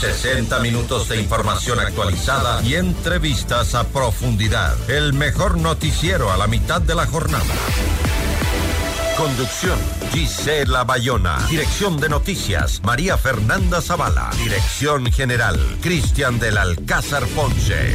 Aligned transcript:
60 0.00 0.60
minutos 0.60 1.10
de 1.10 1.20
información 1.20 1.78
actualizada 1.78 2.62
y 2.62 2.74
entrevistas 2.74 3.74
a 3.74 3.84
profundidad. 3.84 4.74
El 4.88 5.12
mejor 5.12 5.58
noticiero 5.58 6.32
a 6.32 6.38
la 6.38 6.46
mitad 6.46 6.80
de 6.80 6.94
la 6.94 7.04
jornada. 7.04 7.44
Conducción, 9.18 9.78
Gisela 10.10 10.84
Bayona. 10.84 11.36
Dirección 11.50 12.00
de 12.00 12.08
noticias, 12.08 12.80
María 12.82 13.18
Fernanda 13.18 13.82
Zavala. 13.82 14.30
Dirección 14.42 15.12
general, 15.12 15.60
Cristian 15.82 16.38
del 16.38 16.56
Alcázar 16.56 17.26
Ponce. 17.26 17.94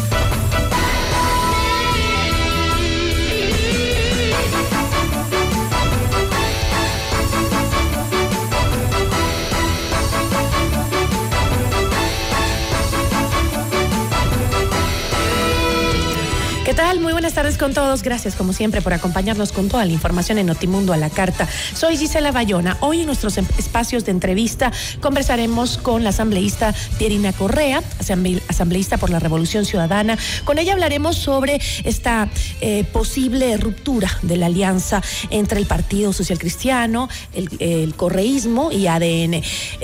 ¿Qué 16.71 16.77
tal? 16.77 17.01
Muy 17.01 17.11
buenas 17.11 17.33
tardes 17.33 17.57
con 17.57 17.73
todos. 17.73 18.01
Gracias, 18.01 18.35
como 18.35 18.53
siempre, 18.53 18.81
por 18.81 18.93
acompañarnos 18.93 19.51
con 19.51 19.67
toda 19.67 19.83
la 19.83 19.91
información 19.91 20.37
en 20.37 20.45
Notimundo 20.45 20.93
a 20.93 20.97
la 20.97 21.09
carta. 21.09 21.45
Soy 21.75 21.97
Gisela 21.97 22.31
Bayona. 22.31 22.77
Hoy 22.79 23.01
en 23.01 23.07
nuestros 23.07 23.37
em- 23.37 23.45
espacios 23.57 24.05
de 24.05 24.11
entrevista 24.11 24.71
conversaremos 25.01 25.77
con 25.77 26.05
la 26.05 26.11
asambleísta 26.11 26.73
Pierina 26.97 27.33
Correa, 27.33 27.83
asamble- 27.99 28.41
asambleísta 28.47 28.95
por 28.97 29.09
la 29.09 29.19
Revolución 29.19 29.65
Ciudadana. 29.65 30.17
Con 30.45 30.59
ella 30.59 30.71
hablaremos 30.71 31.17
sobre 31.17 31.59
esta 31.83 32.29
eh, 32.61 32.85
posible 32.85 33.57
ruptura 33.57 34.09
de 34.21 34.37
la 34.37 34.45
alianza 34.45 35.01
entre 35.29 35.59
el 35.59 35.65
Partido 35.65 36.13
Social 36.13 36.39
Cristiano, 36.39 37.09
el, 37.33 37.93
correísmo 37.97 38.71
y 38.71 38.87
ADN, 38.87 39.33
eh, 39.33 39.43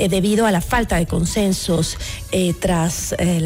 debido 0.10 0.46
a 0.46 0.52
la 0.54 0.62
falta 0.62 0.96
de 0.96 1.06
consensos 1.06 1.98
eh, 2.32 2.54
tras 2.58 3.14
eh, 3.20 3.42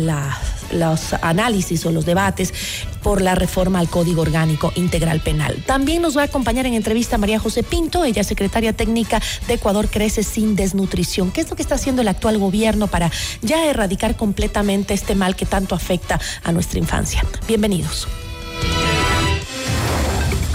los 0.73 1.13
análisis 1.23 1.83
o 1.87 1.91
los 1.91 2.05
debates 2.05 2.53
por 3.01 3.19
la 3.21 3.30
reforma 3.35 3.79
al 3.79 3.89
Código 3.89 4.21
Orgánico 4.21 4.71
Integral 4.75 5.21
Penal. 5.21 5.63
También 5.65 6.01
nos 6.01 6.17
va 6.17 6.21
a 6.21 6.25
acompañar 6.25 6.65
en 6.65 6.73
entrevista 6.73 7.17
María 7.17 7.39
José 7.39 7.63
Pinto, 7.63 8.03
ella 8.03 8.23
secretaria 8.23 8.73
técnica 8.73 9.21
de 9.47 9.55
Ecuador 9.55 9.89
Crece 9.89 10.23
sin 10.23 10.55
Desnutrición. 10.55 11.31
¿Qué 11.31 11.41
es 11.41 11.49
lo 11.49 11.55
que 11.55 11.61
está 11.61 11.75
haciendo 11.75 12.01
el 12.01 12.07
actual 12.07 12.37
gobierno 12.37 12.87
para 12.87 13.11
ya 13.41 13.65
erradicar 13.65 14.15
completamente 14.15 14.93
este 14.93 15.15
mal 15.15 15.35
que 15.35 15.45
tanto 15.45 15.75
afecta 15.75 16.19
a 16.43 16.51
nuestra 16.51 16.79
infancia? 16.79 17.25
Bienvenidos. 17.47 18.07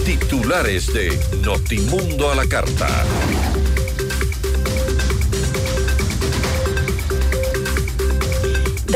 Titulares 0.05 0.93
de 0.93 1.19
Notimundo 1.43 2.31
a 2.31 2.37
la 2.37 2.47
carta. 2.47 2.87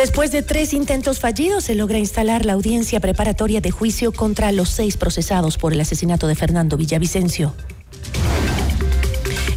Después 0.01 0.33
de 0.33 0.41
tres 0.41 0.73
intentos 0.73 1.19
fallidos, 1.19 1.65
se 1.65 1.75
logra 1.75 1.99
instalar 1.99 2.47
la 2.47 2.55
audiencia 2.55 3.01
preparatoria 3.01 3.61
de 3.61 3.71
juicio 3.71 4.13
contra 4.13 4.51
los 4.51 4.71
seis 4.71 4.97
procesados 4.97 5.59
por 5.59 5.75
el 5.75 5.81
asesinato 5.83 6.27
de 6.27 6.35
Fernando 6.35 6.79
Villavicencio. 6.79 7.55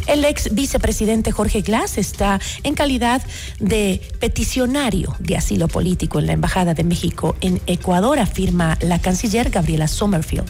El 0.06 0.22
ex 0.26 0.54
vicepresidente 0.54 1.32
Jorge 1.32 1.62
Glass 1.62 1.96
está 1.96 2.42
en 2.62 2.74
calidad 2.74 3.22
de 3.58 4.02
peticionario 4.20 5.16
de 5.18 5.38
asilo 5.38 5.66
político 5.66 6.18
en 6.18 6.26
la 6.26 6.34
Embajada 6.34 6.74
de 6.74 6.84
México 6.84 7.36
en 7.40 7.62
Ecuador, 7.66 8.18
afirma 8.18 8.76
la 8.82 9.00
canciller 9.00 9.48
Gabriela 9.48 9.88
Sommerfield. 9.88 10.44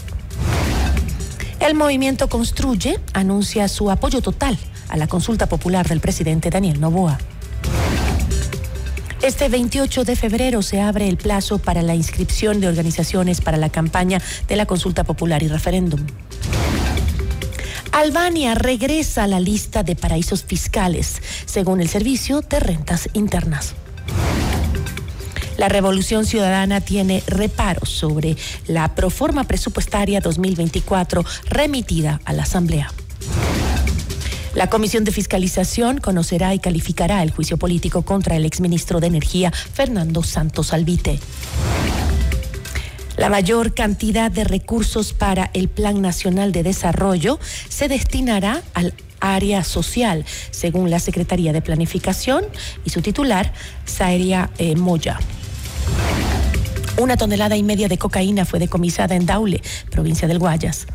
El 1.61 1.77
movimiento 1.77 2.29
Construye 2.29 2.99
anuncia 3.13 3.69
su 3.69 3.93
apoyo 3.93 4.23
total 4.23 4.59
a 4.89 4.97
la 4.97 5.07
consulta 5.07 5.47
popular 5.47 5.89
del 5.89 6.01
presidente 6.01 6.51
Daniel 6.51 6.81
Novoa. 6.81 7.17
Este 9.25 9.49
28 9.49 10.05
de 10.05 10.17
febrero 10.17 10.61
se 10.61 10.83
abre 10.83 11.09
el 11.09 11.17
plazo 11.17 11.57
para 11.57 11.81
la 11.81 11.95
inscripción 11.95 12.61
de 12.61 12.69
organizaciones 12.69 13.41
para 13.41 13.57
la 13.57 13.71
campaña 13.71 14.21
de 14.49 14.55
la 14.55 14.67
consulta 14.67 15.03
popular 15.03 15.43
y 15.43 15.49
referéndum. 15.49 16.01
Albania 17.91 18.55
regresa 18.55 19.25
a 19.25 19.27
la 19.27 19.41
lista 19.41 19.83
de 19.83 19.97
paraísos 19.97 20.45
fiscales, 20.45 21.23
según 21.47 21.81
el 21.81 21.89
Servicio 21.89 22.43
de 22.43 22.61
Rentas 22.61 23.09
Internas. 23.15 23.75
La 25.57 25.71
Revolución 25.71 26.27
Ciudadana 26.27 26.83
tiene 26.83 27.23
reparos 27.27 27.89
sobre 27.89 28.37
la 28.67 28.95
proforma 28.95 29.45
presupuestaria 29.45 30.21
2024 30.21 31.25
remitida 31.49 32.21
a 32.27 32.35
la 32.35 32.43
Asamblea. 32.43 32.93
La 34.55 34.71
Comisión 34.71 35.03
de 35.03 35.11
Fiscalización 35.11 35.99
conocerá 35.99 36.55
y 36.55 36.61
calificará 36.61 37.25
el 37.25 37.33
juicio 37.33 37.57
político 37.57 38.03
contra 38.03 38.37
el 38.37 38.45
exministro 38.45 39.01
de 39.01 39.09
Energía, 39.09 39.51
Fernando 39.51 40.23
Santos 40.23 40.73
Albite. 40.73 41.19
La 43.17 43.29
mayor 43.29 43.75
cantidad 43.75 44.31
de 44.31 44.45
recursos 44.45 45.13
para 45.13 45.51
el 45.55 45.69
Plan 45.69 46.01
Nacional 46.01 46.53
de 46.53 46.63
Desarrollo 46.63 47.41
se 47.69 47.89
destinará 47.89 48.63
al 48.75 48.95
área 49.19 49.65
social, 49.65 50.25
según 50.53 50.89
la 50.89 51.01
Secretaría 51.01 51.53
de 51.53 51.61
Planificación 51.61 52.45
y 52.85 52.91
su 52.91 53.03
titular, 53.03 53.53
Saeria 53.85 54.51
eh, 54.59 54.77
Moya. 54.77 55.19
Una 56.97 57.17
tonelada 57.17 57.57
y 57.57 57.65
media 57.65 57.89
de 57.89 57.99
cocaína 57.99 58.45
fue 58.45 58.61
decomisada 58.61 59.17
en 59.17 59.27
Daule, 59.27 59.63
provincia 59.91 60.29
del 60.29 60.39
Guayas. 60.39 60.87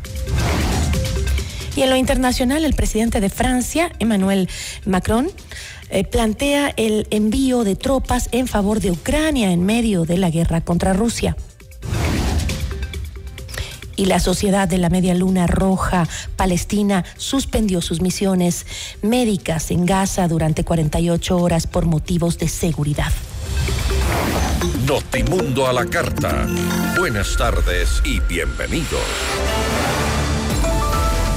Y 1.76 1.82
en 1.82 1.90
lo 1.90 1.96
internacional, 1.96 2.64
el 2.64 2.74
presidente 2.74 3.20
de 3.20 3.30
Francia, 3.30 3.92
Emmanuel 3.98 4.48
Macron, 4.86 5.30
eh, 5.90 6.04
plantea 6.04 6.72
el 6.76 7.06
envío 7.10 7.64
de 7.64 7.76
tropas 7.76 8.28
en 8.32 8.46
favor 8.46 8.80
de 8.80 8.90
Ucrania 8.90 9.50
en 9.52 9.64
medio 9.64 10.04
de 10.04 10.18
la 10.18 10.30
guerra 10.30 10.60
contra 10.60 10.92
Rusia. 10.92 11.36
Y 13.96 14.06
la 14.06 14.18
Sociedad 14.18 14.66
de 14.66 14.78
la 14.78 14.88
Media 14.88 15.14
Luna 15.14 15.46
Roja 15.46 16.08
Palestina 16.36 17.04
suspendió 17.16 17.82
sus 17.82 18.00
misiones 18.00 18.66
médicas 19.02 19.70
en 19.70 19.84
Gaza 19.84 20.26
durante 20.26 20.64
48 20.64 21.36
horas 21.36 21.66
por 21.66 21.86
motivos 21.86 22.38
de 22.38 22.48
seguridad. 22.48 23.12
Notimundo 24.86 25.66
a 25.66 25.72
la 25.72 25.86
carta. 25.86 26.46
Buenas 26.98 27.36
tardes 27.36 28.00
y 28.04 28.20
bienvenidos. 28.20 29.00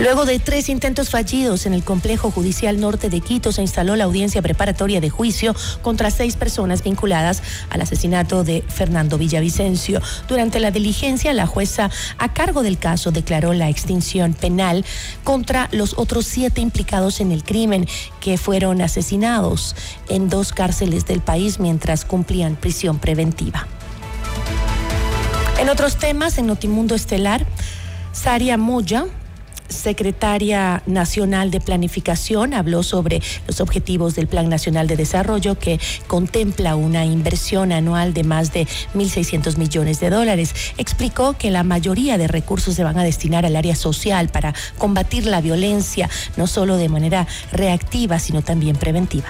Luego 0.00 0.26
de 0.26 0.38
tres 0.38 0.68
intentos 0.68 1.10
fallidos 1.10 1.66
en 1.66 1.74
el 1.74 1.82
complejo 1.82 2.30
judicial 2.30 2.78
norte 2.78 3.10
de 3.10 3.20
Quito, 3.20 3.50
se 3.50 3.62
instaló 3.62 3.96
la 3.96 4.04
audiencia 4.04 4.40
preparatoria 4.40 5.00
de 5.00 5.10
juicio 5.10 5.56
contra 5.82 6.12
seis 6.12 6.36
personas 6.36 6.84
vinculadas 6.84 7.42
al 7.68 7.80
asesinato 7.80 8.44
de 8.44 8.62
Fernando 8.68 9.18
Villavicencio. 9.18 10.00
Durante 10.28 10.60
la 10.60 10.70
diligencia, 10.70 11.32
la 11.32 11.48
jueza 11.48 11.90
a 12.16 12.32
cargo 12.32 12.62
del 12.62 12.78
caso 12.78 13.10
declaró 13.10 13.54
la 13.54 13.70
extinción 13.70 14.34
penal 14.34 14.84
contra 15.24 15.68
los 15.72 15.98
otros 15.98 16.26
siete 16.26 16.60
implicados 16.60 17.20
en 17.20 17.32
el 17.32 17.42
crimen 17.42 17.88
que 18.20 18.38
fueron 18.38 18.80
asesinados 18.80 19.74
en 20.08 20.28
dos 20.28 20.52
cárceles 20.52 21.06
del 21.06 21.22
país 21.22 21.58
mientras 21.58 22.04
cumplían 22.04 22.54
prisión 22.54 23.00
preventiva. 23.00 23.66
En 25.58 25.68
otros 25.68 25.96
temas, 25.96 26.38
en 26.38 26.46
Notimundo 26.46 26.94
Estelar, 26.94 27.44
Saria 28.12 28.56
Moya 28.56 29.06
secretaria 29.68 30.82
nacional 30.86 31.50
de 31.50 31.60
planificación 31.60 32.54
habló 32.54 32.82
sobre 32.82 33.22
los 33.46 33.60
objetivos 33.60 34.14
del 34.14 34.26
Plan 34.26 34.48
Nacional 34.48 34.86
de 34.86 34.96
Desarrollo 34.96 35.58
que 35.58 35.78
contempla 36.06 36.76
una 36.76 37.04
inversión 37.04 37.72
anual 37.72 38.14
de 38.14 38.24
más 38.24 38.52
de 38.52 38.66
1.600 38.94 39.56
millones 39.56 40.00
de 40.00 40.10
dólares. 40.10 40.54
Explicó 40.78 41.36
que 41.36 41.50
la 41.50 41.62
mayoría 41.62 42.18
de 42.18 42.28
recursos 42.28 42.74
se 42.74 42.84
van 42.84 42.98
a 42.98 43.04
destinar 43.04 43.46
al 43.46 43.56
área 43.56 43.76
social 43.76 44.28
para 44.28 44.54
combatir 44.78 45.26
la 45.26 45.40
violencia, 45.40 46.08
no 46.36 46.46
solo 46.46 46.76
de 46.76 46.88
manera 46.88 47.26
reactiva, 47.52 48.18
sino 48.18 48.42
también 48.42 48.76
preventiva. 48.76 49.28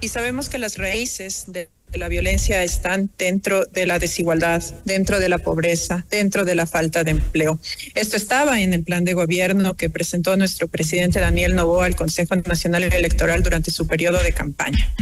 Y 0.00 0.08
sabemos 0.08 0.48
que 0.48 0.58
las 0.58 0.78
raíces 0.78 1.44
de 1.48 1.68
la 1.94 2.08
violencia 2.08 2.62
están 2.62 3.10
dentro 3.18 3.64
de 3.66 3.86
la 3.86 3.98
desigualdad, 3.98 4.62
dentro 4.84 5.20
de 5.20 5.28
la 5.28 5.38
pobreza, 5.38 6.04
dentro 6.10 6.44
de 6.44 6.54
la 6.54 6.66
falta 6.66 7.04
de 7.04 7.12
empleo. 7.12 7.58
Esto 7.94 8.16
estaba 8.16 8.60
en 8.60 8.74
el 8.74 8.84
plan 8.84 9.04
de 9.04 9.14
gobierno 9.14 9.74
que 9.74 9.90
presentó 9.90 10.36
nuestro 10.36 10.68
presidente 10.68 11.20
Daniel 11.20 11.54
Novoa 11.54 11.86
al 11.86 11.96
Consejo 11.96 12.36
Nacional 12.36 12.84
Electoral 12.84 13.42
durante 13.42 13.70
su 13.70 13.86
periodo 13.86 14.22
de 14.22 14.32
campaña. 14.32 14.92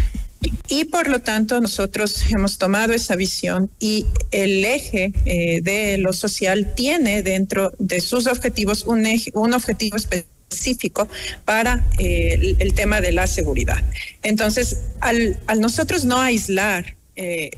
Y 0.68 0.84
por 0.84 1.08
lo 1.08 1.20
tanto 1.20 1.60
nosotros 1.60 2.24
hemos 2.30 2.58
tomado 2.58 2.92
esa 2.92 3.16
visión 3.16 3.70
y 3.80 4.06
el 4.30 4.64
eje 4.64 5.12
eh, 5.24 5.60
de 5.62 5.98
lo 5.98 6.12
social 6.12 6.74
tiene 6.74 7.22
dentro 7.22 7.72
de 7.78 8.00
sus 8.00 8.26
objetivos 8.26 8.84
un, 8.84 9.06
eje, 9.06 9.30
un 9.34 9.54
objetivo 9.54 9.96
específico 9.96 10.35
específico 10.48 11.08
para 11.44 11.84
eh, 11.98 12.56
el, 12.58 12.74
tema 12.74 13.00
de 13.00 13.12
la 13.12 13.26
seguridad. 13.26 13.82
Entonces, 14.22 14.82
al, 15.00 15.38
al 15.46 15.60
nosotros 15.60 16.04
no 16.04 16.20
aislar 16.20 16.96
eh, 17.16 17.50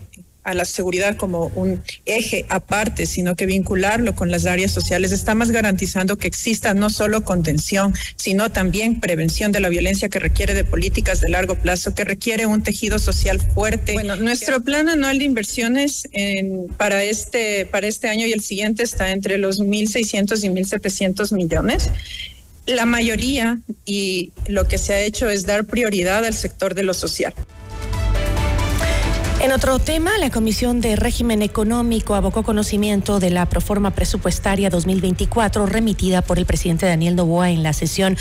a 0.49 0.55
la 0.55 0.65
seguridad 0.65 1.17
como 1.17 1.53
un 1.55 1.83
eje 2.07 2.47
aparte, 2.49 3.05
sino 3.05 3.37
que 3.37 3.45
vincularlo 3.45 4.15
con 4.15 4.31
las 4.31 4.47
áreas 4.47 4.73
sociales, 4.73 5.13
estamos 5.13 5.51
garantizando 5.51 6.17
que 6.17 6.27
exista 6.27 6.73
no 6.73 6.89
solo 6.89 7.23
contención, 7.23 7.93
sino 8.17 8.51
también 8.51 8.99
prevención 8.99 9.53
de 9.53 9.61
la 9.61 9.69
violencia 9.69 10.09
que 10.09 10.19
requiere 10.19 10.55
de 10.55 10.65
políticas 10.65 11.21
de 11.21 11.29
largo 11.29 11.57
plazo, 11.57 11.95
que 11.95 12.05
requiere 12.05 12.47
un 12.47 12.63
tejido 12.63 12.99
social 12.99 13.41
fuerte. 13.41 13.93
Bueno, 13.93 14.17
nuestro 14.17 14.63
plan 14.63 14.89
anual 14.89 15.19
de 15.19 15.27
inversiones 15.27 16.09
en, 16.13 16.69
para, 16.79 17.05
este, 17.05 17.67
para 17.67 17.87
este 17.87 18.09
año 18.09 18.27
y 18.27 18.33
el 18.33 18.41
siguiente 18.41 18.83
está 18.85 19.11
entre 19.11 19.37
los 19.37 19.61
1.600 19.61 20.45
y 20.45 20.49
1.700 20.49 21.35
millones. 21.35 21.91
La 22.69 22.85
mayoría 22.85 23.61
y 23.87 24.33
lo 24.47 24.69
que 24.69 24.77
se 24.77 24.93
ha 24.93 25.01
hecho 25.01 25.31
es 25.31 25.47
dar 25.47 25.65
prioridad 25.65 26.23
al 26.27 26.35
sector 26.35 26.75
de 26.75 26.83
lo 26.83 26.93
social. 26.93 27.33
En 29.41 29.53
otro 29.53 29.79
tema, 29.79 30.19
la 30.19 30.29
Comisión 30.29 30.83
de 30.83 30.95
Régimen 30.95 31.41
Económico 31.41 32.15
abocó 32.15 32.43
conocimiento 32.43 33.21
de 33.21 33.31
la 33.31 33.47
proforma 33.47 33.93
presupuestaria 33.93 34.69
2024 34.69 35.65
remitida 35.65 36.21
por 36.21 36.39
el 36.39 36.45
presidente 36.45 36.85
Daniel 36.85 37.17
Novoa 37.17 37.49
en 37.51 37.63
la 37.63 37.73
sesión. 37.73 38.19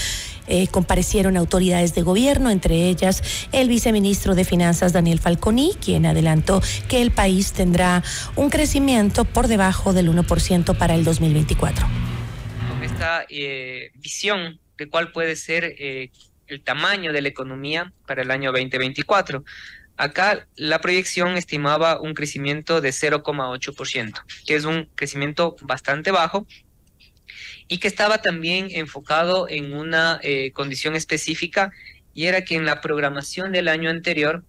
Eh, 0.48 0.68
comparecieron 0.68 1.36
autoridades 1.36 1.94
de 1.94 2.04
gobierno, 2.04 2.50
entre 2.50 2.88
ellas 2.88 3.24
el 3.52 3.68
viceministro 3.68 4.34
de 4.34 4.46
Finanzas 4.46 4.94
Daniel 4.94 5.20
Falconi, 5.20 5.74
quien 5.84 6.06
adelantó 6.06 6.62
que 6.88 7.02
el 7.02 7.12
país 7.12 7.52
tendrá 7.52 8.02
un 8.38 8.50
crecimiento 8.50 9.26
por 9.26 9.50
debajo 9.50 9.92
del 9.92 10.10
1% 10.10 10.78
para 10.78 10.96
el 10.96 11.04
2024 11.04 11.86
esta 12.98 13.28
eh, 13.30 13.92
visión 13.94 14.60
de 14.76 14.90
cuál 14.90 15.12
puede 15.12 15.36
ser 15.36 15.76
eh, 15.78 16.10
el 16.48 16.64
tamaño 16.64 17.14
de 17.14 17.22
la 17.22 17.28
economía 17.28 17.94
para 18.08 18.24
el 18.24 18.32
año 18.32 18.52
2024. 18.52 19.44
Acá 19.98 20.48
la 20.56 20.82
proyección 20.82 21.38
estimaba 21.38 22.02
un 22.02 22.16
crecimiento 22.16 22.82
de 22.82 22.90
0,8%, 22.90 24.24
que 24.48 24.56
es 24.56 24.66
un 24.66 24.90
crecimiento 24.96 25.56
bastante 25.62 26.10
bajo 26.10 26.48
y 27.68 27.78
que 27.78 27.88
estaba 27.88 28.20
también 28.24 28.70
enfocado 28.72 29.48
en 29.48 29.74
una 29.74 30.20
eh, 30.24 30.52
condición 30.54 30.96
específica 30.96 31.72
y 32.16 32.26
era 32.26 32.46
que 32.46 32.56
en 32.56 32.66
la 32.66 32.82
programación 32.82 33.52
del 33.52 33.68
año 33.68 33.92
anterior, 33.92 34.44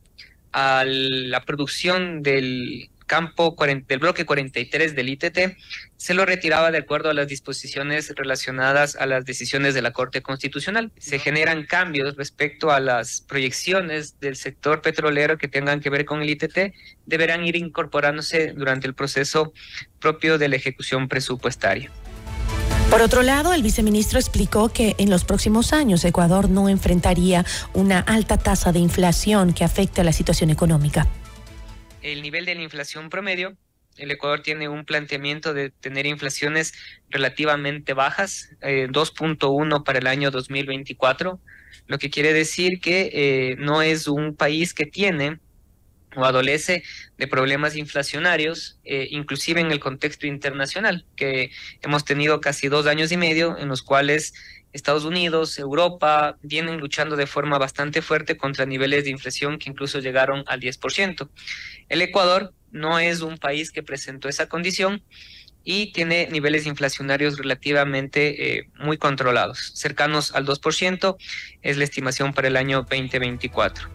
a 0.53 0.85
la 0.87 1.45
producción 1.45 2.23
del 2.23 2.89
campo 3.09 3.57
del 3.59 3.99
bloque 3.99 4.25
43 4.25 4.95
del 4.95 5.09
ITT 5.09 5.57
se 5.97 6.15
lo 6.15 6.25
retiraba 6.25 6.71
de 6.71 6.79
acuerdo 6.79 7.11
a 7.11 7.15
las 7.15 7.27
disposiciones 7.27 8.13
relacionadas 8.15 8.95
a 8.95 9.07
las 9.07 9.25
decisiones 9.25 9.75
de 9.75 9.83
la 9.83 9.93
Corte 9.93 10.23
Constitucional. 10.23 10.93
Se 10.99 11.19
generan 11.19 11.65
cambios 11.65 12.15
respecto 12.17 12.71
a 12.71 12.79
las 12.79 13.23
proyecciones 13.23 14.21
del 14.21 14.37
sector 14.37 14.81
petrolero 14.81 15.39
que 15.39 15.49
tengan 15.49 15.81
que 15.81 15.91
ver 15.91 16.05
con 16.05 16.23
el 16.23 16.31
ITT, 16.31 16.75
deberán 17.07 17.45
ir 17.45 17.57
incorporándose 17.57 18.53
durante 18.53 18.87
el 18.87 18.95
proceso 18.95 19.53
propio 19.99 20.39
de 20.39 20.49
la 20.49 20.57
ejecución 20.57 21.09
presupuestaria. 21.09 21.91
Por 22.91 23.03
otro 23.03 23.23
lado, 23.23 23.53
el 23.53 23.63
viceministro 23.63 24.19
explicó 24.19 24.71
que 24.71 24.95
en 24.99 25.11
los 25.11 25.25
próximos 25.25 25.73
años 25.73 26.05
Ecuador 26.05 26.49
no 26.49 26.69
enfrentaría 26.69 27.45
una 27.75 27.99
alta 27.99 28.39
tasa 28.39 28.73
de 28.73 28.79
inflación 28.79 29.53
que 29.53 29.65
afecte 29.65 30.01
a 30.01 30.05
la 30.05 30.13
situación 30.13 30.51
económica 30.51 31.07
el 32.03 32.23
nivel 32.23 32.45
de 32.45 32.55
la 32.55 32.63
inflación 32.63 33.11
promedio. 33.11 33.57
El 33.97 34.11
Ecuador 34.11 34.43
tiene 34.43 34.69
un 34.69 34.85
planteamiento 34.85 35.55
de 35.55 35.71
tener 35.71 36.07
inflaciones 36.07 36.73
relativamente 37.11 37.95
bajas, 37.95 38.51
2.1 38.61 39.77
eh, 39.77 39.83
para 39.85 39.99
el 39.99 40.07
año 40.07 40.31
2024, 40.31 41.41
lo 41.89 41.99
que 41.99 42.11
quiere 42.11 42.33
decir 42.33 42.81
que 42.81 43.11
eh, 43.13 43.57
no 43.59 43.83
es 43.83 44.07
un 44.07 44.37
país 44.37 44.73
que 44.73 44.87
tiene 44.87 45.41
o 46.17 46.25
adolece 46.25 46.83
de 47.17 47.27
problemas 47.27 47.77
inflacionarios, 47.77 48.79
eh, 48.85 49.09
inclusive 49.11 49.61
en 49.61 49.71
el 49.71 49.81
contexto 49.81 50.27
internacional, 50.27 51.05
que 51.17 51.51
hemos 51.83 52.05
tenido 52.05 52.41
casi 52.41 52.69
dos 52.69 52.87
años 52.87 53.13
y 53.13 53.17
medio 53.17 53.59
en 53.59 53.69
los 53.69 53.83
cuales 53.83 54.35
Estados 54.73 55.05
Unidos, 55.05 55.59
Europa 55.59 56.37
vienen 56.43 56.79
luchando 56.79 57.17
de 57.17 57.27
forma 57.27 57.59
bastante 57.59 58.03
fuerte 58.03 58.37
contra 58.37 58.67
niveles 58.67 59.05
de 59.05 59.11
inflación 59.11 59.59
que 59.59 59.71
incluso 59.71 59.99
llegaron 60.01 60.45
al 60.47 60.61
10%. 60.61 61.29
El 61.89 62.03
Ecuador 62.03 62.53
no 62.71 62.99
es 62.99 63.23
un 63.23 63.39
país 63.39 63.71
que 63.71 63.83
presentó 63.83 64.29
esa 64.29 64.49
condición 64.49 65.03
y 65.65 65.93
tiene 65.93 66.29
niveles 66.31 66.67
inflacionarios 66.67 67.39
relativamente 67.39 68.59
eh, 68.59 68.69
muy 68.79 68.97
controlados, 68.97 69.73
cercanos 69.75 70.35
al 70.35 70.47
2%, 70.47 71.17
es 71.63 71.77
la 71.77 71.85
estimación 71.85 72.33
para 72.33 72.49
el 72.49 72.57
año 72.57 72.87
2024. 72.89 73.89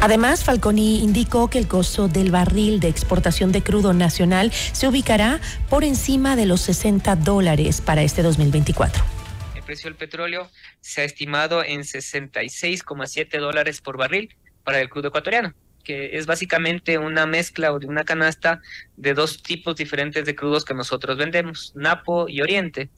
Además, 0.00 0.44
Falconi 0.44 1.02
indicó 1.02 1.48
que 1.48 1.58
el 1.58 1.66
costo 1.66 2.08
del 2.08 2.30
barril 2.30 2.78
de 2.78 2.88
exportación 2.88 3.52
de 3.52 3.62
crudo 3.62 3.94
nacional 3.94 4.52
se 4.52 4.86
ubicará 4.86 5.40
por 5.70 5.82
encima 5.82 6.36
de 6.36 6.46
los 6.46 6.60
60 6.60 7.16
dólares 7.16 7.80
para 7.80 8.02
este 8.02 8.22
2024 8.22 9.23
precio 9.64 9.90
del 9.90 9.96
petróleo 9.96 10.50
se 10.80 11.00
ha 11.00 11.04
estimado 11.04 11.64
en 11.64 11.80
66,7 11.80 13.38
dólares 13.38 13.80
por 13.80 13.96
barril 13.96 14.34
para 14.62 14.80
el 14.80 14.88
crudo 14.88 15.08
ecuatoriano, 15.08 15.54
que 15.82 16.16
es 16.16 16.26
básicamente 16.26 16.98
una 16.98 17.26
mezcla 17.26 17.72
o 17.72 17.78
de 17.78 17.86
una 17.86 18.04
canasta 18.04 18.60
de 18.96 19.14
dos 19.14 19.42
tipos 19.42 19.76
diferentes 19.76 20.24
de 20.24 20.34
crudos 20.34 20.64
que 20.64 20.74
nosotros 20.74 21.16
vendemos, 21.16 21.72
Napo 21.74 22.28
y 22.28 22.40
Oriente. 22.40 22.90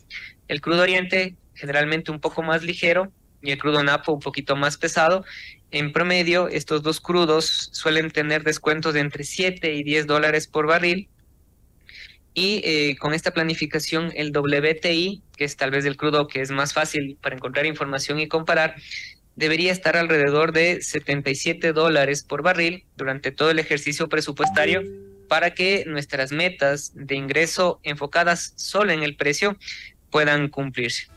El 0.49 0.61
crudo 0.61 0.83
Oriente 0.83 1.37
generalmente 1.55 2.11
un 2.11 2.21
poco 2.21 2.43
más 2.43 2.63
ligero 2.63 3.13
y 3.43 3.51
el 3.51 3.59
crudo 3.59 3.83
Napo 3.83 4.13
un 4.13 4.21
poquito 4.21 4.57
más 4.57 4.77
pesado. 4.77 5.25
En 5.71 5.93
promedio, 5.93 6.49
estos 6.49 6.83
dos 6.83 7.01
crudos 7.01 7.71
suelen 7.73 8.11
tener 8.11 8.45
descuentos 8.45 8.95
de 8.95 9.01
entre 9.01 9.25
7 9.25 9.75
y 9.75 9.83
10 9.83 10.07
dólares 10.07 10.47
por 10.47 10.67
barril 10.67 11.09
y 12.37 12.61
eh, 12.65 12.97
con 12.99 13.15
esta 13.15 13.31
planificación, 13.31 14.13
el 14.15 14.31
WTI, 14.31 15.23
que 15.39 15.45
es 15.45 15.57
tal 15.57 15.71
vez 15.71 15.87
el 15.87 15.97
crudo 15.97 16.29
que 16.29 16.43
es 16.43 16.51
más 16.51 16.75
fácil 16.75 17.17
para 17.23 17.35
encontrar 17.35 17.65
información 17.65 18.21
y 18.21 18.29
comparar, 18.29 18.77
debería 19.37 19.73
estar 19.73 19.97
alrededor 19.97 20.53
de 20.53 20.83
77 20.83 21.73
dólares 21.73 22.23
por 22.23 22.43
barril 22.43 22.85
durante 22.95 23.33
todo 23.33 23.51
el 23.51 23.59
ejercicio 23.59 24.11
presupuestario 24.11 24.83
para 25.29 25.55
que 25.55 25.85
nuestras 25.87 26.31
metas 26.31 26.93
de 26.95 27.15
ingreso 27.15 27.81
enfocadas 27.83 28.53
solo 28.57 28.93
en 28.93 29.03
el 29.03 29.17
precio 29.17 29.57
puedan 30.11 30.49
cumplirse. 30.49 31.09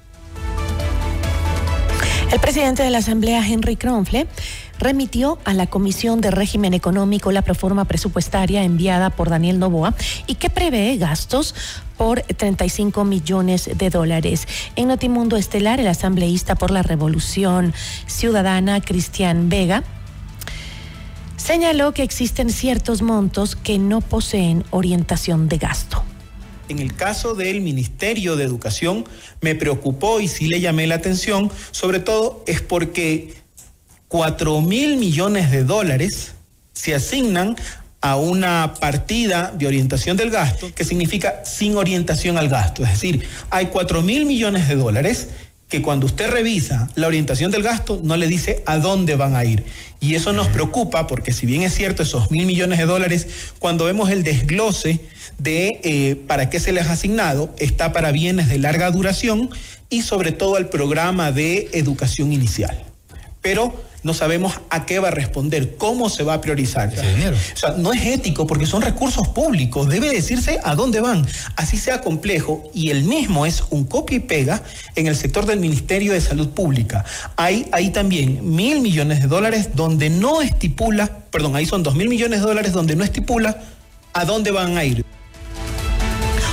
El 2.32 2.40
presidente 2.40 2.82
de 2.84 2.92
la 2.92 3.00
Asamblea, 3.00 3.46
Henry 3.46 3.76
Kronfle, 3.76 4.26
remitió 4.80 5.38
a 5.44 5.54
la 5.54 5.68
Comisión 5.68 6.22
de 6.22 6.32
Régimen 6.32 6.74
Económico 6.74 7.32
la 7.32 7.42
proforma 7.42 7.86
presupuestaria 7.86 8.64
enviada 8.64 9.10
por 9.10 9.30
Daniel 9.30 9.60
Novoa 9.60 9.94
y 10.26 10.36
que 10.36 10.50
prevé 10.50 10.98
gastos 10.98 11.54
por 11.98 12.22
35 12.22 13.04
millones 13.04 13.70
de 13.76 13.90
dólares. 13.90 14.48
En 14.76 14.88
Notimundo 14.88 15.36
Estelar, 15.36 15.80
el 15.80 15.88
asambleísta 15.88 16.56
por 16.56 16.72
la 16.72 16.82
Revolución 16.82 17.74
Ciudadana, 18.08 18.82
Cristian 18.82 19.50
Vega, 19.50 19.84
señaló 21.36 21.94
que 21.94 22.04
existen 22.04 22.50
ciertos 22.50 23.02
montos 23.02 23.56
que 23.56 23.80
no 23.80 24.02
poseen 24.02 24.64
orientación 24.72 25.50
de 25.50 25.58
gasto. 25.58 26.04
En 26.70 26.78
el 26.78 26.96
caso 26.96 27.34
del 27.34 27.62
Ministerio 27.62 28.36
de 28.36 28.44
Educación 28.44 29.04
me 29.42 29.56
preocupó 29.56 30.20
y 30.20 30.28
sí 30.28 30.48
le 30.48 30.62
llamé 30.62 30.86
la 30.86 30.96
atención, 30.96 31.52
sobre 31.72 32.00
todo 32.00 32.44
es 32.46 32.62
porque 32.62 33.34
4 34.10 34.62
mil 34.62 34.98
millones 34.98 35.52
de 35.52 35.64
dólares 35.64 36.34
se 36.74 36.96
asignan 36.96 37.56
a 38.02 38.16
una 38.16 38.74
partida 38.80 39.54
de 39.56 39.68
orientación 39.68 40.18
del 40.18 40.32
gasto 40.32 40.74
que 40.74 40.84
significa 40.84 41.46
sin 41.46 41.76
orientación 41.78 42.38
al 42.38 42.50
gasto. 42.50 42.84
Es 42.84 42.92
decir, 42.92 43.24
hay 43.52 43.68
4 43.68 44.02
mil 44.02 44.26
millones 44.26 44.68
de 44.68 44.76
dólares 44.76 45.30
que 45.68 45.84
cuando 45.84 46.08
usted 46.08 46.32
revisa 46.32 46.90
la 46.96 47.06
orientación 47.06 47.52
del 47.52 47.62
gasto 47.62 48.00
no 48.04 48.18
le 48.18 48.28
dice 48.28 48.64
a 48.66 48.78
dónde 48.78 49.16
van 49.16 49.36
a 49.36 49.46
ir. 49.46 49.64
Y 50.00 50.16
eso 50.16 50.34
nos 50.34 50.48
preocupa 50.48 51.06
porque 51.06 51.32
si 51.32 51.46
bien 51.46 51.62
es 51.62 51.76
cierto 51.76 52.02
esos 52.02 52.32
mil 52.32 52.48
millones 52.48 52.80
de 52.80 52.86
dólares, 52.88 53.28
cuando 53.60 53.86
vemos 53.86 54.10
el 54.10 54.24
desglose 54.24 55.02
de 55.38 55.80
eh, 55.84 56.16
para 56.28 56.50
qué 56.50 56.60
se 56.60 56.72
les 56.72 56.88
ha 56.88 56.94
asignado, 56.94 57.54
está 57.60 57.94
para 57.94 58.12
bienes 58.12 58.50
de 58.50 58.58
larga 58.58 58.90
duración 58.90 59.52
y 59.92 60.02
sobre 60.02 60.32
todo 60.32 60.56
al 60.56 60.70
programa 60.70 61.32
de 61.32 61.70
educación 61.74 62.34
inicial. 62.34 62.84
Pero 63.42 63.89
no 64.04 64.14
sabemos 64.14 64.54
a 64.70 64.86
qué 64.86 65.00
va 65.00 65.10
a 65.10 65.12
responder, 65.12 65.76
cómo 65.78 66.10
se 66.10 66.24
va 66.24 66.36
a 66.36 66.42
priorizar. 66.42 66.90
O 66.90 67.58
sea, 67.58 67.72
no 67.78 67.94
es 67.94 68.06
ético 68.06 68.48
porque 68.48 68.66
son 68.66 68.82
recursos 68.82 69.28
públicos, 69.28 69.88
debe 69.90 70.10
decirse 70.10 70.60
a 70.64 70.76
dónde 70.76 71.02
van, 71.02 71.26
así 71.56 71.78
sea 71.78 72.02
complejo, 72.02 72.70
y 72.74 72.90
el 72.92 73.04
mismo 73.04 73.46
es 73.46 73.64
un 73.70 73.86
copia 73.86 74.18
y 74.18 74.22
pega 74.22 74.64
en 74.96 75.08
el 75.08 75.16
sector 75.16 75.46
del 75.46 75.60
Ministerio 75.60 76.14
de 76.14 76.22
Salud 76.22 76.50
Pública. 76.50 77.06
Hay 77.36 77.68
ahí 77.72 77.90
también 77.90 78.56
mil 78.56 78.82
millones 78.82 79.22
de 79.22 79.28
dólares 79.28 79.70
donde 79.76 80.10
no 80.10 80.42
estipula, 80.42 81.08
perdón, 81.30 81.56
ahí 81.56 81.66
son 81.66 81.84
dos 81.84 81.96
mil 81.96 82.10
millones 82.10 82.42
de 82.42 82.48
dólares 82.48 82.74
donde 82.74 82.96
no 82.96 83.04
estipula 83.04 83.62
a 84.14 84.26
dónde 84.26 84.52
van 84.52 84.78
a 84.78 84.84
ir. 84.84 85.06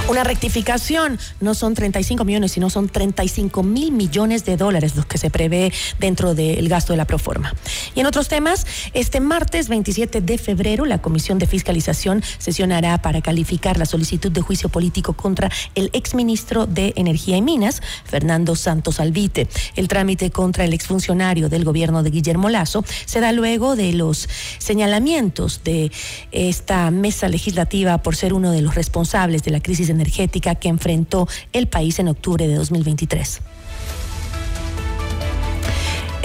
Una 0.09 0.23
rectificación, 0.23 1.19
no 1.41 1.55
son 1.55 1.75
35 1.75 2.25
millones, 2.25 2.53
sino 2.53 2.71
son 2.71 2.89
35 2.89 3.65
mil 3.65 3.91
millones 3.91 4.45
de 4.45 4.57
dólares 4.57 4.95
los 4.95 5.05
que 5.05 5.19
se 5.19 5.31
prevé 5.31 5.73
dentro 5.99 6.37
del 6.37 6.69
gasto 6.69 6.93
de 6.93 6.97
la 6.97 7.07
proforma. 7.07 7.53
Y 7.97 8.01
en 8.01 8.07
otros 8.07 8.29
temas, 8.29 8.69
este 8.95 9.19
martes 9.19 9.69
27 9.69 10.21
de 10.21 10.39
febrero, 10.39 10.85
la 10.85 11.03
Comisión 11.03 11.41
de 11.41 11.49
Fiscalización 11.49 12.23
sesionará 12.39 13.03
para 13.03 13.21
calificar 13.21 13.79
la 13.79 13.85
solicitud 13.85 14.31
de 14.31 14.43
juicio 14.43 14.69
político 14.69 15.15
contra 15.15 15.51
el 15.75 15.91
exministro 15.93 16.67
de 16.67 16.93
Energía 16.95 17.37
y 17.37 17.43
Minas, 17.43 17.83
Fernando 18.05 18.55
Santos 18.55 19.01
Albite. 19.01 19.49
El 19.75 19.89
trámite 19.89 20.31
contra 20.31 20.65
el 20.65 20.73
exfuncionario 20.73 21.49
del 21.49 21.65
gobierno 21.65 22.05
de 22.05 22.11
Guillermo 22.11 22.49
Lazo 22.49 22.85
se 23.07 23.19
da 23.19 23.33
luego 23.33 23.75
de 23.75 23.93
los 23.93 24.29
señalamientos 24.59 25.63
de 25.65 25.91
esta 26.31 26.93
mesa 26.93 27.29
legislativa 27.29 27.99
por 27.99 28.15
ser 28.15 28.35
uno 28.35 28.53
de 28.53 28.63
los 28.63 28.77
responsables 28.77 29.43
de 29.43 29.51
la 29.51 29.59
crisis 29.61 29.96
energética 29.97 30.55
que 30.55 30.69
enfrentó 30.69 31.29
el 31.53 31.67
país 31.67 31.99
en 31.99 32.09
octubre 32.09 32.47
de 32.47 32.55
2023. 32.55 33.41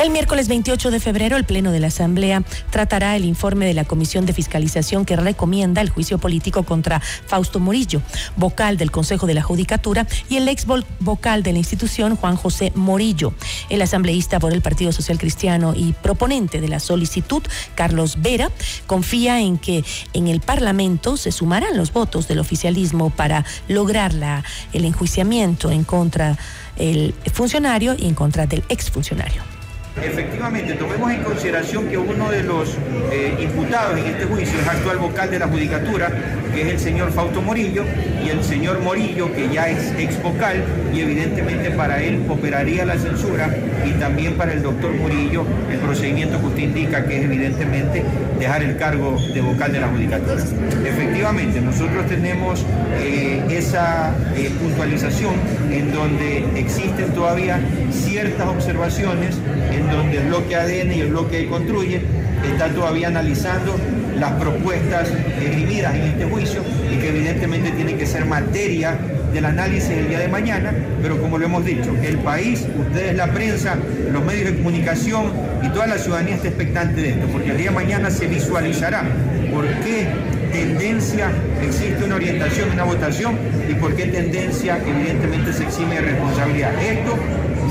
El 0.01 0.09
miércoles 0.09 0.47
28 0.47 0.89
de 0.89 0.99
febrero, 0.99 1.37
el 1.37 1.43
Pleno 1.43 1.71
de 1.71 1.79
la 1.79 1.87
Asamblea 1.87 2.41
tratará 2.71 3.15
el 3.15 3.23
informe 3.23 3.67
de 3.67 3.75
la 3.75 3.85
Comisión 3.85 4.25
de 4.25 4.33
Fiscalización 4.33 5.05
que 5.05 5.15
recomienda 5.15 5.79
el 5.79 5.91
juicio 5.91 6.17
político 6.17 6.63
contra 6.63 6.99
Fausto 6.99 7.59
Morillo, 7.59 8.01
vocal 8.35 8.77
del 8.77 8.89
Consejo 8.89 9.27
de 9.27 9.35
la 9.35 9.43
Judicatura, 9.43 10.07
y 10.27 10.37
el 10.37 10.47
ex 10.47 10.65
vocal 10.99 11.43
de 11.43 11.51
la 11.51 11.59
institución, 11.59 12.15
Juan 12.15 12.35
José 12.35 12.71
Morillo. 12.73 13.35
El 13.69 13.83
asambleísta 13.83 14.39
por 14.39 14.53
el 14.53 14.63
Partido 14.63 14.91
Social 14.91 15.19
Cristiano 15.19 15.75
y 15.75 15.93
proponente 15.93 16.61
de 16.61 16.67
la 16.67 16.79
solicitud, 16.79 17.43
Carlos 17.75 18.23
Vera, 18.23 18.49
confía 18.87 19.39
en 19.39 19.59
que 19.59 19.83
en 20.13 20.27
el 20.29 20.41
Parlamento 20.41 21.15
se 21.15 21.31
sumarán 21.31 21.77
los 21.77 21.93
votos 21.93 22.27
del 22.27 22.39
oficialismo 22.39 23.11
para 23.11 23.45
lograr 23.67 24.15
la, 24.15 24.43
el 24.73 24.83
enjuiciamiento 24.83 25.69
en 25.69 25.83
contra 25.83 26.39
del 26.75 27.13
funcionario 27.31 27.95
y 27.95 28.07
en 28.07 28.15
contra 28.15 28.47
del 28.47 28.63
exfuncionario. 28.67 29.60
Efectivamente, 29.97 30.73
tomemos 30.75 31.11
en 31.11 31.21
consideración 31.21 31.87
que 31.87 31.97
uno 31.97 32.31
de 32.31 32.43
los 32.43 32.77
eh, 33.11 33.35
imputados 33.41 33.99
en 33.99 34.05
este 34.05 34.23
juicio 34.23 34.57
es 34.59 34.67
actual 34.67 34.97
vocal 34.97 35.29
de 35.29 35.37
la 35.37 35.47
Judicatura, 35.47 36.09
que 36.53 36.61
es 36.61 36.67
el 36.69 36.79
señor 36.79 37.11
Fausto 37.11 37.41
Morillo, 37.41 37.83
y 38.25 38.29
el 38.29 38.41
señor 38.41 38.79
Morillo, 38.79 39.33
que 39.33 39.49
ya 39.49 39.67
es 39.67 39.93
ex 39.99 40.21
vocal, 40.23 40.63
y 40.93 41.01
evidentemente 41.01 41.71
para 41.71 42.01
él 42.01 42.23
operaría 42.29 42.85
la 42.85 42.97
censura, 42.97 43.53
y 43.85 43.91
también 43.99 44.35
para 44.35 44.53
el 44.53 44.63
doctor 44.63 44.93
Morillo 44.93 45.45
el 45.69 45.79
procedimiento 45.79 46.39
que 46.39 46.45
usted 46.45 46.63
indica, 46.63 47.03
que 47.05 47.17
es 47.17 47.23
evidentemente 47.25 48.03
dejar 48.39 48.63
el 48.63 48.77
cargo 48.77 49.17
de 49.33 49.41
vocal 49.41 49.73
de 49.73 49.79
la 49.81 49.87
Judicatura. 49.89 50.41
Efectivamente, 50.85 51.59
nosotros 51.59 52.07
tenemos 52.07 52.65
eh, 52.97 53.43
esa 53.49 54.15
eh, 54.35 54.51
puntualización 54.59 55.35
en 55.69 55.91
donde 55.91 56.45
existen 56.55 57.13
todavía 57.13 57.59
ciertas 57.91 58.47
observaciones 58.47 59.37
en 59.71 59.80
donde 59.89 60.17
el 60.17 60.27
bloque 60.27 60.55
ADN 60.55 60.91
y 60.93 61.01
el 61.01 61.07
bloque 61.09 61.47
Construye 61.47 62.01
están 62.45 62.73
todavía 62.73 63.07
analizando 63.07 63.75
las 64.17 64.33
propuestas 64.33 65.09
esgrimidas 65.41 65.95
en 65.95 66.01
este 66.01 66.25
juicio 66.25 66.61
y 66.91 66.97
que 66.97 67.09
evidentemente 67.09 67.71
tienen 67.71 67.97
que 67.97 68.05
ser 68.05 68.25
materia 68.25 68.97
del 69.33 69.45
análisis 69.45 69.89
el 69.89 70.09
día 70.09 70.19
de 70.19 70.27
mañana, 70.27 70.73
pero 71.01 71.19
como 71.21 71.37
lo 71.37 71.45
hemos 71.45 71.65
dicho, 71.65 71.95
el 72.03 72.17
país, 72.19 72.65
ustedes 72.77 73.15
la 73.15 73.31
prensa, 73.31 73.77
los 74.11 74.23
medios 74.23 74.51
de 74.51 74.57
comunicación 74.57 75.31
y 75.63 75.69
toda 75.69 75.87
la 75.87 75.97
ciudadanía 75.97 76.35
está 76.35 76.49
expectante 76.49 77.01
de 77.01 77.09
esto, 77.11 77.27
porque 77.31 77.51
el 77.51 77.57
día 77.57 77.69
de 77.69 77.75
mañana 77.75 78.09
se 78.09 78.27
visualizará 78.27 79.03
por 79.51 79.65
qué 79.83 80.07
tendencia 80.51 81.31
existe 81.63 82.03
una 82.03 82.15
orientación, 82.15 82.71
una 82.71 82.83
votación 82.83 83.37
y 83.69 83.73
por 83.75 83.95
qué 83.95 84.07
tendencia 84.07 84.79
evidentemente 84.85 85.53
se 85.53 85.63
exime 85.63 85.95
de 85.95 86.01
responsabilidad. 86.01 86.73
Esto 86.81 87.15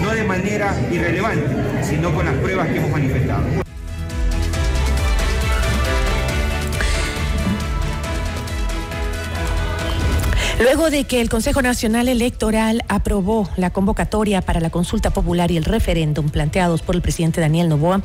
no 0.00 0.11
de 0.11 0.25
manera 0.25 0.75
irrelevante, 0.90 1.85
sino 1.85 2.14
con 2.14 2.26
las 2.26 2.35
pruebas 2.35 2.68
que 2.68 2.76
hemos 2.78 2.90
manifestado. 2.90 3.44
Luego 10.61 10.90
de 10.90 11.04
que 11.04 11.23
el 11.23 11.30
Consejo 11.30 11.62
Nacional 11.62 12.06
Electoral 12.06 12.85
aprobó 12.88 13.49
la 13.56 13.70
convocatoria 13.70 14.42
para 14.42 14.61
la 14.61 14.68
consulta 14.68 15.09
popular 15.09 15.50
y 15.50 15.56
el 15.56 15.64
referéndum 15.64 16.28
planteados 16.28 16.82
por 16.82 16.94
el 16.94 17.00
presidente 17.00 17.40
Daniel 17.40 17.70
Novoa, 17.70 18.02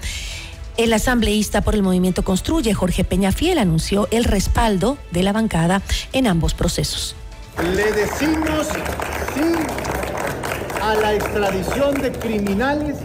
el 0.78 0.94
asambleísta 0.94 1.62
por 1.62 1.76
el 1.76 1.84
movimiento 1.84 2.24
Construye, 2.24 2.74
Jorge 2.74 3.04
Peñafiel, 3.04 3.60
anunció 3.60 4.08
el 4.10 4.24
respaldo 4.24 4.98
de 5.12 5.24
la 5.24 5.34
bancada 5.34 5.82
en 6.14 6.28
ambos 6.28 6.54
procesos. 6.54 7.16
Le 7.76 7.92
decimos 7.92 8.68
sí 9.34 9.95
a 10.86 10.94
la 10.94 11.16
extradición 11.16 11.96
de 12.00 12.12
criminales, 12.12 12.98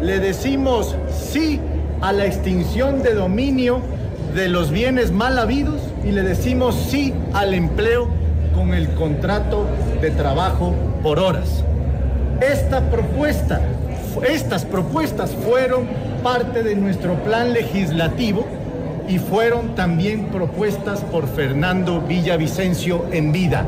le 0.00 0.20
decimos 0.20 0.96
sí 1.10 1.60
a 2.00 2.10
la 2.10 2.24
extinción 2.24 3.02
de 3.02 3.12
dominio 3.12 3.82
de 4.34 4.48
los 4.48 4.70
bienes 4.70 5.12
mal 5.12 5.38
habidos 5.38 5.82
y 6.02 6.12
le 6.12 6.22
decimos 6.22 6.74
sí 6.90 7.12
al 7.34 7.52
empleo 7.52 8.08
con 8.54 8.72
el 8.72 8.88
contrato 8.94 9.66
de 10.00 10.12
trabajo 10.12 10.72
por 11.02 11.18
horas. 11.18 11.62
Esta 12.40 12.80
propuesta, 12.90 13.60
estas 14.26 14.64
propuestas 14.64 15.32
fueron 15.32 15.86
parte 16.22 16.62
de 16.62 16.74
nuestro 16.74 17.16
plan 17.16 17.52
legislativo 17.52 18.46
y 19.08 19.18
fueron 19.18 19.74
también 19.74 20.28
propuestas 20.28 21.00
por 21.00 21.28
Fernando 21.28 22.00
Villavicencio 22.00 23.04
en 23.12 23.30
vida. 23.32 23.66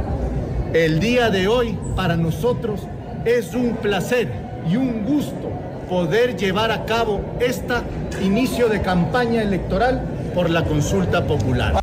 El 0.72 1.00
día 1.00 1.28
de 1.28 1.48
hoy 1.48 1.78
para 1.94 2.16
nosotros 2.16 2.80
es 3.24 3.54
un 3.54 3.76
placer 3.76 4.30
y 4.70 4.76
un 4.76 5.04
gusto 5.04 5.52
poder 5.88 6.36
llevar 6.36 6.70
a 6.70 6.84
cabo 6.84 7.20
este 7.40 7.74
inicio 8.22 8.68
de 8.68 8.82
campaña 8.82 9.42
electoral 9.42 10.02
por 10.34 10.50
la 10.50 10.64
consulta 10.64 11.26
popular. 11.26 11.80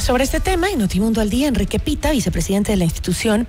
Sobre 0.00 0.24
este 0.24 0.40
tema, 0.40 0.68
en 0.70 0.80
Notimundo 0.80 1.20
al 1.20 1.30
Día, 1.30 1.46
Enrique 1.46 1.78
Pita, 1.78 2.10
vicepresidente 2.10 2.72
de 2.72 2.76
la 2.76 2.84
institución, 2.84 3.46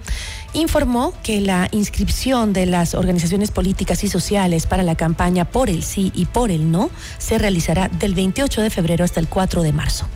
informó 0.53 1.13
que 1.23 1.41
la 1.41 1.67
inscripción 1.71 2.53
de 2.53 2.67
las 2.67 2.93
organizaciones 2.93 3.51
políticas 3.51 4.03
y 4.03 4.07
sociales 4.07 4.67
para 4.67 4.83
la 4.83 4.95
campaña 4.95 5.45
por 5.45 5.69
el 5.69 5.83
sí 5.83 6.11
y 6.13 6.25
por 6.25 6.51
el 6.51 6.71
no 6.71 6.91
se 7.17 7.39
realizará 7.39 7.89
del 7.89 8.13
28 8.13 8.61
de 8.61 8.69
febrero 8.69 9.03
hasta 9.03 9.19
el 9.19 9.27
4 9.27 9.63
de 9.63 9.73
marzo 9.73 10.07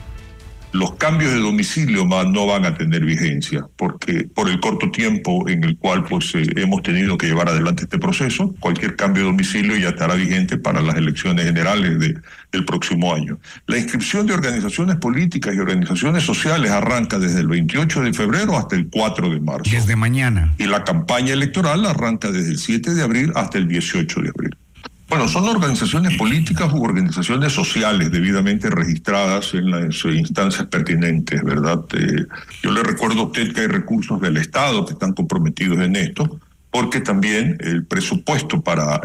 los 0.77 0.95
cambios 0.95 1.31
de 1.31 1.39
domicilio 1.39 2.05
no 2.05 2.45
van 2.45 2.65
a 2.65 2.75
tener 2.75 3.03
vigencia, 3.03 3.67
porque 3.75 4.27
por 4.33 4.47
el 4.47 4.59
corto 4.59 4.91
tiempo 4.91 5.47
en 5.49 5.63
el 5.63 5.77
cual 5.77 6.03
pues, 6.03 6.33
eh, 6.35 6.47
hemos 6.55 6.83
tenido 6.83 7.17
que 7.17 7.27
llevar 7.27 7.49
adelante 7.49 7.83
este 7.83 7.97
proceso, 7.97 8.53
cualquier 8.59 8.95
cambio 8.95 9.23
de 9.23 9.29
domicilio 9.29 9.75
ya 9.77 9.89
estará 9.89 10.13
vigente 10.15 10.57
para 10.57 10.81
las 10.81 10.95
elecciones 10.95 11.45
generales 11.45 11.99
de, 11.99 12.19
del 12.51 12.65
próximo 12.65 13.13
año. 13.13 13.39
La 13.65 13.77
inscripción 13.77 14.27
de 14.27 14.33
organizaciones 14.33 14.97
políticas 14.97 15.55
y 15.55 15.59
organizaciones 15.59 16.23
sociales 16.23 16.69
arranca 16.69 17.17
desde 17.17 17.39
el 17.39 17.47
28 17.47 18.01
de 18.01 18.13
febrero 18.13 18.55
hasta 18.55 18.75
el 18.75 18.87
4 18.89 19.29
de 19.31 19.39
marzo. 19.39 19.71
Desde 19.71 19.95
mañana. 19.95 20.53
Y 20.59 20.65
la 20.65 20.83
campaña 20.83 21.33
electoral 21.33 21.85
arranca 21.85 22.31
desde 22.31 22.51
el 22.51 22.59
7 22.59 22.93
de 22.93 23.01
abril 23.01 23.31
hasta 23.35 23.57
el 23.57 23.67
18 23.67 24.21
de 24.21 24.29
abril. 24.29 24.57
Bueno, 25.09 25.29
son 25.29 25.47
organizaciones 25.47 26.17
políticas 26.17 26.71
u 26.73 26.83
organizaciones 26.83 27.53
sociales 27.53 28.11
debidamente 28.11 28.69
registradas 28.69 29.53
en 29.53 29.71
las 29.71 30.03
instancias 30.03 30.67
pertinentes, 30.67 31.41
¿verdad? 31.43 31.79
Eh, 31.93 32.25
yo 32.61 32.71
le 32.71 32.83
recuerdo 32.83 33.21
a 33.21 33.25
usted 33.25 33.53
que 33.53 33.61
hay 33.61 33.67
recursos 33.67 34.19
del 34.19 34.35
Estado 34.35 34.85
que 34.85 34.93
están 34.93 35.13
comprometidos 35.13 35.79
en 35.79 35.95
esto, 35.95 36.39
porque 36.69 36.99
también 36.99 37.57
el 37.61 37.85
presupuesto 37.85 38.61
para, 38.61 38.99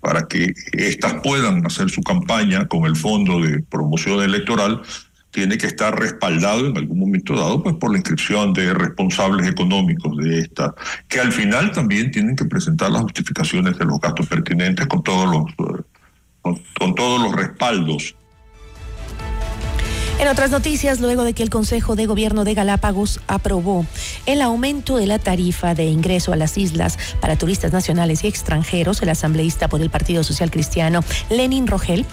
para 0.00 0.28
que 0.28 0.54
éstas 0.72 1.14
puedan 1.22 1.66
hacer 1.66 1.90
su 1.90 2.00
campaña 2.02 2.68
con 2.68 2.84
el 2.84 2.94
Fondo 2.94 3.40
de 3.40 3.60
Promoción 3.60 4.22
Electoral 4.22 4.82
tiene 5.30 5.58
que 5.58 5.66
estar 5.66 5.98
respaldado 5.98 6.66
en 6.66 6.76
algún 6.76 6.98
momento 6.98 7.34
dado 7.34 7.62
pues 7.62 7.76
por 7.76 7.90
la 7.90 7.98
inscripción 7.98 8.52
de 8.52 8.72
responsables 8.74 9.46
económicos 9.46 10.16
de 10.16 10.40
esta, 10.40 10.74
que 11.08 11.20
al 11.20 11.32
final 11.32 11.72
también 11.72 12.10
tienen 12.10 12.34
que 12.34 12.44
presentar 12.44 12.90
las 12.90 13.02
justificaciones 13.02 13.78
de 13.78 13.84
los 13.84 14.00
gastos 14.00 14.26
pertinentes 14.26 14.86
con 14.86 15.02
todos 15.02 15.26
los, 15.26 15.76
con 16.78 16.94
todos 16.94 17.22
los 17.22 17.34
respaldos. 17.34 18.14
En 20.20 20.26
otras 20.26 20.50
noticias, 20.50 20.98
luego 20.98 21.22
de 21.22 21.32
que 21.32 21.44
el 21.44 21.50
Consejo 21.50 21.94
de 21.94 22.06
Gobierno 22.06 22.42
de 22.42 22.54
Galápagos 22.54 23.20
aprobó 23.28 23.86
el 24.26 24.42
aumento 24.42 24.96
de 24.96 25.06
la 25.06 25.20
tarifa 25.20 25.76
de 25.76 25.84
ingreso 25.84 26.32
a 26.32 26.36
las 26.36 26.58
islas 26.58 26.98
para 27.20 27.38
turistas 27.38 27.72
nacionales 27.72 28.24
y 28.24 28.26
extranjeros, 28.26 29.00
el 29.00 29.10
asambleísta 29.10 29.68
por 29.68 29.80
el 29.80 29.90
Partido 29.90 30.24
Social 30.24 30.50
Cristiano, 30.50 31.04
Lenin 31.30 31.68
Rogel, 31.68 32.04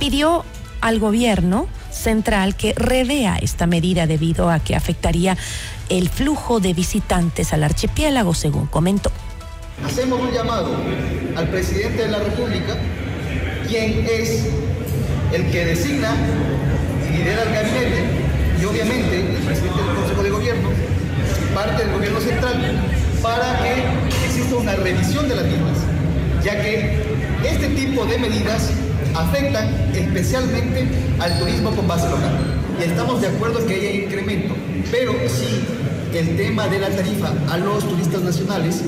pidió 0.00 0.44
al 0.80 0.98
gobierno 0.98 1.68
central 1.92 2.56
que 2.56 2.74
revea 2.74 3.36
esta 3.36 3.66
medida 3.66 4.06
debido 4.06 4.50
a 4.50 4.58
que 4.58 4.74
afectaría 4.74 5.36
el 5.88 6.08
flujo 6.08 6.58
de 6.60 6.72
visitantes 6.72 7.52
al 7.52 7.64
archipiélago, 7.64 8.34
según 8.34 8.66
comentó. 8.66 9.12
Hacemos 9.84 10.20
un 10.20 10.32
llamado 10.32 10.74
al 11.36 11.48
presidente 11.48 12.04
de 12.04 12.08
la 12.08 12.18
República, 12.18 12.76
quien 13.68 14.06
es 14.10 14.46
el 15.32 15.50
que 15.50 15.64
designa 15.64 16.14
lidera 17.10 17.42
el 17.42 17.52
gabinete 17.52 18.04
y 18.60 18.64
obviamente 18.64 19.20
el 19.20 19.42
presidente 19.42 19.82
del 19.82 19.94
Consejo 19.96 20.22
de 20.22 20.30
Gobierno, 20.30 20.68
parte 21.54 21.84
del 21.84 21.92
gobierno 21.92 22.20
central, 22.20 22.80
para 23.22 23.58
que 23.62 24.26
exista 24.26 24.56
una 24.56 24.74
revisión 24.76 25.28
de 25.28 25.36
las 25.36 25.44
mismas, 25.44 25.78
ya 26.44 26.60
que 26.62 27.02
este 27.44 27.68
tipo 27.68 28.04
de 28.06 28.18
medidas 28.18 28.70
afectan 29.14 29.68
especialmente 29.94 30.86
al 31.20 31.38
turismo 31.38 31.70
con 31.70 31.86
base 31.86 32.08
local. 32.08 32.38
Y 32.78 32.84
estamos 32.84 33.20
de 33.20 33.28
acuerdo 33.28 33.64
que 33.66 33.74
haya 33.74 33.90
incremento, 34.04 34.54
pero 34.90 35.12
si 35.28 36.18
el 36.18 36.36
tema 36.36 36.66
de 36.68 36.78
la 36.78 36.88
tarifa 36.90 37.32
a 37.50 37.58
los 37.58 37.88
turistas 37.88 38.22
nacionales 38.22 38.82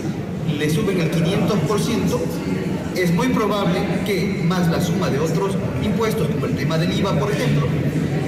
le 0.58 0.70
suben 0.70 1.00
el 1.00 1.10
500%, 1.10 2.18
es 2.96 3.12
muy 3.12 3.28
probable 3.28 3.80
que 4.06 4.42
más 4.44 4.68
la 4.70 4.80
suma 4.80 5.10
de 5.10 5.18
otros 5.18 5.56
impuestos, 5.82 6.28
como 6.28 6.46
el 6.46 6.56
tema 6.56 6.78
del 6.78 6.92
IVA, 6.98 7.18
por 7.18 7.30
ejemplo, 7.30 7.66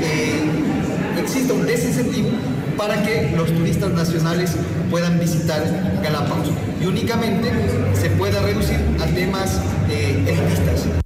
eh, 0.03 1.21
exista 1.21 1.53
un 1.53 1.67
desincentivo 1.67 2.31
para 2.77 3.03
que 3.03 3.33
los 3.37 3.53
turistas 3.53 3.91
nacionales 3.93 4.57
puedan 4.91 5.19
visitar 5.19 5.63
Galápagos 6.03 6.49
y 6.81 6.87
únicamente 6.87 7.51
se 7.95 8.11
pueda 8.11 8.41
reducir 8.43 8.79
a 9.01 9.07
temas 9.07 9.61
eh, 9.89 10.25
elitistas. 10.27 11.06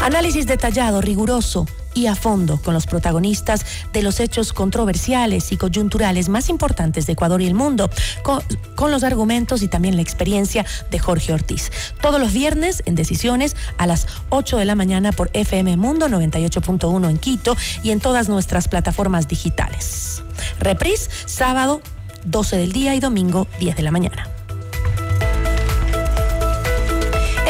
Análisis 0.00 0.46
detallado, 0.46 1.00
riguroso 1.00 1.66
y 1.94 2.06
a 2.06 2.14
fondo 2.14 2.58
con 2.58 2.74
los 2.74 2.86
protagonistas 2.86 3.64
de 3.92 4.02
los 4.02 4.20
hechos 4.20 4.52
controversiales 4.52 5.52
y 5.52 5.56
coyunturales 5.56 6.28
más 6.28 6.48
importantes 6.48 7.06
de 7.06 7.12
Ecuador 7.12 7.40
y 7.42 7.46
el 7.46 7.54
mundo, 7.54 7.90
con, 8.22 8.90
los 8.90 9.04
argumentos 9.04 9.62
y 9.62 9.68
también 9.68 9.96
la 9.96 10.02
experiencia 10.02 10.66
de 10.90 10.98
Jorge 10.98 11.32
Ortiz. 11.32 11.70
Todos 12.00 12.20
los 12.20 12.32
viernes 12.32 12.82
en 12.84 12.94
Decisiones 12.94 13.56
a 13.78 13.86
las 13.86 14.06
8 14.30 14.58
de 14.58 14.64
la 14.64 14.74
mañana 14.74 15.12
por 15.12 15.30
FM 15.32 15.76
Mundo 15.76 16.08
98.1 16.08 17.08
en 17.08 17.18
Quito 17.18 17.56
y 17.82 17.90
en 17.90 18.00
todas 18.00 18.28
nuestras 18.28 18.68
plataformas 18.68 19.28
digitales. 19.28 20.22
Reprise 20.58 21.08
sábado 21.26 21.80
12 22.24 22.56
del 22.56 22.72
día 22.72 22.94
y 22.94 23.00
domingo 23.00 23.46
10 23.60 23.76
de 23.76 23.82
la 23.82 23.90
mañana. 23.90 24.41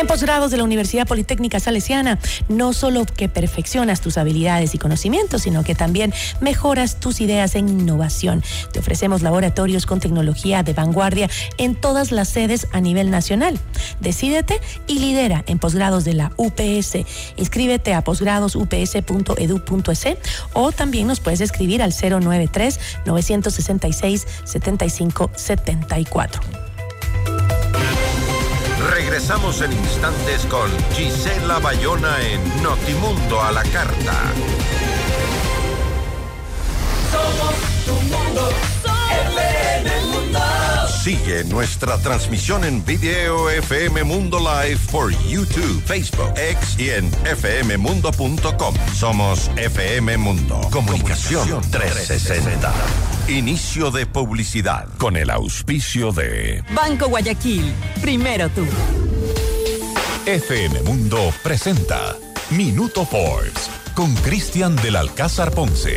En 0.02 0.08
posgrados 0.08 0.50
de 0.50 0.56
la 0.56 0.64
Universidad 0.64 1.06
Politécnica 1.06 1.60
Salesiana, 1.60 2.18
no 2.48 2.72
solo 2.72 3.06
que 3.06 3.28
perfeccionas 3.28 4.00
tus 4.00 4.18
habilidades 4.18 4.74
y 4.74 4.78
conocimientos, 4.78 5.42
sino 5.42 5.62
que 5.62 5.76
también 5.76 6.12
mejoras 6.40 6.98
tus 6.98 7.20
ideas 7.20 7.54
en 7.54 7.68
innovación. 7.68 8.42
Te 8.72 8.80
ofrecemos 8.80 9.22
laboratorios 9.22 9.86
con 9.86 10.00
tecnología 10.00 10.64
de 10.64 10.72
vanguardia 10.72 11.30
en 11.56 11.76
todas 11.76 12.10
las 12.10 12.30
sedes 12.30 12.66
a 12.72 12.80
nivel 12.80 13.12
nacional. 13.12 13.60
Decídete 14.00 14.60
y 14.88 14.98
lidera 14.98 15.44
en 15.46 15.60
posgrados 15.60 16.02
de 16.02 16.14
la 16.14 16.32
UPS. 16.36 17.06
Inscríbete 17.36 17.94
a 17.94 18.02
posgradosups.edu.es 18.02 20.06
o 20.52 20.72
también 20.72 21.06
nos 21.06 21.20
puedes 21.20 21.40
escribir 21.40 21.80
al 21.80 21.92
093 21.92 22.80
966 23.06 24.26
7574. 24.46 26.71
Regresamos 29.12 29.60
en 29.60 29.72
instantes 29.74 30.46
con 30.46 30.70
Gisela 30.94 31.58
Bayona 31.58 32.18
en 32.22 32.62
Notimundo 32.62 33.42
a 33.42 33.52
la 33.52 33.62
Carta. 33.64 34.14
Somos 37.10 38.02
Mundo. 38.04 38.48
Sigue 41.02 41.42
nuestra 41.42 41.98
transmisión 41.98 42.62
en 42.62 42.84
video 42.84 43.50
FM 43.50 44.04
Mundo 44.04 44.38
Live 44.38 44.78
por 44.92 45.10
YouTube, 45.26 45.82
Facebook, 45.84 46.32
X 46.36 46.78
y 46.78 46.90
en 46.90 47.10
fmmundo.com. 47.10 48.74
Somos 48.94 49.50
FM 49.56 50.16
Mundo. 50.18 50.60
Comunicación 50.70 51.60
360. 51.72 52.72
Inicio 53.26 53.90
de 53.90 54.06
publicidad 54.06 54.86
con 54.98 55.16
el 55.16 55.30
auspicio 55.30 56.12
de 56.12 56.62
Banco 56.72 57.08
Guayaquil. 57.08 57.74
Primero 58.00 58.48
tú. 58.50 58.64
FM 60.26 60.82
Mundo 60.82 61.34
presenta 61.42 62.16
Minuto 62.50 63.04
Forbes 63.04 63.68
con 63.96 64.14
Cristian 64.18 64.76
del 64.76 64.94
Alcázar 64.94 65.50
Ponce. 65.50 65.96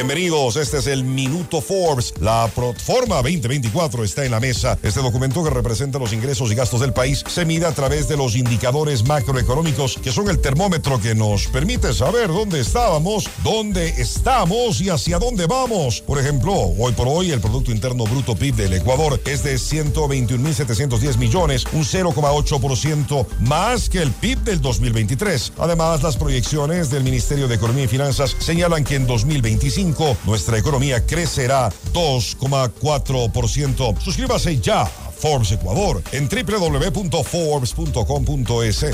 Bienvenidos, 0.00 0.56
este 0.56 0.78
es 0.78 0.86
el 0.86 1.04
Minuto 1.04 1.60
Forbes. 1.60 2.14
La 2.20 2.50
Proforma 2.54 3.16
2024 3.16 4.02
está 4.02 4.24
en 4.24 4.30
la 4.30 4.40
mesa. 4.40 4.78
Este 4.82 5.02
documento 5.02 5.44
que 5.44 5.50
representa 5.50 5.98
los 5.98 6.14
ingresos 6.14 6.50
y 6.50 6.54
gastos 6.54 6.80
del 6.80 6.94
país 6.94 7.22
se 7.28 7.44
mide 7.44 7.66
a 7.66 7.72
través 7.72 8.08
de 8.08 8.16
los 8.16 8.34
indicadores 8.34 9.06
macroeconómicos, 9.06 9.98
que 10.02 10.10
son 10.10 10.30
el 10.30 10.40
termómetro 10.40 10.98
que 10.98 11.14
nos 11.14 11.48
permite 11.48 11.92
saber 11.92 12.28
dónde 12.28 12.60
estábamos, 12.60 13.28
dónde 13.44 13.88
estamos 13.88 14.80
y 14.80 14.88
hacia 14.88 15.18
dónde 15.18 15.44
vamos. 15.44 16.00
Por 16.00 16.18
ejemplo, 16.18 16.54
hoy 16.54 16.92
por 16.92 17.06
hoy 17.06 17.32
el 17.32 17.42
Producto 17.42 17.70
Interno 17.70 18.04
Bruto 18.04 18.34
PIB 18.34 18.54
del 18.54 18.72
Ecuador 18.72 19.20
es 19.26 19.42
de 19.42 19.56
121.710 19.56 21.18
millones, 21.18 21.66
un 21.74 21.84
0,8% 21.84 23.26
más 23.40 23.90
que 23.90 24.00
el 24.00 24.10
PIB 24.12 24.38
del 24.44 24.62
2023. 24.62 25.52
Además, 25.58 26.02
las 26.02 26.16
proyecciones 26.16 26.90
del 26.90 27.04
Ministerio 27.04 27.48
de 27.48 27.56
Economía 27.56 27.84
y 27.84 27.88
Finanzas 27.88 28.34
señalan 28.38 28.82
que 28.82 28.94
en 28.94 29.06
2025 29.06 29.89
nuestra 30.24 30.58
economía 30.58 31.06
crecerá 31.06 31.70
2,4%. 31.92 34.00
Suscríbase 34.00 34.58
ya 34.60 34.82
a 34.82 34.86
Forbes 34.86 35.52
Ecuador 35.52 36.02
en 36.12 36.28
www.forbes.com.es. 36.28 38.86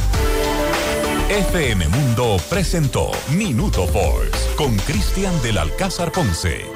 FM 1.29 1.89
Mundo 1.89 2.37
presentó 2.49 3.11
Minuto 3.31 3.89
Forbes 3.89 4.49
con 4.57 4.77
Cristian 4.77 5.43
del 5.43 5.59
Alcázar 5.59 6.13
Ponce. 6.13 6.76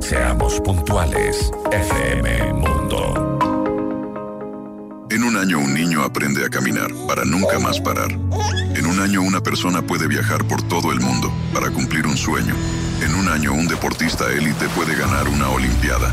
Seamos 0.00 0.60
puntuales, 0.60 1.52
FM 1.70 2.52
Mundo. 2.54 3.38
En 5.10 5.22
un 5.22 5.36
año 5.36 5.58
un 5.58 5.72
niño 5.74 6.02
aprende 6.02 6.44
a 6.44 6.48
caminar 6.48 6.90
para 7.06 7.24
nunca 7.24 7.58
más 7.58 7.80
parar. 7.80 8.10
En 8.10 8.86
un 8.86 9.00
año 9.00 9.22
una 9.22 9.40
persona 9.40 9.82
puede 9.82 10.08
viajar 10.08 10.44
por 10.46 10.62
todo 10.62 10.92
el 10.92 11.00
mundo 11.00 11.32
para 11.52 11.70
cumplir 11.70 12.06
un 12.06 12.16
sueño. 12.16 12.54
En 13.02 13.14
un 13.14 13.28
año 13.28 13.52
un 13.52 13.68
deportista 13.68 14.30
élite 14.32 14.68
puede 14.70 14.96
ganar 14.96 15.28
una 15.28 15.50
Olimpiada 15.50 16.12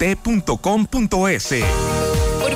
t.com.es. 0.01 1.53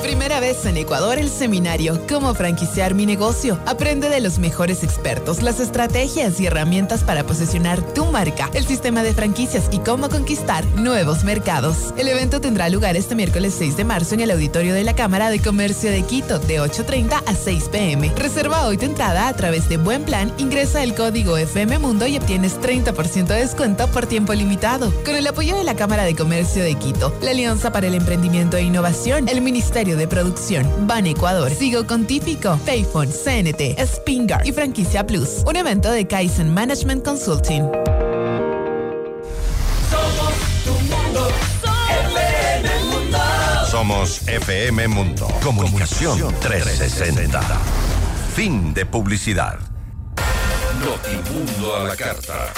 Primera 0.05 0.39
vez 0.39 0.67
en 0.67 0.77
Ecuador, 0.77 1.17
el 1.17 1.31
seminario 1.31 1.99
Cómo 2.07 2.35
franquiciar 2.35 2.93
mi 2.93 3.07
negocio. 3.07 3.59
Aprende 3.65 4.07
de 4.07 4.21
los 4.21 4.37
mejores 4.37 4.83
expertos 4.83 5.41
las 5.41 5.59
estrategias 5.59 6.39
y 6.39 6.45
herramientas 6.45 7.03
para 7.03 7.23
posicionar 7.23 7.81
tu 7.81 8.05
marca, 8.05 8.51
el 8.53 8.67
sistema 8.67 9.01
de 9.01 9.15
franquicias 9.15 9.67
y 9.71 9.79
cómo 9.79 10.07
conquistar 10.07 10.63
nuevos 10.75 11.23
mercados. 11.23 11.91
El 11.97 12.07
evento 12.07 12.39
tendrá 12.39 12.69
lugar 12.69 12.95
este 12.95 13.15
miércoles 13.15 13.55
6 13.57 13.77
de 13.77 13.83
marzo 13.83 14.13
en 14.13 14.21
el 14.21 14.29
auditorio 14.29 14.75
de 14.75 14.83
la 14.83 14.95
Cámara 14.95 15.31
de 15.31 15.41
Comercio 15.41 15.89
de 15.89 16.03
Quito 16.03 16.37
de 16.37 16.61
8.30 16.61 17.23
a 17.25 17.33
6 17.33 17.69
pm. 17.71 18.13
Reserva 18.15 18.67
hoy 18.67 18.77
tu 18.77 18.85
entrada 18.85 19.27
a 19.27 19.35
través 19.35 19.67
de 19.69 19.77
Buen 19.77 20.03
Plan, 20.03 20.31
ingresa 20.37 20.83
el 20.83 20.93
código 20.93 21.35
FM 21.35 21.79
Mundo 21.79 22.05
y 22.05 22.17
obtienes 22.17 22.61
30% 22.61 23.25
de 23.25 23.39
descuento 23.39 23.87
por 23.87 24.05
tiempo 24.05 24.35
limitado. 24.35 24.93
Con 25.03 25.15
el 25.15 25.25
apoyo 25.25 25.55
de 25.55 25.63
la 25.63 25.75
Cámara 25.75 26.03
de 26.03 26.15
Comercio 26.15 26.61
de 26.61 26.75
Quito, 26.75 27.11
la 27.23 27.31
Alianza 27.31 27.71
para 27.71 27.87
el 27.87 27.95
Emprendimiento 27.95 28.55
e 28.55 28.61
Innovación, 28.61 29.27
el 29.29 29.41
Ministerio 29.41 29.94
de 29.95 30.07
Producción, 30.07 30.87
Ban 30.87 31.05
Ecuador, 31.07 31.51
Sigo 31.51 31.85
con 31.85 32.05
Típico, 32.05 32.57
Payphone, 32.65 33.09
CNT, 33.09 33.79
Spingar 33.85 34.45
y 34.45 34.51
Franquicia 34.51 35.05
Plus. 35.05 35.43
Un 35.45 35.55
evento 35.55 35.91
de 35.91 36.07
Kaizen 36.07 36.53
Management 36.53 37.03
Consulting. 37.03 37.69
Somos 43.69 44.27
FM 44.27 44.87
Mundo. 44.87 45.27
Comunicación 45.43 46.33
360. 46.39 47.41
Fin 48.33 48.73
de 48.73 48.85
publicidad. 48.85 49.59
Notimundo 50.79 51.75
a 51.75 51.83
la 51.83 51.95
carta. 51.95 52.53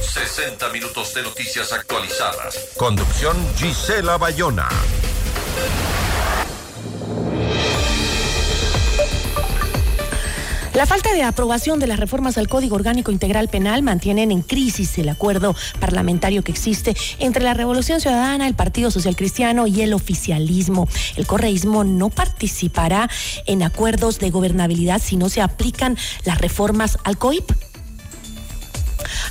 60 0.00 0.68
minutos 0.70 1.12
de 1.14 1.22
noticias 1.22 1.72
actualizadas. 1.72 2.70
Conducción 2.76 3.36
Gisela 3.56 4.16
Bayona. 4.16 4.68
La 10.74 10.86
falta 10.86 11.12
de 11.12 11.24
aprobación 11.24 11.80
de 11.80 11.88
las 11.88 11.98
reformas 11.98 12.38
al 12.38 12.48
Código 12.48 12.76
Orgánico 12.76 13.10
Integral 13.10 13.48
Penal 13.48 13.82
mantienen 13.82 14.30
en 14.30 14.40
crisis 14.40 14.96
el 14.98 15.08
acuerdo 15.08 15.56
parlamentario 15.80 16.44
que 16.44 16.52
existe 16.52 16.96
entre 17.18 17.42
la 17.42 17.54
Revolución 17.54 18.00
Ciudadana, 18.00 18.46
el 18.46 18.54
Partido 18.54 18.92
Social 18.92 19.16
Cristiano 19.16 19.66
y 19.66 19.82
el 19.82 19.92
oficialismo. 19.92 20.88
El 21.16 21.26
correísmo 21.26 21.82
no 21.82 22.08
participará 22.08 23.10
en 23.46 23.64
acuerdos 23.64 24.20
de 24.20 24.30
gobernabilidad 24.30 25.02
si 25.02 25.16
no 25.16 25.28
se 25.28 25.42
aplican 25.42 25.98
las 26.24 26.40
reformas 26.40 26.98
al 27.02 27.18
COIP. 27.18 27.50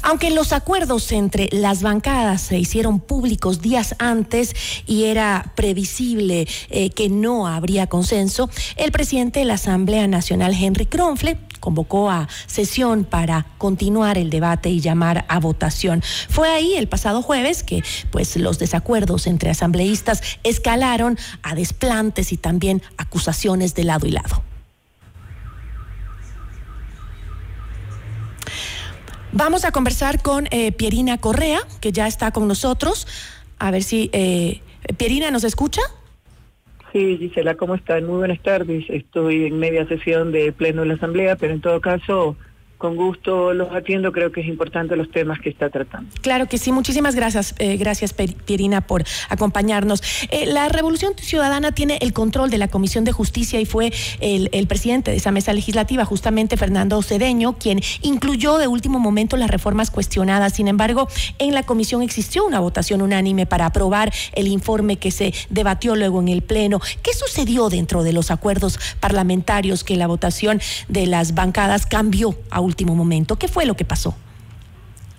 Aunque 0.01 0.29
los 0.31 0.53
acuerdos 0.53 1.11
entre 1.11 1.49
las 1.51 1.81
bancadas 1.81 2.41
se 2.41 2.57
hicieron 2.57 2.99
públicos 2.99 3.61
días 3.61 3.95
antes 3.99 4.55
y 4.85 5.05
era 5.05 5.53
previsible 5.55 6.47
eh, 6.69 6.89
que 6.91 7.09
no 7.09 7.47
habría 7.47 7.87
consenso, 7.87 8.49
el 8.75 8.91
presidente 8.91 9.39
de 9.39 9.45
la 9.45 9.55
Asamblea 9.55 10.07
Nacional, 10.07 10.53
Henry 10.53 10.85
Kronfle, 10.85 11.37
convocó 11.59 12.09
a 12.09 12.27
sesión 12.47 13.03
para 13.03 13.45
continuar 13.57 14.17
el 14.17 14.29
debate 14.29 14.69
y 14.69 14.79
llamar 14.79 15.25
a 15.27 15.39
votación. 15.39 16.01
Fue 16.29 16.49
ahí 16.49 16.75
el 16.75 16.87
pasado 16.87 17.21
jueves 17.21 17.63
que 17.63 17.83
pues 18.11 18.35
los 18.37 18.59
desacuerdos 18.59 19.27
entre 19.27 19.49
asambleístas 19.51 20.21
escalaron 20.43 21.17
a 21.43 21.55
desplantes 21.55 22.31
y 22.31 22.37
también 22.37 22.81
acusaciones 22.97 23.75
de 23.75 23.83
lado 23.83 24.07
y 24.07 24.11
lado. 24.11 24.48
Vamos 29.31 29.63
a 29.63 29.71
conversar 29.71 30.21
con 30.23 30.47
eh, 30.49 30.71
Pierina 30.71 31.19
Correa, 31.19 31.59
que 31.81 31.91
ya 31.91 32.07
está 32.07 32.31
con 32.31 32.47
nosotros. 32.47 33.07
A 33.59 33.69
ver 33.69 33.83
si 33.83 34.09
eh, 34.11 34.61
Pierina 34.97 35.29
nos 35.29 35.43
escucha. 35.43 35.81
Sí, 36.91 37.17
Gisela, 37.19 37.53
¿cómo 37.53 37.75
están? 37.75 38.05
Muy 38.05 38.17
buenas 38.17 38.41
tardes. 38.41 38.85
Estoy 38.89 39.45
en 39.45 39.59
media 39.59 39.87
sesión 39.87 40.31
de 40.31 40.51
pleno 40.51 40.81
de 40.81 40.87
la 40.87 40.93
Asamblea, 40.95 41.35
pero 41.35 41.53
en 41.53 41.61
todo 41.61 41.79
caso 41.79 42.35
con 42.79 42.95
gusto 42.95 43.53
los 43.53 43.73
atiendo, 43.73 44.13
creo 44.13 44.31
que 44.31 44.39
es 44.39 44.47
importante 44.47 44.95
los 44.95 45.11
temas 45.11 45.39
que 45.41 45.49
está 45.49 45.69
tratando. 45.69 46.09
Claro 46.21 46.47
que 46.47 46.57
sí, 46.57 46.71
muchísimas 46.71 47.13
gracias, 47.13 47.53
eh, 47.59 47.75
gracias 47.75 48.13
Pierina 48.13 48.79
por 48.79 49.03
acompañarnos. 49.27 50.01
Eh, 50.31 50.45
la 50.45 50.69
Revolución 50.69 51.11
Ciudadana 51.17 51.73
tiene 51.73 51.99
el 52.01 52.13
control 52.13 52.49
de 52.49 52.57
la 52.57 52.69
Comisión 52.69 53.03
de 53.03 53.11
Justicia 53.11 53.59
y 53.59 53.65
fue 53.65 53.91
el, 54.21 54.49
presidente 54.67 55.11
de 55.11 55.17
esa 55.17 55.31
mesa 55.31 55.51
legislativa, 55.51 56.05
justamente 56.05 56.55
Fernando 56.55 57.01
Cedeño, 57.01 57.57
quien 57.57 57.81
incluyó 58.01 58.57
de 58.57 58.67
último 58.67 58.97
momento 58.97 59.35
las 59.35 59.49
reformas 59.49 59.91
cuestionadas. 59.91 60.53
Sin 60.53 60.69
embargo, 60.69 61.09
en 61.37 61.53
la 61.53 61.63
comisión 61.63 62.01
existió 62.01 62.45
una 62.45 62.61
votación 62.61 63.01
unánime 63.01 63.45
para 63.45 63.65
aprobar 63.65 64.13
el 64.33 64.47
informe 64.47 64.95
que 64.95 65.11
se 65.11 65.33
debatió 65.49 65.97
luego 65.97 66.21
en 66.21 66.29
el 66.29 66.43
Pleno. 66.43 66.79
¿Qué 67.03 67.13
sucedió 67.13 67.67
dentro 67.67 68.03
de 68.03 68.13
los 68.13 68.31
acuerdos 68.31 68.79
parlamentarios 69.01 69.83
que 69.83 69.97
la 69.97 70.07
votación 70.07 70.61
de 70.87 71.07
las 71.07 71.35
bancadas 71.35 71.85
cambió 71.85 72.37
a 72.51 72.61
último 72.69 72.95
momento. 72.95 73.35
¿Qué 73.35 73.47
fue 73.47 73.65
lo 73.65 73.75
que 73.75 73.85
pasó? 73.85 74.15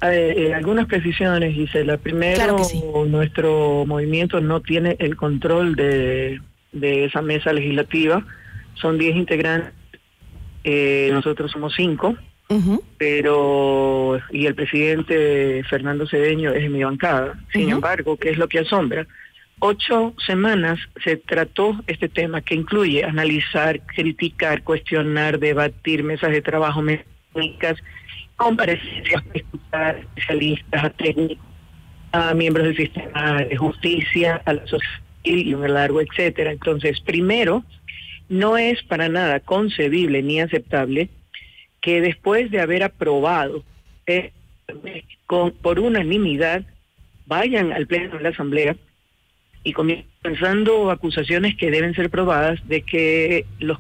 Eh, 0.03 0.53
algunas 0.55 0.87
precisiones, 0.87 1.55
Gisela. 1.55 1.99
Primero, 1.99 2.57
nuestro 3.07 3.85
movimiento 3.87 4.41
no 4.41 4.61
tiene 4.61 4.97
el 4.99 5.17
control 5.17 5.77
de, 5.77 6.41
esa 6.73 7.21
mesa 7.21 7.53
legislativa. 7.53 8.25
Son 8.75 8.97
10 8.97 9.17
integrantes, 9.17 9.73
eh, 10.65 11.11
nosotros 11.13 11.51
somos 11.51 11.75
5, 11.77 12.17
pero 12.97 14.19
y 14.31 14.47
el 14.47 14.55
presidente 14.55 15.63
Fernando 15.69 16.07
Cedeño 16.07 16.51
es 16.53 16.71
mi 16.71 16.83
bancada. 16.83 17.39
Sin 17.53 17.69
embargo, 17.69 18.17
¿qué 18.17 18.31
es 18.31 18.39
lo 18.39 18.49
que 18.49 18.61
asombra? 18.61 19.07
Ocho 19.63 20.15
semanas 20.27 20.79
se 21.05 21.19
trató 21.19 21.79
este 21.87 22.09
tema 22.09 22.41
que 22.41 22.55
incluye 22.55 23.05
analizar, 23.05 23.81
criticar, 23.95 24.63
cuestionar, 24.63 25.39
debatir, 25.39 26.03
mesas 26.03 26.31
de 26.31 26.41
trabajo, 26.41 26.81
técnicas, 27.33 27.79
comparecencias 28.37 29.23
para 29.71 29.99
especialistas, 29.99 30.85
a 30.85 30.90
técnicos, 30.90 31.47
a 32.12 32.35
miembros 32.35 32.66
del 32.66 32.77
sistema 32.77 33.45
de 33.45 33.57
justicia, 33.57 34.43
a 34.45 34.55
la 34.55 34.66
sociedad 34.66 35.01
y 35.23 35.55
un 35.55 35.73
largo 35.73 36.01
etcétera. 36.01 36.53
Entonces, 36.53 37.01
primero, 37.01 37.64
no 38.29 38.57
es 38.57 38.83
para 38.85 39.09
nada 39.09 39.40
concebible 39.40 40.23
ni 40.23 40.40
aceptable 40.40 41.11
que 41.81 42.01
después 42.01 42.51
de 42.51 42.61
haber 42.61 42.83
aprobado 42.83 43.64
eh, 44.07 44.33
con, 45.27 45.53
por 45.53 45.81
unanimidad 45.81 46.62
vayan 47.27 47.73
al 47.73 47.87
pleno 47.87 48.16
de 48.16 48.23
la 48.23 48.29
asamblea 48.31 48.77
y 49.62 49.73
comenzando 49.73 50.90
acusaciones 50.90 51.57
que 51.57 51.71
deben 51.71 51.95
ser 51.95 52.11
probadas 52.11 52.66
de 52.66 52.83
que 52.83 53.47
los 53.59 53.79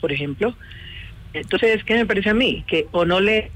por 0.00 0.12
ejemplo 0.12 0.54
entonces, 1.40 1.84
¿qué 1.84 1.94
me 1.94 2.06
parece 2.06 2.30
a 2.30 2.34
mí? 2.34 2.64
Que 2.66 2.86
o 2.92 3.04
no 3.04 3.20
leen 3.20 3.50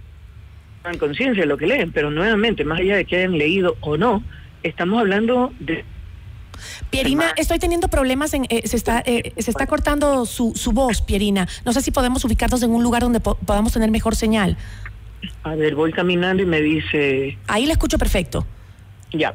en 0.85 0.99
conciencia 0.99 1.47
lo 1.47 1.57
que 1.57 1.67
leen, 1.67 1.93
pero 1.93 2.11
nuevamente, 2.11 2.65
más 2.65 2.81
allá 2.81 2.97
de 2.97 3.05
que 3.05 3.17
hayan 3.17 3.39
leído 3.39 3.77
o 3.81 3.97
no, 3.97 4.23
estamos 4.63 5.01
hablando 5.01 5.53
de 5.61 5.85
Pierina, 6.91 7.33
estoy 7.37 7.59
teniendo 7.59 7.89
problemas 7.89 8.35
en, 8.35 8.45
eh, 8.49 8.63
se 8.67 8.77
está, 8.77 9.03
eh, 9.07 9.33
se 9.39 9.51
está 9.51 9.67
cortando 9.67 10.27
su, 10.27 10.53
su 10.55 10.73
voz, 10.73 11.03
Pierina. 11.03 11.49
No 11.65 11.73
sé 11.73 11.81
si 11.81 11.91
podemos 11.91 12.25
ubicarnos 12.25 12.63
en 12.63 12.71
un 12.71 12.83
lugar 12.83 13.03
donde 13.03 13.21
podamos 13.21 13.73
tener 13.73 13.91
mejor 13.91 14.15
señal. 14.15 14.57
A 15.43 15.55
ver, 15.55 15.75
voy 15.75 15.93
caminando 15.93 16.43
y 16.43 16.47
me 16.47 16.61
dice. 16.61 17.39
Ahí 17.47 17.67
le 17.67 17.73
escucho 17.73 17.99
perfecto. 17.99 18.47
Ya. 19.13 19.35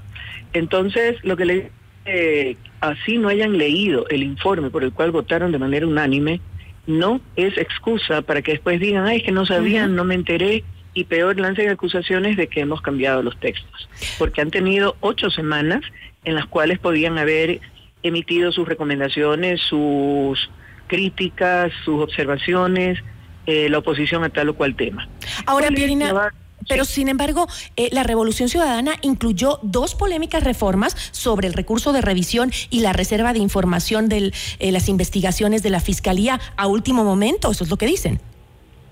Entonces, 0.53 1.17
lo 1.23 1.35
que 1.35 1.45
le 1.45 1.71
eh, 2.05 2.55
así 2.79 3.17
no 3.17 3.27
hayan 3.27 3.57
leído 3.57 4.07
el 4.09 4.23
informe 4.23 4.69
por 4.69 4.83
el 4.83 4.93
cual 4.93 5.11
votaron 5.11 5.51
de 5.51 5.59
manera 5.59 5.85
unánime, 5.85 6.39
no 6.87 7.21
es 7.35 7.57
excusa 7.57 8.21
para 8.21 8.41
que 8.41 8.53
después 8.53 8.79
digan, 8.79 9.05
ay, 9.05 9.17
es 9.17 9.23
que 9.23 9.31
no 9.31 9.45
sabían, 9.45 9.95
no 9.95 10.03
me 10.03 10.15
enteré, 10.15 10.63
y 10.93 11.03
peor 11.03 11.39
lancen 11.39 11.69
acusaciones 11.69 12.37
de 12.37 12.47
que 12.47 12.61
hemos 12.61 12.81
cambiado 12.81 13.21
los 13.21 13.39
textos, 13.39 13.87
porque 14.17 14.41
han 14.41 14.49
tenido 14.49 14.95
ocho 15.01 15.29
semanas 15.29 15.81
en 16.23 16.33
las 16.33 16.47
cuales 16.47 16.79
podían 16.79 17.19
haber 17.19 17.59
emitido 18.01 18.51
sus 18.51 18.67
recomendaciones, 18.67 19.61
sus 19.61 20.49
críticas, 20.87 21.71
sus 21.85 22.01
observaciones, 22.01 22.99
eh, 23.45 23.69
la 23.69 23.77
oposición 23.77 24.23
a 24.23 24.29
tal 24.29 24.49
o 24.49 24.55
cual 24.55 24.75
tema. 24.75 25.07
Ahora, 25.45 25.69
Pierina, 25.69 26.31
pero 26.67 26.85
sin 26.85 27.07
embargo, 27.07 27.47
eh, 27.75 27.89
la 27.91 28.03
Revolución 28.03 28.49
Ciudadana 28.49 28.93
incluyó 29.01 29.59
dos 29.63 29.95
polémicas 29.95 30.43
reformas 30.43 30.95
sobre 31.11 31.47
el 31.47 31.53
recurso 31.53 31.93
de 31.93 32.01
revisión 32.01 32.51
y 32.69 32.81
la 32.81 32.93
reserva 32.93 33.33
de 33.33 33.39
información 33.39 34.09
de 34.09 34.33
eh, 34.59 34.71
las 34.71 34.89
investigaciones 34.89 35.63
de 35.63 35.69
la 35.69 35.79
Fiscalía 35.79 36.39
a 36.55 36.67
último 36.67 37.03
momento. 37.03 37.51
Eso 37.51 37.63
es 37.63 37.69
lo 37.69 37.77
que 37.77 37.85
dicen. 37.85 38.19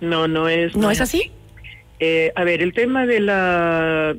No, 0.01 0.27
no 0.27 0.47
es. 0.49 0.75
¿No, 0.75 0.91
es 0.91 1.01
así? 1.01 1.31
Eh, 1.99 2.31
a 2.35 2.43
ver, 2.43 2.61
el 2.61 2.73
tema 2.73 3.05
de 3.05 3.19
la 3.19 4.15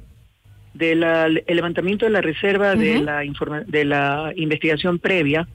del 0.75 1.01
levantamiento 1.47 2.05
de 2.05 2.11
la 2.11 2.21
reserva 2.21 2.75
de 2.75 3.01
la 3.01 3.23
de 3.67 3.85
la 3.87 4.33
investigación 4.37 4.99
previa, 4.99 5.49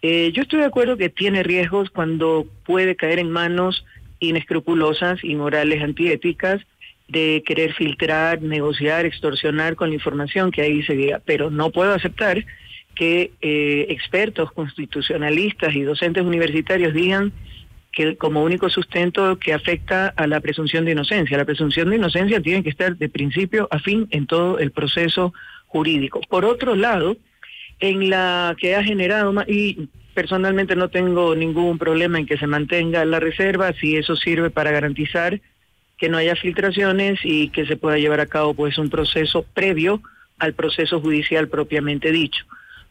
yo 0.00 0.42
estoy 0.42 0.60
de 0.60 0.66
acuerdo 0.66 0.96
que 0.96 1.08
tiene 1.08 1.42
riesgos 1.42 1.90
cuando 1.90 2.46
puede 2.64 2.94
caer 2.94 3.18
en 3.18 3.30
manos 3.32 3.84
inescrupulosas, 4.20 5.24
inmorales, 5.24 5.82
antiéticas 5.82 6.60
de 7.12 7.42
querer 7.44 7.74
filtrar, 7.74 8.40
negociar, 8.40 9.04
extorsionar 9.04 9.76
con 9.76 9.90
la 9.90 9.94
información 9.94 10.50
que 10.50 10.62
ahí 10.62 10.82
se 10.82 10.94
diga, 10.94 11.20
pero 11.24 11.50
no 11.50 11.70
puedo 11.70 11.92
aceptar 11.92 12.44
que 12.94 13.32
eh, 13.42 13.86
expertos 13.90 14.50
constitucionalistas 14.52 15.74
y 15.74 15.82
docentes 15.82 16.24
universitarios 16.24 16.94
digan 16.94 17.32
que 17.92 18.16
como 18.16 18.42
único 18.42 18.70
sustento 18.70 19.38
que 19.38 19.52
afecta 19.52 20.08
a 20.08 20.26
la 20.26 20.40
presunción 20.40 20.86
de 20.86 20.92
inocencia. 20.92 21.36
La 21.36 21.44
presunción 21.44 21.90
de 21.90 21.96
inocencia 21.96 22.40
tiene 22.40 22.62
que 22.62 22.70
estar 22.70 22.96
de 22.96 23.08
principio 23.10 23.68
a 23.70 23.78
fin 23.78 24.08
en 24.10 24.26
todo 24.26 24.58
el 24.58 24.70
proceso 24.70 25.34
jurídico. 25.66 26.22
Por 26.30 26.46
otro 26.46 26.74
lado, 26.74 27.18
en 27.80 28.08
la 28.08 28.56
que 28.58 28.74
ha 28.74 28.82
generado, 28.82 29.34
y 29.46 29.90
personalmente 30.14 30.76
no 30.76 30.88
tengo 30.88 31.34
ningún 31.34 31.76
problema 31.76 32.18
en 32.18 32.24
que 32.24 32.38
se 32.38 32.46
mantenga 32.46 33.04
la 33.04 33.20
reserva, 33.20 33.74
si 33.74 33.96
eso 33.96 34.16
sirve 34.16 34.48
para 34.48 34.70
garantizar 34.70 35.38
que 36.02 36.08
no 36.08 36.18
haya 36.18 36.34
filtraciones 36.34 37.20
y 37.22 37.50
que 37.50 37.64
se 37.64 37.76
pueda 37.76 37.96
llevar 37.96 38.18
a 38.18 38.26
cabo 38.26 38.54
pues 38.54 38.76
un 38.76 38.90
proceso 38.90 39.46
previo 39.54 40.02
al 40.40 40.52
proceso 40.52 41.00
judicial 41.00 41.46
propiamente 41.46 42.10
dicho. 42.10 42.44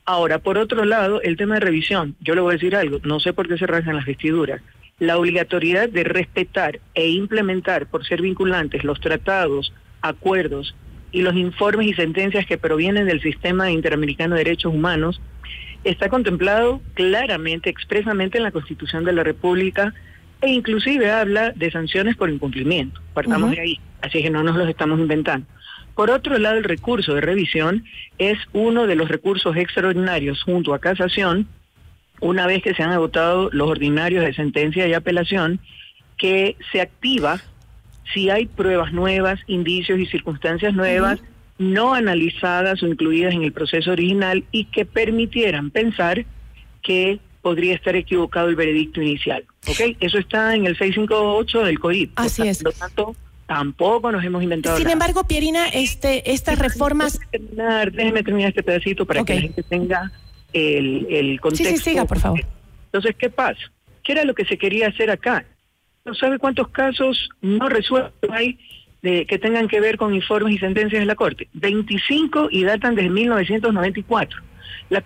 Ahora, 0.05 0.39
por 0.39 0.57
otro 0.57 0.85
lado, 0.85 1.21
el 1.21 1.35
tema 1.35 1.55
de 1.55 1.59
revisión, 1.59 2.15
yo 2.21 2.35
le 2.35 2.39
voy 2.39 2.51
a 2.51 2.53
decir 2.53 2.73
algo, 2.73 2.99
no 3.03 3.19
sé 3.19 3.33
por 3.33 3.49
qué 3.49 3.57
se 3.57 3.67
rasgan 3.67 3.97
las 3.97 4.05
vestiduras. 4.05 4.61
La 4.97 5.17
obligatoriedad 5.17 5.89
de 5.89 6.05
respetar 6.05 6.79
e 6.93 7.09
implementar 7.09 7.85
por 7.87 8.05
ser 8.05 8.21
vinculantes 8.21 8.85
los 8.85 9.01
tratados, 9.01 9.73
acuerdos 10.01 10.73
y 11.11 11.21
los 11.21 11.35
informes 11.35 11.87
y 11.87 11.93
sentencias 11.93 12.45
que 12.45 12.57
provienen 12.57 13.07
del 13.07 13.21
sistema 13.21 13.71
interamericano 13.71 14.35
de 14.35 14.45
derechos 14.45 14.73
humanos 14.73 15.19
está 15.83 16.07
contemplado 16.07 16.79
claramente, 16.93 17.69
expresamente 17.69 18.37
en 18.37 18.45
la 18.45 18.51
Constitución 18.51 19.03
de 19.03 19.11
la 19.11 19.23
República 19.25 19.93
e 20.41 20.49
inclusive 20.49 21.11
habla 21.11 21.51
de 21.51 21.71
sanciones 21.71 22.15
por 22.15 22.29
incumplimiento. 22.29 22.99
Partamos 23.13 23.51
de 23.51 23.61
ahí, 23.61 23.79
así 24.01 24.21
que 24.21 24.29
no 24.29 24.43
nos 24.43 24.55
los 24.55 24.67
estamos 24.67 24.99
inventando. 24.99 25.47
Por 25.95 26.09
otro 26.09 26.37
lado, 26.37 26.57
el 26.57 26.63
recurso 26.63 27.13
de 27.13 27.21
revisión 27.21 27.83
es 28.17 28.37
uno 28.53 28.87
de 28.87 28.95
los 28.95 29.09
recursos 29.09 29.55
extraordinarios 29.55 30.41
junto 30.43 30.73
a 30.73 30.79
casación, 30.79 31.47
una 32.19 32.47
vez 32.47 32.63
que 32.63 32.73
se 32.73 32.83
han 32.83 32.91
agotado 32.91 33.49
los 33.51 33.69
ordinarios 33.69 34.23
de 34.23 34.33
sentencia 34.33 34.87
y 34.87 34.93
apelación, 34.93 35.59
que 36.17 36.55
se 36.71 36.81
activa 36.81 37.41
si 38.13 38.29
hay 38.29 38.45
pruebas 38.45 38.93
nuevas, 38.93 39.39
indicios 39.47 39.99
y 39.99 40.05
circunstancias 40.05 40.73
nuevas, 40.73 41.21
no 41.57 41.93
analizadas 41.93 42.81
o 42.81 42.87
incluidas 42.87 43.33
en 43.33 43.43
el 43.43 43.53
proceso 43.53 43.91
original 43.91 44.43
y 44.51 44.65
que 44.65 44.85
permitieran 44.85 45.69
pensar 45.69 46.25
que 46.81 47.19
podría 47.41 47.75
estar 47.75 47.95
equivocado 47.95 48.49
el 48.49 48.55
veredicto 48.55 49.01
inicial. 49.01 49.45
¿Ok? 49.67 49.95
Eso 49.99 50.17
está 50.17 50.55
en 50.55 50.65
el 50.65 50.77
658 50.77 51.63
del 51.63 51.79
COIP. 51.79 52.11
Así 52.15 52.47
es. 52.47 52.63
Por 52.63 52.73
lo 52.73 52.79
tanto, 52.79 53.15
tampoco 53.45 54.11
nos 54.11 54.23
hemos 54.23 54.41
inventado 54.41 54.77
Sin 54.77 54.89
embargo, 54.89 55.23
Pierina, 55.25 55.67
este, 55.67 56.31
estas 56.31 56.57
reformas... 56.57 57.19
Déjeme 57.19 57.31
terminar, 57.31 57.91
déjeme 57.91 58.23
terminar 58.23 58.49
este 58.49 58.63
pedacito 58.63 59.05
para 59.05 59.23
que 59.23 59.35
la 59.35 59.41
gente 59.41 59.63
tenga 59.63 60.11
el, 60.53 61.07
el 61.09 61.39
contexto. 61.39 61.69
Sí, 61.69 61.77
sí, 61.77 61.89
siga, 61.91 62.05
por 62.05 62.19
favor. 62.19 62.41
Entonces, 62.85 63.15
¿qué 63.17 63.29
pasa? 63.29 63.61
¿Qué 64.03 64.13
era 64.13 64.25
lo 64.25 64.33
que 64.33 64.45
se 64.45 64.57
quería 64.57 64.87
hacer 64.87 65.11
acá? 65.11 65.45
¿No 66.05 66.15
sabe 66.15 66.39
cuántos 66.39 66.69
casos 66.69 67.29
no 67.41 67.69
resueltos 67.69 68.29
hay 68.31 68.57
de, 69.01 69.25
que 69.27 69.37
tengan 69.37 69.67
que 69.67 69.79
ver 69.79 69.97
con 69.97 70.15
informes 70.15 70.55
y 70.55 70.57
sentencias 70.57 70.99
de 70.99 71.05
la 71.05 71.15
Corte? 71.15 71.47
25 71.53 72.49
y 72.51 72.63
datan 72.63 72.95
desde 72.95 73.09
1994. 73.09 74.41
La 74.89 75.03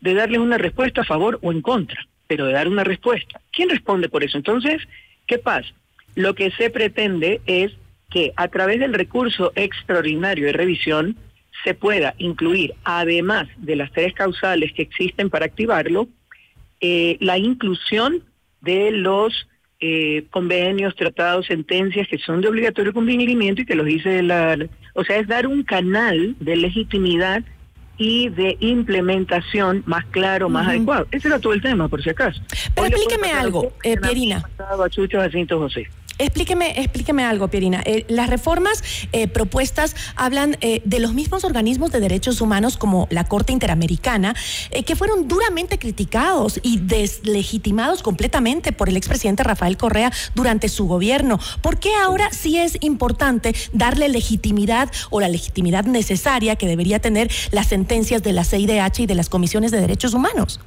de 0.00 0.14
darles 0.14 0.40
una 0.40 0.56
respuesta 0.56 1.02
a 1.02 1.04
favor 1.04 1.38
o 1.42 1.52
en 1.52 1.60
contra, 1.60 2.06
pero 2.28 2.46
de 2.46 2.52
dar 2.52 2.68
una 2.68 2.84
respuesta. 2.84 3.40
¿Quién 3.50 3.70
responde 3.70 4.08
por 4.08 4.22
eso? 4.22 4.36
Entonces, 4.36 4.82
¿qué 5.26 5.38
pasa? 5.38 5.68
Lo 6.14 6.34
que 6.34 6.52
se 6.52 6.70
pretende 6.70 7.40
es 7.46 7.72
que 8.10 8.32
a 8.36 8.48
través 8.48 8.78
del 8.78 8.94
recurso 8.94 9.52
extraordinario 9.56 10.46
de 10.46 10.52
revisión 10.52 11.16
se 11.64 11.74
pueda 11.74 12.14
incluir, 12.18 12.74
además 12.84 13.48
de 13.56 13.76
las 13.76 13.90
tres 13.92 14.14
causales 14.14 14.72
que 14.72 14.82
existen 14.82 15.30
para 15.30 15.46
activarlo, 15.46 16.06
eh, 16.80 17.16
la 17.20 17.38
inclusión 17.38 18.22
de 18.60 18.92
los 18.92 19.48
eh, 19.80 20.24
convenios, 20.30 20.94
tratados, 20.96 21.46
sentencias 21.46 22.06
que 22.08 22.18
son 22.18 22.40
de 22.40 22.48
obligatorio 22.48 22.92
cumplimiento 22.92 23.62
y 23.62 23.66
que 23.66 23.74
los 23.74 23.86
dice 23.86 24.22
la... 24.22 24.56
O 24.94 25.04
sea, 25.04 25.18
es 25.18 25.26
dar 25.28 25.46
un 25.46 25.62
canal 25.62 26.36
de 26.40 26.56
legitimidad 26.56 27.42
y 27.98 28.28
de 28.28 28.56
implementación 28.60 29.82
más 29.86 30.04
claro, 30.06 30.48
más 30.48 30.68
adecuado. 30.68 31.06
Ese 31.10 31.28
era 31.28 31.38
todo 31.38 31.52
el 31.52 31.60
tema, 31.60 31.88
por 31.88 32.02
si 32.02 32.10
acaso. 32.10 32.40
Pero 32.74 32.86
explíqueme 32.86 33.32
algo, 33.32 33.72
eh, 33.82 33.96
Pierina. 33.96 34.48
José. 35.58 35.88
Explíqueme, 36.18 36.80
explíqueme 36.80 37.24
algo, 37.24 37.46
Pierina. 37.48 37.80
Eh, 37.84 38.04
las 38.08 38.28
reformas 38.28 38.82
eh, 39.12 39.28
propuestas 39.28 39.94
hablan 40.16 40.56
eh, 40.60 40.82
de 40.84 40.98
los 40.98 41.14
mismos 41.14 41.44
organismos 41.44 41.92
de 41.92 42.00
derechos 42.00 42.40
humanos 42.40 42.76
como 42.76 43.06
la 43.10 43.24
Corte 43.24 43.52
Interamericana, 43.52 44.34
que 44.84 44.96
fueron 44.96 45.28
duramente 45.28 45.78
criticados 45.78 46.58
y 46.62 46.78
deslegitimados 46.78 48.02
completamente 48.02 48.72
por 48.72 48.88
el 48.88 48.96
expresidente 48.96 49.44
Rafael 49.44 49.76
Correa 49.76 50.12
durante 50.34 50.68
su 50.68 50.88
gobierno. 50.88 51.38
¿Por 51.62 51.78
qué 51.78 51.94
ahora 51.94 52.30
sí 52.32 52.58
es 52.58 52.78
importante 52.80 53.54
darle 53.72 54.08
legitimidad 54.08 54.90
o 55.10 55.20
la 55.20 55.28
legitimidad 55.28 55.84
necesaria 55.84 56.56
que 56.56 56.66
debería 56.66 56.98
tener 56.98 57.30
las 57.52 57.68
sentencias 57.68 58.22
de 58.22 58.32
la 58.32 58.44
CIDH 58.44 59.00
y 59.00 59.06
de 59.06 59.14
las 59.14 59.28
comisiones 59.28 59.70
de 59.70 59.80
derechos 59.80 60.14
humanos? 60.14 60.60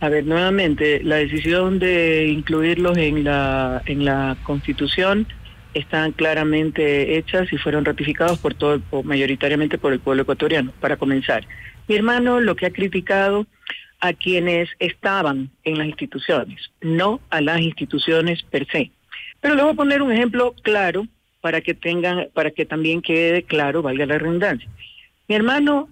A 0.00 0.08
ver, 0.08 0.24
nuevamente, 0.24 1.02
la 1.04 1.16
decisión 1.16 1.78
de 1.78 2.28
incluirlos 2.28 2.96
en 2.96 3.22
la, 3.22 3.82
en 3.84 4.06
la 4.06 4.36
Constitución 4.44 5.26
están 5.74 6.12
claramente 6.12 7.18
hechas 7.18 7.52
y 7.52 7.58
fueron 7.58 7.84
ratificados 7.84 8.38
por 8.38 8.54
todo, 8.54 8.80
mayoritariamente 9.04 9.76
por 9.76 9.92
el 9.92 10.00
pueblo 10.00 10.22
ecuatoriano. 10.22 10.72
Para 10.80 10.96
comenzar, 10.96 11.46
mi 11.86 11.96
hermano 11.96 12.40
lo 12.40 12.56
que 12.56 12.66
ha 12.66 12.72
criticado 12.72 13.46
a 14.00 14.14
quienes 14.14 14.70
estaban 14.78 15.50
en 15.64 15.76
las 15.76 15.88
instituciones, 15.88 16.70
no 16.80 17.20
a 17.28 17.42
las 17.42 17.60
instituciones 17.60 18.42
per 18.42 18.66
se. 18.72 18.90
Pero 19.42 19.54
le 19.54 19.62
voy 19.62 19.72
a 19.72 19.76
poner 19.76 20.00
un 20.00 20.12
ejemplo 20.12 20.54
claro 20.62 21.06
para 21.42 21.60
que 21.60 21.74
tengan, 21.74 22.28
para 22.32 22.50
que 22.50 22.64
también 22.64 23.02
quede 23.02 23.42
claro, 23.42 23.82
valga 23.82 24.06
la 24.06 24.18
redundancia. 24.18 24.68
Mi 25.28 25.34
hermano 25.34 25.90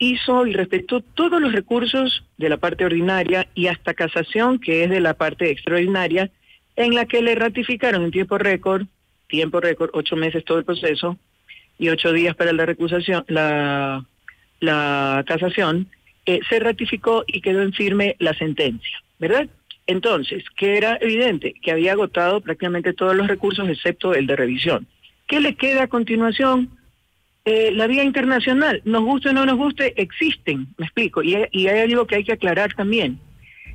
hizo 0.00 0.46
y 0.46 0.52
respetó 0.52 1.02
todos 1.02 1.40
los 1.40 1.52
recursos 1.52 2.24
de 2.38 2.48
la 2.48 2.56
parte 2.56 2.84
ordinaria 2.84 3.46
y 3.54 3.68
hasta 3.68 3.94
casación, 3.94 4.58
que 4.58 4.82
es 4.82 4.90
de 4.90 4.98
la 4.98 5.14
parte 5.14 5.50
extraordinaria, 5.50 6.30
en 6.74 6.94
la 6.94 7.04
que 7.04 7.22
le 7.22 7.34
ratificaron 7.34 8.02
en 8.02 8.10
tiempo 8.10 8.38
récord, 8.38 8.86
tiempo 9.28 9.60
récord, 9.60 9.90
ocho 9.92 10.16
meses 10.16 10.44
todo 10.44 10.58
el 10.58 10.64
proceso 10.64 11.18
y 11.78 11.90
ocho 11.90 12.12
días 12.12 12.34
para 12.34 12.52
la 12.52 12.64
recusación, 12.64 13.24
la, 13.28 14.04
casación, 15.26 15.86
eh, 16.24 16.40
se 16.48 16.58
ratificó 16.58 17.24
y 17.26 17.42
quedó 17.42 17.60
en 17.60 17.74
firme 17.74 18.16
la 18.18 18.32
sentencia, 18.34 19.02
¿verdad? 19.18 19.48
Entonces, 19.86 20.44
que 20.56 20.78
era 20.78 20.96
evidente 21.00 21.54
que 21.62 21.72
había 21.72 21.92
agotado 21.92 22.40
prácticamente 22.40 22.94
todos 22.94 23.14
los 23.14 23.26
recursos 23.26 23.68
excepto 23.68 24.14
el 24.14 24.26
de 24.26 24.36
revisión. 24.36 24.86
¿Qué 25.26 25.40
le 25.40 25.56
queda 25.56 25.84
a 25.84 25.88
continuación? 25.88 26.70
Eh, 27.44 27.70
la 27.72 27.86
vía 27.86 28.04
internacional, 28.04 28.82
nos 28.84 29.02
guste 29.02 29.30
o 29.30 29.32
no 29.32 29.46
nos 29.46 29.56
guste, 29.56 29.94
existen, 30.00 30.68
me 30.76 30.86
explico, 30.86 31.22
y, 31.22 31.36
y 31.52 31.68
hay 31.68 31.80
algo 31.80 32.06
que 32.06 32.16
hay 32.16 32.24
que 32.24 32.32
aclarar 32.32 32.74
también. 32.74 33.18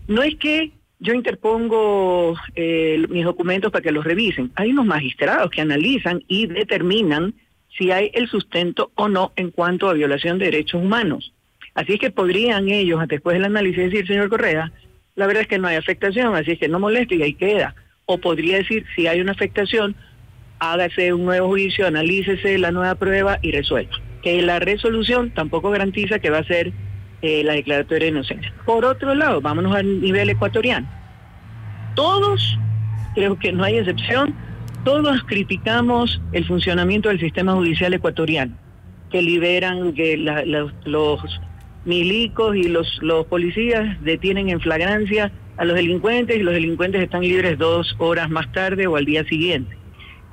No 0.07 0.21
es 0.21 0.35
que 0.35 0.71
yo 0.99 1.13
interpongo 1.13 2.35
eh, 2.55 3.05
mis 3.09 3.25
documentos 3.25 3.71
para 3.71 3.81
que 3.81 3.91
los 3.91 4.05
revisen. 4.05 4.51
Hay 4.55 4.71
unos 4.71 4.85
magistrados 4.85 5.51
que 5.51 5.61
analizan 5.61 6.23
y 6.27 6.47
determinan 6.47 7.33
si 7.77 7.91
hay 7.91 8.11
el 8.13 8.27
sustento 8.29 8.91
o 8.95 9.09
no 9.09 9.33
en 9.35 9.51
cuanto 9.51 9.89
a 9.89 9.93
violación 9.93 10.39
de 10.39 10.45
derechos 10.45 10.81
humanos. 10.81 11.33
Así 11.73 11.93
es 11.93 11.99
que 11.99 12.11
podrían 12.11 12.69
ellos, 12.69 13.05
después 13.07 13.33
del 13.33 13.45
análisis, 13.45 13.91
decir, 13.91 14.07
señor 14.07 14.29
Correa, 14.29 14.71
la 15.15 15.27
verdad 15.27 15.41
es 15.41 15.47
que 15.47 15.57
no 15.57 15.67
hay 15.67 15.75
afectación, 15.75 16.35
así 16.35 16.51
es 16.51 16.59
que 16.59 16.69
no 16.69 16.79
moleste 16.79 17.15
y 17.15 17.21
ahí 17.21 17.33
queda. 17.33 17.75
O 18.05 18.17
podría 18.17 18.57
decir, 18.57 18.85
si 18.95 19.07
hay 19.07 19.19
una 19.19 19.33
afectación, 19.33 19.95
hágase 20.59 21.13
un 21.13 21.25
nuevo 21.25 21.47
juicio, 21.49 21.87
analícese 21.87 22.57
la 22.57 22.71
nueva 22.71 22.95
prueba 22.95 23.39
y 23.41 23.51
resuelva. 23.51 23.93
Que 24.21 24.41
la 24.41 24.59
resolución 24.59 25.31
tampoco 25.31 25.69
garantiza 25.69 26.19
que 26.19 26.29
va 26.29 26.39
a 26.39 26.43
ser 26.43 26.73
eh, 27.21 27.43
la 27.43 27.53
declaratoria 27.53 28.05
de 28.05 28.11
inocencia. 28.11 28.53
Por 28.65 28.85
otro 28.85 29.15
lado, 29.15 29.41
vámonos 29.41 29.75
al 29.75 30.01
nivel 30.01 30.29
ecuatoriano. 30.29 30.87
Todos, 31.95 32.57
creo 33.13 33.37
que 33.39 33.51
no 33.51 33.63
hay 33.63 33.77
excepción, 33.77 34.35
todos 34.83 35.23
criticamos 35.23 36.21
el 36.33 36.45
funcionamiento 36.45 37.09
del 37.09 37.19
sistema 37.19 37.53
judicial 37.53 37.93
ecuatoriano, 37.93 38.55
que 39.09 39.21
liberan 39.21 39.93
que 39.93 40.17
los 40.17 41.39
milicos 41.85 42.55
y 42.55 42.67
los, 42.67 42.99
los 43.01 43.25
policías 43.27 44.01
detienen 44.03 44.49
en 44.49 44.59
flagrancia 44.59 45.31
a 45.57 45.65
los 45.65 45.75
delincuentes 45.75 46.35
y 46.37 46.43
los 46.43 46.53
delincuentes 46.53 47.01
están 47.01 47.21
libres 47.21 47.57
dos 47.57 47.95
horas 47.97 48.29
más 48.29 48.51
tarde 48.51 48.87
o 48.87 48.95
al 48.97 49.05
día 49.05 49.23
siguiente. 49.23 49.75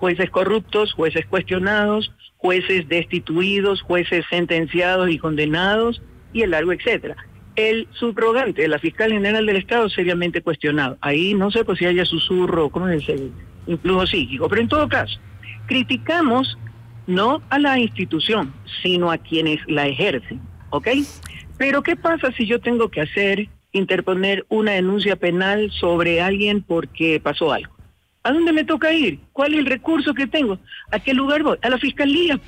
Jueces 0.02 0.30
corruptos, 0.30 0.94
jueces 0.94 1.24
cuestionados, 1.26 2.10
jueces 2.36 2.88
destituidos, 2.88 3.82
jueces 3.82 4.24
sentenciados 4.28 5.08
y 5.08 5.16
condenados 5.16 6.02
y 6.32 6.42
el 6.42 6.50
largo 6.50 6.72
etcétera. 6.72 7.14
El 7.54 7.86
subrogante, 7.92 8.66
la 8.66 8.80
fiscal 8.80 9.12
general 9.12 9.46
del 9.46 9.58
Estado, 9.58 9.88
seriamente 9.88 10.42
cuestionado. 10.42 10.98
Ahí 11.02 11.34
no 11.34 11.52
sé 11.52 11.64
pues, 11.64 11.78
si 11.78 11.86
haya 11.86 12.04
susurro, 12.04 12.68
¿cómo 12.70 12.88
es 12.88 13.08
el 13.08 13.30
influjo 13.68 14.04
psíquico? 14.08 14.48
Pero 14.48 14.62
en 14.62 14.66
todo 14.66 14.88
caso, 14.88 15.20
criticamos 15.66 16.58
no 17.06 17.40
a 17.48 17.60
la 17.60 17.78
institución, 17.78 18.52
sino 18.82 19.08
a 19.08 19.18
quienes 19.18 19.60
la 19.68 19.86
ejercen, 19.86 20.40
¿ok? 20.70 20.88
Pero 21.58 21.84
¿qué 21.84 21.94
pasa 21.94 22.32
si 22.32 22.44
yo 22.44 22.60
tengo 22.60 22.88
que 22.88 23.02
hacer, 23.02 23.48
interponer 23.70 24.46
una 24.48 24.72
denuncia 24.72 25.14
penal 25.14 25.70
sobre 25.70 26.20
alguien 26.20 26.60
porque 26.60 27.20
pasó 27.22 27.52
algo? 27.52 27.71
¿A 28.24 28.32
dónde 28.32 28.52
me 28.52 28.64
toca 28.64 28.92
ir? 28.92 29.18
¿Cuál 29.32 29.54
es 29.54 29.60
el 29.60 29.66
recurso 29.66 30.14
que 30.14 30.26
tengo? 30.26 30.58
¿A 30.90 31.00
qué 31.00 31.12
lugar 31.12 31.42
voy? 31.42 31.58
A 31.62 31.70
la 31.70 31.78
fiscalía. 31.78 32.38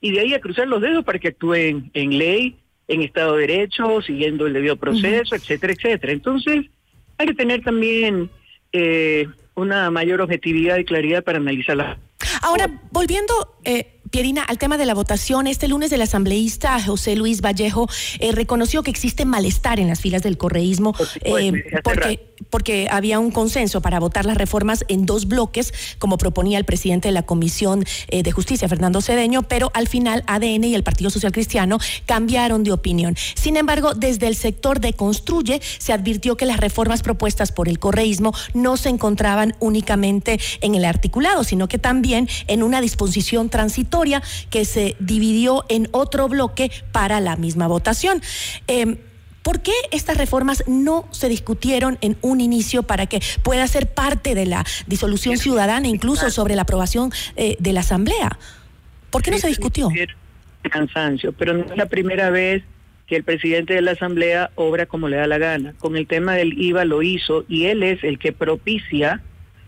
Y 0.00 0.12
de 0.12 0.20
ahí 0.20 0.34
a 0.34 0.40
cruzar 0.40 0.66
los 0.66 0.80
dedos 0.80 1.04
para 1.04 1.18
que 1.18 1.28
actúen 1.28 1.90
en 1.92 2.16
ley, 2.16 2.56
en 2.88 3.02
Estado 3.02 3.36
de 3.36 3.46
Derecho, 3.46 4.00
siguiendo 4.02 4.46
el 4.46 4.54
debido 4.54 4.76
proceso, 4.76 5.34
etcétera, 5.34 5.74
etcétera. 5.74 6.12
Entonces, 6.12 6.66
hay 7.18 7.26
que 7.26 7.34
tener 7.34 7.62
también 7.62 8.30
eh, 8.72 9.28
una 9.54 9.90
mayor 9.90 10.22
objetividad 10.22 10.78
y 10.78 10.84
claridad 10.84 11.22
para 11.22 11.38
analizarla. 11.38 11.98
Ahora, 12.42 12.70
volviendo 12.90 13.58
eh, 13.64 14.00
Pierina, 14.10 14.42
al 14.42 14.58
tema 14.58 14.76
de 14.76 14.86
la 14.86 14.94
votación, 14.94 15.46
este 15.46 15.68
lunes 15.68 15.92
el 15.92 16.02
asambleísta 16.02 16.82
José 16.82 17.14
Luis 17.14 17.40
Vallejo 17.40 17.88
eh, 18.18 18.32
reconoció 18.32 18.82
que 18.82 18.90
existe 18.90 19.24
malestar 19.24 19.78
en 19.78 19.88
las 19.88 20.00
filas 20.00 20.22
del 20.22 20.36
correísmo 20.36 20.94
eh, 21.22 21.52
porque, 21.84 22.29
porque 22.48 22.88
había 22.90 23.18
un 23.18 23.30
consenso 23.30 23.80
para 23.80 24.00
votar 24.00 24.24
las 24.24 24.36
reformas 24.36 24.84
en 24.88 25.06
dos 25.06 25.28
bloques, 25.28 25.74
como 25.98 26.18
proponía 26.18 26.58
el 26.58 26.64
presidente 26.64 27.08
de 27.08 27.12
la 27.12 27.22
Comisión 27.22 27.84
eh, 28.08 28.22
de 28.22 28.32
Justicia, 28.32 28.68
Fernando 28.68 29.00
Cedeño, 29.00 29.42
pero 29.42 29.70
al 29.74 29.88
final 29.88 30.24
ADN 30.26 30.64
y 30.64 30.74
el 30.74 30.82
Partido 30.82 31.10
Social 31.10 31.32
Cristiano 31.32 31.78
cambiaron 32.06 32.64
de 32.64 32.72
opinión. 32.72 33.16
Sin 33.34 33.56
embargo, 33.56 33.94
desde 33.94 34.26
el 34.26 34.36
sector 34.36 34.80
de 34.80 34.92
Construye 34.92 35.60
se 35.78 35.92
advirtió 35.92 36.36
que 36.36 36.46
las 36.46 36.58
reformas 36.58 37.02
propuestas 37.02 37.52
por 37.52 37.68
el 37.68 37.78
correísmo 37.78 38.32
no 38.54 38.76
se 38.76 38.88
encontraban 38.88 39.54
únicamente 39.60 40.40
en 40.60 40.74
el 40.74 40.84
articulado, 40.84 41.44
sino 41.44 41.68
que 41.68 41.78
también 41.78 42.28
en 42.46 42.62
una 42.62 42.80
disposición 42.80 43.48
transitoria 43.48 44.22
que 44.50 44.64
se 44.64 44.96
dividió 45.00 45.64
en 45.68 45.88
otro 45.92 46.28
bloque 46.28 46.70
para 46.92 47.20
la 47.20 47.36
misma 47.36 47.66
votación. 47.66 48.22
Em, 48.66 48.98
¿Por 49.42 49.62
qué 49.62 49.72
estas 49.90 50.18
reformas 50.18 50.64
no 50.66 51.06
se 51.10 51.28
discutieron 51.28 51.98
en 52.02 52.16
un 52.20 52.40
inicio 52.40 52.82
para 52.82 53.06
que 53.06 53.20
pueda 53.42 53.66
ser 53.66 53.92
parte 53.92 54.34
de 54.34 54.46
la 54.46 54.64
disolución 54.86 55.38
ciudadana, 55.38 55.88
incluso 55.88 56.30
sobre 56.30 56.56
la 56.56 56.62
aprobación 56.62 57.10
eh, 57.36 57.56
de 57.58 57.72
la 57.72 57.80
Asamblea? 57.80 58.38
¿Por 59.10 59.22
qué 59.22 59.30
no 59.30 59.38
se 59.38 59.48
discutió? 59.48 59.88
Cansancio, 60.70 61.32
pero 61.32 61.54
no 61.54 61.64
es 61.64 61.76
la 61.76 61.86
primera 61.86 62.28
vez 62.30 62.62
que 63.06 63.16
el 63.16 63.24
presidente 63.24 63.74
de 63.74 63.80
la 63.80 63.92
Asamblea 63.92 64.50
obra 64.54 64.86
como 64.86 65.08
le 65.08 65.16
da 65.16 65.26
la 65.26 65.38
gana. 65.38 65.74
Con 65.78 65.96
el 65.96 66.06
tema 66.06 66.34
del 66.34 66.60
IVA 66.60 66.84
lo 66.84 67.02
hizo 67.02 67.44
y 67.48 67.66
él 67.66 67.82
es 67.82 68.04
el 68.04 68.18
que 68.18 68.32
propicia 68.32 69.22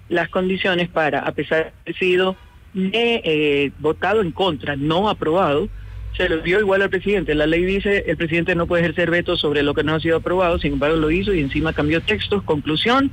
las 0.09 0.29
condiciones 0.29 0.89
para, 0.89 1.21
a 1.21 1.33
pesar 1.33 1.65
de 1.65 1.71
haber 1.83 1.99
sido 1.99 2.37
he 2.75 3.21
eh, 3.25 3.73
votado 3.81 4.21
en 4.21 4.33
contra, 4.33 4.77
no 4.77 5.09
aprobado, 5.09 5.69
se 6.17 6.29
lo 6.29 6.39
dio 6.39 6.61
igual 6.61 6.83
al 6.83 6.91
presidente. 6.91 7.35
La 7.35 7.47
ley 7.47 7.65
dice 7.65 8.05
el 8.07 8.17
presidente 8.17 8.55
no 8.55 8.67
puede 8.67 8.83
ejercer 8.83 9.11
veto 9.11 9.37
sobre 9.37 9.63
lo 9.63 9.75
que 9.75 9.85
no 9.85 9.95
ha 9.95 10.01
sido 10.01 10.19
aprobado, 10.19 10.59
sin 10.59 10.75
embargo 10.75 10.97
lo 10.97 11.11
hizo 11.11 11.33
y 11.33 11.41
encima 11.41 11.73
cambió 11.73 12.01
textos. 12.03 12.43
Conclusión, 12.43 13.11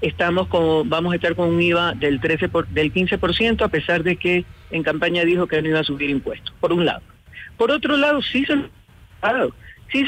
estamos 0.00 0.48
con, 0.48 0.88
vamos 0.88 1.12
a 1.12 1.16
estar 1.16 1.34
con 1.34 1.48
un 1.50 1.62
IVA 1.62 1.94
del 1.94 2.20
13 2.20 2.48
por, 2.48 2.66
del 2.68 2.92
15% 2.92 3.62
a 3.62 3.68
pesar 3.68 4.02
de 4.02 4.16
que 4.16 4.44
en 4.70 4.82
campaña 4.82 5.24
dijo 5.24 5.46
que 5.46 5.60
no 5.60 5.68
iba 5.68 5.80
a 5.80 5.84
subir 5.84 6.10
impuestos, 6.10 6.54
por 6.60 6.72
un 6.72 6.84
lado. 6.86 7.02
Por 7.56 7.70
otro 7.70 7.96
lado, 7.96 8.22
sí 8.22 8.44
se 8.46 8.56
sí, 9.92 10.04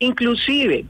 inclusive 0.00 0.84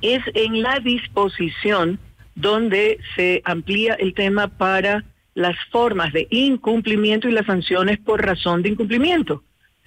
es 0.00 0.22
en 0.34 0.62
la 0.62 0.78
disposición 0.80 1.98
donde 2.34 2.98
se 3.14 3.42
amplía 3.44 3.94
el 3.94 4.14
tema 4.14 4.48
para 4.48 5.04
las 5.34 5.56
formas 5.70 6.12
de 6.12 6.26
incumplimiento 6.30 7.28
y 7.28 7.32
las 7.32 7.46
sanciones 7.46 7.98
por 7.98 8.24
razón 8.24 8.62
de 8.62 8.70
incumplimiento. 8.70 9.42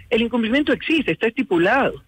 El 0.10 0.22
incumplimiento 0.22 0.74
existe, 0.74 1.12
está 1.12 1.28
estipulado, 1.28 2.04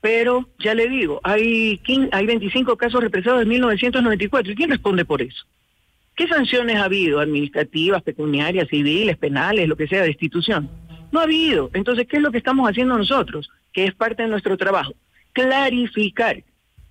pero 0.00 0.48
ya 0.58 0.74
le 0.74 0.88
digo, 0.88 1.20
hay, 1.22 1.80
hay 2.12 2.26
25 2.26 2.76
casos 2.76 3.02
represados 3.02 3.42
en 3.42 3.48
1994. 3.48 4.52
¿Y 4.52 4.56
quién 4.56 4.70
responde 4.70 5.04
por 5.04 5.20
eso? 5.20 5.44
¿Qué 6.16 6.26
sanciones 6.26 6.76
ha 6.76 6.84
habido? 6.84 7.20
Administrativas, 7.20 8.02
pecuniarias, 8.02 8.68
civiles, 8.68 9.16
penales, 9.16 9.68
lo 9.68 9.76
que 9.76 9.88
sea, 9.88 10.02
de 10.02 10.10
institución. 10.10 10.70
No 11.12 11.20
ha 11.20 11.24
habido. 11.24 11.70
Entonces, 11.74 12.06
¿qué 12.06 12.16
es 12.16 12.22
lo 12.22 12.30
que 12.30 12.38
estamos 12.38 12.68
haciendo 12.68 12.96
nosotros? 12.96 13.50
Que 13.72 13.84
es 13.84 13.94
parte 13.94 14.22
de 14.22 14.28
nuestro 14.28 14.56
trabajo. 14.56 14.92
Clarificar 15.32 16.42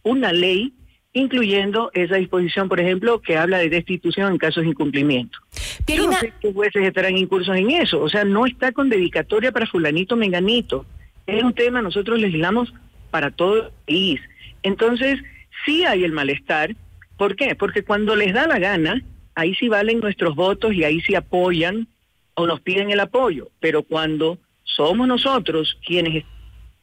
una 0.03 0.31
ley 0.31 0.73
incluyendo 1.13 1.89
esa 1.93 2.15
disposición, 2.15 2.69
por 2.69 2.79
ejemplo, 2.79 3.21
que 3.21 3.37
habla 3.37 3.57
de 3.57 3.69
destitución 3.69 4.31
en 4.31 4.37
casos 4.37 4.63
de 4.63 4.69
incumplimiento. 4.69 5.39
Yo 5.87 6.05
no 6.05 6.13
sé 6.13 6.33
qué 6.39 6.53
jueces 6.53 6.83
estarán 6.83 7.17
incursos 7.17 7.55
en 7.55 7.71
eso, 7.71 7.99
o 8.01 8.09
sea, 8.09 8.23
no 8.23 8.45
está 8.45 8.71
con 8.71 8.89
dedicatoria 8.89 9.51
para 9.51 9.65
fulanito 9.65 10.15
menganito. 10.15 10.85
Es 11.25 11.43
un 11.43 11.53
tema, 11.53 11.81
nosotros 11.81 12.19
legislamos 12.19 12.73
para 13.09 13.31
todo 13.31 13.67
el 13.67 13.71
país. 13.85 14.21
Entonces, 14.63 15.19
sí 15.65 15.85
hay 15.85 16.03
el 16.03 16.11
malestar. 16.11 16.75
¿Por 17.17 17.35
qué? 17.35 17.55
Porque 17.55 17.83
cuando 17.83 18.15
les 18.15 18.33
da 18.33 18.47
la 18.47 18.59
gana, 18.59 19.01
ahí 19.35 19.55
sí 19.55 19.67
valen 19.67 19.99
nuestros 19.99 20.35
votos 20.35 20.73
y 20.73 20.83
ahí 20.83 21.01
sí 21.01 21.15
apoyan 21.15 21.87
o 22.35 22.47
nos 22.47 22.61
piden 22.61 22.91
el 22.91 22.99
apoyo. 22.99 23.49
Pero 23.59 23.83
cuando 23.83 24.37
somos 24.63 25.07
nosotros 25.07 25.77
quienes 25.85 26.17
están 26.17 26.31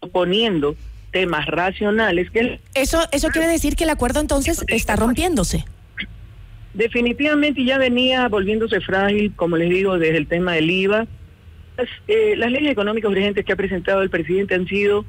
oponiendo 0.00 0.76
temas 1.10 1.46
racionales 1.46 2.30
que 2.30 2.60
eso 2.74 3.00
eso 3.12 3.28
quiere 3.28 3.48
decir 3.48 3.76
que 3.76 3.84
el 3.84 3.90
acuerdo 3.90 4.20
entonces 4.20 4.64
está 4.68 4.96
rompiéndose. 4.96 5.64
Definitivamente 6.74 7.64
ya 7.64 7.78
venía 7.78 8.28
volviéndose 8.28 8.80
frágil 8.80 9.32
como 9.34 9.56
les 9.56 9.70
digo 9.70 9.98
desde 9.98 10.18
el 10.18 10.26
tema 10.26 10.52
del 10.52 10.70
IVA. 10.70 11.06
Las, 11.76 11.88
eh, 12.08 12.34
las 12.36 12.50
leyes 12.50 12.70
económicas 12.70 13.10
urgentes 13.10 13.44
que 13.44 13.52
ha 13.52 13.56
presentado 13.56 14.02
el 14.02 14.10
presidente 14.10 14.54
han 14.54 14.66
sido 14.66 15.04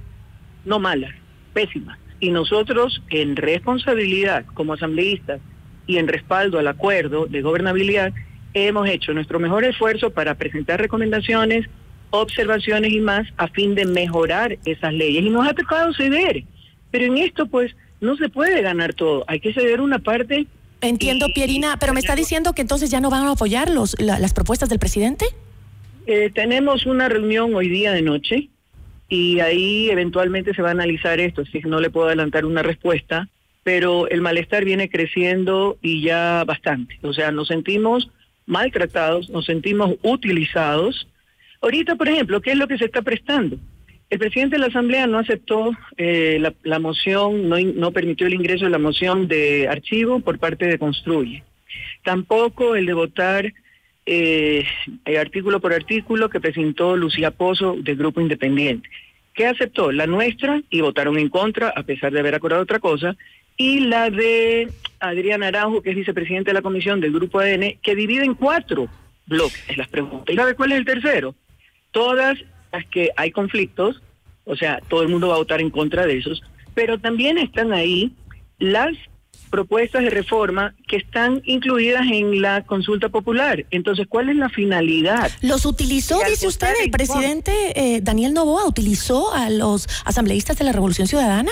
no 0.65 0.79
malas 0.79 1.13
pésimas. 1.53 1.97
Y 2.19 2.31
nosotros 2.31 3.01
en 3.09 3.35
responsabilidad 3.35 4.45
como 4.53 4.73
asambleístas 4.73 5.39
y 5.87 5.97
en 5.97 6.07
respaldo 6.07 6.59
al 6.59 6.67
acuerdo 6.67 7.25
de 7.25 7.41
gobernabilidad 7.41 8.13
hemos 8.53 8.87
hecho 8.89 9.13
nuestro 9.13 9.39
mejor 9.39 9.63
esfuerzo 9.63 10.11
para 10.11 10.35
presentar 10.35 10.79
recomendaciones 10.79 11.67
observaciones 12.09 12.91
y 12.91 12.99
más 12.99 13.27
a 13.37 13.47
fin 13.47 13.75
de 13.75 13.85
mejorar 13.85 14.57
esas 14.65 14.93
leyes. 14.93 15.23
Y 15.23 15.29
nos 15.29 15.47
ha 15.47 15.53
tocado 15.53 15.93
ceder. 15.93 16.43
Pero 16.91 17.05
en 17.05 17.17
esto, 17.17 17.47
pues, 17.47 17.75
no 17.99 18.15
se 18.17 18.29
puede 18.29 18.61
ganar 18.61 18.93
todo. 18.93 19.23
Hay 19.27 19.39
que 19.39 19.53
ceder 19.53 19.81
una 19.81 19.99
parte. 19.99 20.47
Entiendo, 20.81 21.27
Pierina, 21.33 21.77
pero 21.77 21.93
me 21.93 21.99
está 21.99 22.15
diciendo 22.15 22.53
que 22.53 22.61
entonces 22.61 22.89
ya 22.89 22.99
no 22.99 23.09
van 23.09 23.23
a 23.23 23.31
apoyar 23.31 23.69
los, 23.69 23.99
las 23.99 24.33
propuestas 24.33 24.69
del 24.69 24.79
presidente. 24.79 25.25
Eh, 26.05 26.31
tenemos 26.33 26.85
una 26.85 27.09
reunión 27.09 27.53
hoy 27.55 27.67
día 27.67 27.91
de 27.91 28.01
noche 28.01 28.49
y 29.09 29.39
ahí 29.39 29.89
eventualmente 29.89 30.53
se 30.53 30.61
va 30.61 30.69
a 30.69 30.71
analizar 30.71 31.19
esto. 31.19 31.41
Así 31.41 31.61
que 31.61 31.67
no 31.67 31.79
le 31.79 31.89
puedo 31.89 32.07
adelantar 32.07 32.45
una 32.45 32.61
respuesta, 32.61 33.27
pero 33.63 34.07
el 34.07 34.21
malestar 34.21 34.63
viene 34.63 34.89
creciendo 34.89 35.77
y 35.81 36.01
ya 36.01 36.43
bastante. 36.45 36.97
O 37.01 37.13
sea, 37.13 37.31
nos 37.31 37.47
sentimos 37.47 38.09
maltratados, 38.45 39.29
nos 39.29 39.45
sentimos 39.45 39.95
utilizados 40.03 41.07
Ahorita, 41.61 41.95
por 41.95 42.07
ejemplo, 42.07 42.41
¿qué 42.41 42.51
es 42.51 42.57
lo 42.57 42.67
que 42.67 42.77
se 42.77 42.85
está 42.85 43.01
prestando? 43.01 43.57
El 44.09 44.19
presidente 44.19 44.55
de 44.55 44.61
la 44.61 44.67
Asamblea 44.67 45.05
no 45.05 45.17
aceptó 45.17 45.71
eh, 45.97 46.41
la, 46.63 46.79
moción, 46.79 47.49
no, 47.49 47.91
permitió 47.91 48.27
el 48.27 48.35
ingreso 48.35 48.65
de 48.65 48.71
la 48.71 48.77
moción 48.77 49.27
de 49.27 49.67
archivo 49.67 50.21
por 50.21 50.39
parte 50.39 50.65
de 50.65 50.79
Construye. 50.79 51.43
Tampoco 52.03 52.75
el 52.75 52.85
de 52.85 52.93
votar 52.93 53.53
eh, 54.05 54.63
artículo 55.19 55.59
por 55.59 55.73
artículo 55.73 56.29
que 56.29 56.39
presentó 56.39 56.95
Lucía 56.95 57.31
Pozo 57.31 57.75
del 57.77 57.97
Grupo 57.97 58.21
Independiente. 58.21 58.89
¿Qué 59.33 59.45
aceptó? 59.45 59.91
La 59.91 60.07
nuestra 60.07 60.61
y 60.69 60.79
votaron 60.79 61.17
en 61.17 61.27
contra, 61.27 61.69
a 61.69 61.83
pesar 61.83 62.13
de 62.13 62.21
haber 62.21 62.33
acordado 62.33 62.61
otra 62.61 62.79
cosa, 62.79 63.17
y 63.57 63.81
la 63.81 64.09
de 64.09 64.69
Adrián 64.99 65.43
Araujo, 65.43 65.81
que 65.81 65.89
es 65.89 65.95
vicepresidente 65.95 66.51
de 66.51 66.53
la 66.53 66.61
comisión 66.61 67.01
del 67.01 67.11
Grupo 67.11 67.39
ADN, 67.39 67.77
que 67.81 67.95
divide 67.95 68.23
en 68.23 68.35
cuatro 68.35 68.87
bloques 69.25 69.75
las 69.75 69.89
preguntas. 69.89 70.33
¿Y 70.33 70.37
sabe 70.37 70.55
cuál 70.55 70.71
es 70.71 70.77
el 70.77 70.85
tercero? 70.85 71.35
Todas 71.97 72.37
las 72.71 72.85
que 72.85 73.09
hay 73.17 73.31
conflictos, 73.31 73.99
o 74.45 74.55
sea, 74.55 74.79
todo 74.87 75.01
el 75.01 75.09
mundo 75.09 75.29
va 75.29 75.33
a 75.33 75.39
votar 75.39 75.61
en 75.61 75.71
contra 75.71 76.05
de 76.05 76.19
esos, 76.19 76.43
pero 76.75 76.99
también 76.99 77.39
están 77.39 77.73
ahí 77.73 78.11
las 78.59 78.95
propuestas 79.49 80.03
de 80.03 80.11
reforma 80.11 80.75
que 80.87 80.97
están 80.97 81.41
incluidas 81.45 82.05
en 82.11 82.39
la 82.39 82.63
consulta 82.67 83.09
popular. 83.09 83.65
Entonces, 83.71 84.05
¿cuál 84.07 84.29
es 84.29 84.35
la 84.35 84.47
finalidad? 84.47 85.31
¿Los 85.41 85.65
utilizó, 85.65 86.19
dice 86.29 86.47
usted, 86.47 86.71
el 86.83 86.91
presidente 86.91 87.51
eh, 87.73 88.01
Daniel 88.01 88.35
Novoa, 88.35 88.67
utilizó 88.67 89.33
a 89.33 89.49
los 89.49 89.87
asambleístas 90.05 90.59
de 90.59 90.65
la 90.65 90.73
Revolución 90.73 91.07
Ciudadana? 91.07 91.49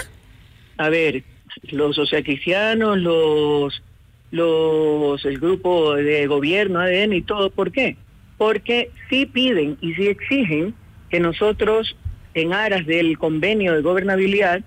A 0.77 0.89
ver, 0.89 1.23
los 1.71 1.95
socialcristianos, 1.95 2.99
los, 2.99 3.81
los, 4.29 5.25
el 5.25 5.39
grupo 5.39 5.95
de 5.95 6.27
gobierno, 6.27 6.81
ADN 6.81 7.13
y 7.13 7.23
todo, 7.23 7.49
¿por 7.49 7.71
qué? 7.71 7.97
Porque 8.37 8.91
sí 9.09 9.25
piden 9.25 9.77
y 9.81 9.93
sí 9.93 10.07
exigen 10.07 10.73
que 11.09 11.19
nosotros, 11.19 11.95
en 12.33 12.53
aras 12.53 12.85
del 12.85 13.17
convenio 13.17 13.73
de 13.73 13.81
gobernabilidad, 13.81 14.61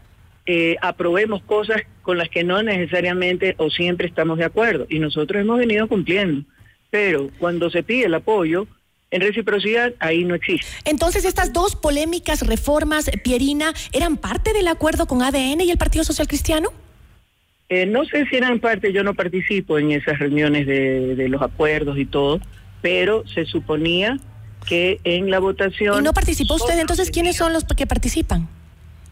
eh, 0.46 0.76
aprobemos 0.80 1.42
cosas 1.42 1.82
con 2.02 2.16
las 2.16 2.30
que 2.30 2.42
no 2.42 2.62
necesariamente 2.62 3.54
o 3.58 3.68
siempre 3.68 4.06
estamos 4.06 4.38
de 4.38 4.46
acuerdo. 4.46 4.86
Y 4.88 4.98
nosotros 4.98 5.42
hemos 5.42 5.58
venido 5.58 5.86
cumpliendo. 5.88 6.48
Pero 6.90 7.28
cuando 7.38 7.68
se 7.68 7.82
pide 7.82 8.06
el 8.06 8.14
apoyo, 8.14 8.66
en 9.10 9.20
reciprocidad, 9.22 9.94
ahí 10.00 10.24
no 10.24 10.34
existe. 10.34 10.66
Entonces, 10.84 11.24
estas 11.24 11.52
dos 11.52 11.76
polémicas 11.76 12.46
reformas, 12.46 13.10
Pierina, 13.24 13.72
¿eran 13.92 14.16
parte 14.16 14.52
del 14.52 14.68
acuerdo 14.68 15.06
con 15.06 15.22
ADN 15.22 15.62
y 15.62 15.70
el 15.70 15.78
Partido 15.78 16.04
Social 16.04 16.28
Cristiano? 16.28 16.70
Eh, 17.70 17.86
no 17.86 18.04
sé 18.06 18.26
si 18.26 18.36
eran 18.36 18.60
parte, 18.60 18.92
yo 18.92 19.04
no 19.04 19.14
participo 19.14 19.78
en 19.78 19.92
esas 19.92 20.18
reuniones 20.18 20.66
de, 20.66 21.14
de 21.14 21.28
los 21.28 21.42
acuerdos 21.42 21.98
y 21.98 22.06
todo, 22.06 22.40
pero 22.81 23.26
se 23.26 23.45
suponía 23.45 24.18
que 24.66 25.01
en 25.05 25.31
la 25.31 25.39
votación... 25.39 26.01
¿Y 26.01 26.03
no 26.03 26.12
participó 26.12 26.55
usted? 26.55 26.79
Entonces, 26.79 27.11
¿quiénes 27.11 27.37
son 27.37 27.53
los 27.53 27.64
que 27.64 27.87
participan? 27.87 28.49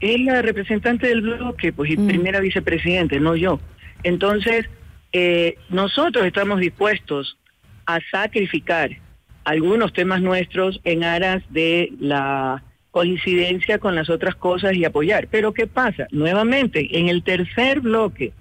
Es 0.01 0.21
la 0.21 0.43
representante 0.43 1.07
del 1.07 1.23
bloque, 1.23 1.73
pues, 1.73 1.91
y 1.91 1.97
mm. 1.97 2.07
primera 2.07 2.41
vicepresidente, 2.41 3.19
no 3.21 3.35
yo. 3.35 3.61
Entonces, 4.03 4.67
eh, 5.13 5.57
nosotros 5.71 6.27
estamos 6.27 6.61
dispuestos 6.61 7.39
a 7.87 8.01
sacrificar 8.11 8.91
algunos 9.45 9.93
temas 9.93 10.21
nuestros 10.21 10.81
en 10.85 11.05
aras 11.05 11.43
de 11.51 11.93
la 12.01 12.63
coincidencia 12.91 13.79
con 13.79 13.95
las 13.95 14.11
otras 14.11 14.35
cosas 14.35 14.75
y 14.75 14.85
apoyar. 14.85 15.29
Pero 15.31 15.53
¿qué 15.53 15.67
pasa? 15.67 16.07
Nuevamente, 16.11 16.99
en 16.99 17.09
el 17.09 17.23
tercer 17.23 17.81
bloque 17.81 18.33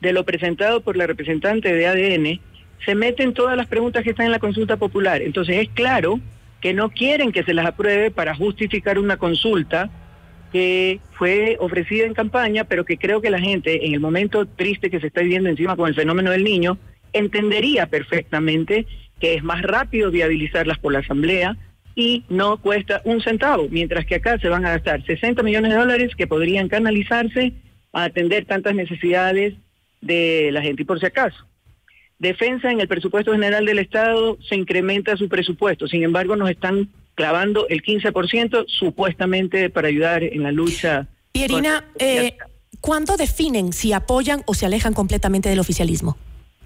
de 0.00 0.12
lo 0.12 0.24
presentado 0.24 0.82
por 0.82 0.96
la 0.96 1.06
representante 1.06 1.72
de 1.72 1.86
ADN, 1.86 2.40
se 2.84 2.94
meten 2.94 3.34
todas 3.34 3.56
las 3.56 3.66
preguntas 3.66 4.02
que 4.02 4.10
están 4.10 4.26
en 4.26 4.32
la 4.32 4.38
consulta 4.38 4.76
popular. 4.76 5.22
Entonces 5.22 5.56
es 5.58 5.68
claro 5.70 6.20
que 6.60 6.72
no 6.72 6.90
quieren 6.90 7.32
que 7.32 7.42
se 7.42 7.54
las 7.54 7.66
apruebe 7.66 8.10
para 8.10 8.34
justificar 8.34 8.98
una 8.98 9.16
consulta 9.16 9.90
que 10.52 11.00
fue 11.12 11.56
ofrecida 11.60 12.04
en 12.04 12.14
campaña, 12.14 12.64
pero 12.64 12.84
que 12.84 12.98
creo 12.98 13.20
que 13.20 13.30
la 13.30 13.40
gente, 13.40 13.86
en 13.86 13.94
el 13.94 14.00
momento 14.00 14.46
triste 14.46 14.90
que 14.90 15.00
se 15.00 15.06
está 15.06 15.22
viviendo 15.22 15.48
encima 15.48 15.76
con 15.76 15.88
el 15.88 15.94
fenómeno 15.94 16.30
del 16.30 16.44
niño, 16.44 16.78
entendería 17.12 17.86
perfectamente 17.86 18.86
que 19.18 19.34
es 19.34 19.42
más 19.42 19.62
rápido 19.62 20.10
viabilizarlas 20.10 20.78
por 20.78 20.92
la 20.92 20.98
Asamblea 20.98 21.56
y 21.94 22.24
no 22.28 22.58
cuesta 22.58 23.02
un 23.04 23.20
centavo, 23.20 23.68
mientras 23.70 24.04
que 24.04 24.16
acá 24.16 24.38
se 24.38 24.48
van 24.48 24.64
a 24.64 24.70
gastar 24.70 25.04
60 25.04 25.42
millones 25.42 25.72
de 25.72 25.78
dólares 25.78 26.14
que 26.16 26.26
podrían 26.26 26.68
canalizarse 26.68 27.52
a 27.92 28.04
atender 28.04 28.46
tantas 28.46 28.74
necesidades 28.74 29.54
de 30.00 30.50
la 30.52 30.62
gente. 30.62 30.82
Y 30.82 30.84
por 30.84 31.00
si 31.00 31.06
acaso, 31.06 31.46
defensa 32.22 32.70
en 32.70 32.80
el 32.80 32.86
presupuesto 32.86 33.32
general 33.32 33.66
del 33.66 33.80
Estado 33.80 34.38
se 34.48 34.54
incrementa 34.54 35.16
su 35.16 35.28
presupuesto, 35.28 35.88
sin 35.88 36.04
embargo 36.04 36.36
nos 36.36 36.48
están 36.48 36.88
clavando 37.14 37.66
el 37.68 37.82
15% 37.82 38.64
supuestamente 38.68 39.68
para 39.68 39.88
ayudar 39.88 40.22
en 40.22 40.44
la 40.44 40.52
lucha. 40.52 41.08
Pierina, 41.32 41.84
eh, 41.98 42.36
¿cuándo 42.80 43.16
definen 43.16 43.72
si 43.72 43.92
apoyan 43.92 44.42
o 44.46 44.54
se 44.54 44.66
alejan 44.66 44.94
completamente 44.94 45.48
del 45.48 45.58
oficialismo? 45.58 46.16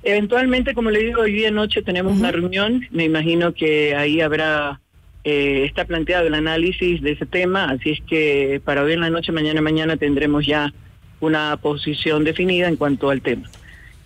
Eventualmente, 0.02 0.74
como 0.74 0.90
le 0.90 1.00
digo, 1.00 1.22
hoy 1.22 1.32
día 1.32 1.50
noche 1.50 1.82
tenemos 1.82 2.16
una 2.16 2.30
reunión, 2.30 2.86
me 2.90 3.04
imagino 3.04 3.54
que 3.54 3.96
ahí 3.96 4.20
habrá, 4.20 4.80
eh, 5.24 5.64
está 5.64 5.86
planteado 5.86 6.26
el 6.26 6.34
análisis 6.34 7.00
de 7.00 7.12
ese 7.12 7.24
tema, 7.24 7.64
así 7.70 7.92
es 7.92 8.00
que 8.07 8.61
para 8.62 8.82
hoy 8.82 8.92
en 8.92 9.00
la 9.00 9.11
noche, 9.11 9.32
mañana, 9.32 9.62
mañana 9.62 9.96
tendremos 9.96 10.46
ya 10.46 10.72
una 11.18 11.57
posición 11.57 12.24
definida 12.24 12.68
en 12.68 12.76
cuanto 12.76 13.09
al 13.09 13.22
tema. 13.22 13.48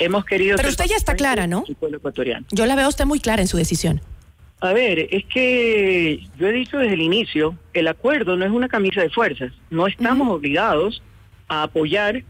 Hemos 0.01 0.25
querido... 0.25 0.57
Pero 0.57 0.71
usted 0.71 0.87
ya 0.87 0.97
está 0.97 1.15
clara, 1.15 1.47
¿no? 1.47 1.63
ecuatoriano. 1.69 2.47
Yo 2.51 2.65
la 2.65 2.75
veo 2.75 2.89
usted 2.89 3.05
muy 3.05 3.21
clara 3.21 3.43
en 3.43 3.49
su 3.49 3.59
decisión. 3.59 4.01
A 4.61 4.73
ver, 4.73 5.09
es 5.11 5.25
que 5.27 6.21
yo 6.39 6.49
he 6.49 6.53
dicho 6.53 6.79
desde 6.79 6.95
el 6.95 7.03
inicio, 7.03 7.57
el 7.75 7.87
acuerdo 7.87 8.37
no 8.37 8.47
es 8.47 8.51
una 8.51 8.69
camisa 8.69 9.03
de 9.03 9.11
fuerzas. 9.11 9.53
No 9.69 9.87
estamos 9.87 10.29
obligados 10.29 11.03
a 11.49 11.65
apoyar 11.65 12.23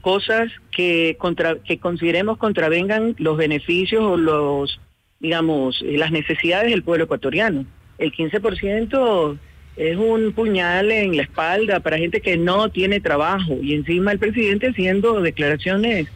cosas 0.00 0.50
que 0.72 1.16
contra, 1.18 1.56
que 1.60 1.78
consideremos 1.78 2.38
contravengan 2.38 3.14
los 3.18 3.36
beneficios 3.36 4.02
o 4.02 4.16
los, 4.16 4.80
digamos, 5.20 5.80
eh, 5.82 5.96
las 5.96 6.10
necesidades 6.10 6.70
del 6.70 6.82
pueblo 6.82 7.04
ecuatoriano. 7.04 7.64
El 7.98 8.12
15% 8.12 9.38
es 9.76 9.96
un 9.96 10.32
puñal 10.32 10.90
en 10.90 11.16
la 11.16 11.22
espalda 11.22 11.78
para 11.78 11.98
gente 11.98 12.20
que 12.20 12.36
no 12.36 12.68
tiene 12.68 13.00
trabajo 13.00 13.58
y 13.62 13.74
encima 13.74 14.10
el 14.10 14.18
presidente 14.18 14.68
haciendo 14.68 15.20
declaraciones 15.20 16.08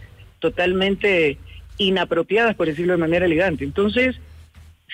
totalmente 0.50 1.38
inapropiadas, 1.78 2.54
por 2.54 2.66
decirlo 2.66 2.92
de 2.92 2.98
manera 2.98 3.26
elegante. 3.26 3.64
Entonces, 3.64 4.16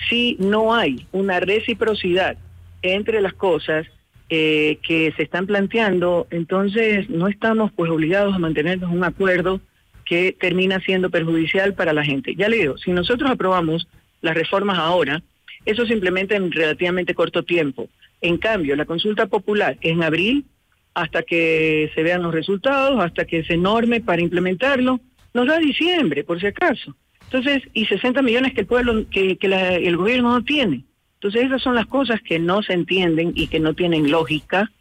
si 0.09 0.35
no 0.39 0.73
hay 0.73 1.05
una 1.11 1.39
reciprocidad 1.39 2.37
entre 2.81 3.21
las 3.21 3.33
cosas 3.33 3.87
eh, 4.29 4.79
que 4.85 5.13
se 5.15 5.23
están 5.23 5.45
planteando, 5.45 6.27
entonces 6.31 7.09
no 7.09 7.27
estamos 7.27 7.71
pues 7.73 7.91
obligados 7.91 8.33
a 8.33 8.39
mantenernos 8.39 8.91
un 8.91 9.03
acuerdo 9.03 9.61
que 10.05 10.35
termina 10.37 10.79
siendo 10.81 11.09
perjudicial 11.09 11.73
para 11.73 11.93
la 11.93 12.03
gente. 12.03 12.35
Ya 12.35 12.49
le 12.49 12.57
digo, 12.57 12.77
si 12.77 12.91
nosotros 12.91 13.29
aprobamos 13.29 13.87
las 14.21 14.35
reformas 14.35 14.77
ahora, 14.77 15.21
eso 15.65 15.85
simplemente 15.85 16.35
en 16.35 16.51
relativamente 16.51 17.13
corto 17.13 17.43
tiempo. 17.43 17.89
En 18.21 18.37
cambio, 18.37 18.75
la 18.75 18.85
consulta 18.85 19.27
popular 19.27 19.77
es 19.81 19.91
en 19.91 20.03
abril, 20.03 20.45
hasta 20.93 21.23
que 21.23 21.91
se 21.95 22.03
vean 22.03 22.21
los 22.21 22.33
resultados, 22.33 23.03
hasta 23.03 23.25
que 23.25 23.43
se 23.43 23.57
norme 23.57 24.01
para 24.01 24.21
implementarlo, 24.21 24.99
nos 25.33 25.47
da 25.47 25.57
diciembre, 25.59 26.23
por 26.23 26.39
si 26.39 26.47
acaso. 26.47 26.95
Entonces, 27.25 27.63
y 27.73 27.85
60 27.85 28.21
millones 28.21 28.53
que 28.53 28.61
el 28.61 28.67
pueblo, 28.67 29.05
que, 29.09 29.37
el 29.41 29.97
gobierno 29.97 30.31
no 30.31 30.43
tiene. 30.43 30.85
Entonces, 31.15 31.45
esas 31.45 31.61
son 31.61 31.75
las 31.75 31.87
cosas 31.87 32.21
que 32.21 32.37
no 32.37 32.61
se 32.61 32.73
entienden 32.73 33.31
y 33.35 33.47
que 33.47 33.59
no 33.59 33.73
tienen 33.73 34.11
lógica 34.11 34.71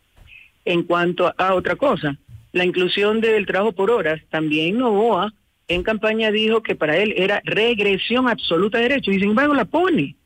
en 0.65 0.83
cuanto 0.83 1.33
a, 1.37 1.55
otra 1.55 1.77
cosa. 1.77 2.19
La 2.53 2.65
inclusión 2.65 3.21
del 3.21 3.47
trabajo 3.47 3.73
por 3.73 3.91
horas, 3.91 4.21
también 4.29 4.79
Novoa 4.79 5.33
en 5.69 5.83
campaña 5.83 6.31
dijo 6.31 6.63
que 6.63 6.75
para 6.75 6.99
él 6.99 7.15
era 7.17 7.41
regresión 7.45 8.29
absoluta 8.29 8.79
de 8.79 8.89
derechos 8.89 9.15
y 9.15 9.21
sin 9.21 9.31
embargo 9.31 9.55
la 9.55 9.65
pone. 9.65 10.17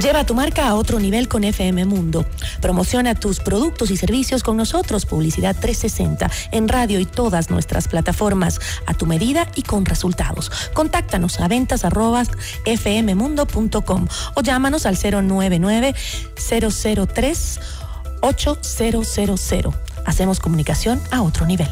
Lleva 0.00 0.24
tu 0.24 0.34
marca 0.34 0.66
a 0.66 0.74
otro 0.76 0.98
nivel 0.98 1.28
con 1.28 1.44
FM 1.44 1.84
Mundo. 1.84 2.24
Promociona 2.62 3.14
tus 3.14 3.38
productos 3.38 3.90
y 3.90 3.98
servicios 3.98 4.42
con 4.42 4.56
nosotros. 4.56 5.04
Publicidad 5.04 5.54
360 5.54 6.30
en 6.52 6.68
radio 6.68 7.00
y 7.00 7.04
todas 7.04 7.50
nuestras 7.50 7.86
plataformas 7.86 8.60
a 8.86 8.94
tu 8.94 9.04
medida 9.04 9.46
y 9.56 9.62
con 9.62 9.84
resultados. 9.84 10.50
Contáctanos 10.72 11.38
a 11.40 11.48
ventas 11.48 11.82
fmmundo.com 12.64 14.08
o 14.34 14.40
llámanos 14.40 14.86
al 14.86 14.96
099 14.96 15.94
003 16.34 17.60
8000. 18.22 19.70
Hacemos 20.06 20.40
comunicación 20.40 20.98
a 21.10 21.20
otro 21.20 21.44
nivel. 21.44 21.68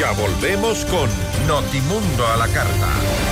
Ya 0.00 0.10
volvemos 0.10 0.84
con 0.86 1.08
Notimundo 1.46 2.26
a 2.26 2.36
la 2.36 2.48
carta. 2.48 3.31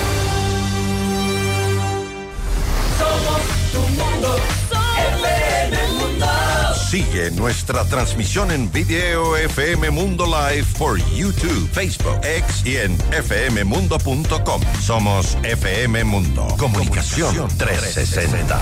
Sigue 6.91 7.31
nuestra 7.31 7.85
transmisión 7.85 8.51
en 8.51 8.69
video 8.73 9.37
FM 9.37 9.93
Mundo 9.93 10.27
Live 10.27 10.67
por 10.77 10.99
YouTube, 11.15 11.71
Facebook, 11.73 12.19
X 12.25 12.67
y 12.67 12.79
en 12.79 12.99
fmmundo.com. 12.99 14.61
Somos 14.81 15.39
FM 15.45 16.03
Mundo. 16.03 16.49
Comunicación 16.59 17.47
360. 17.57 18.59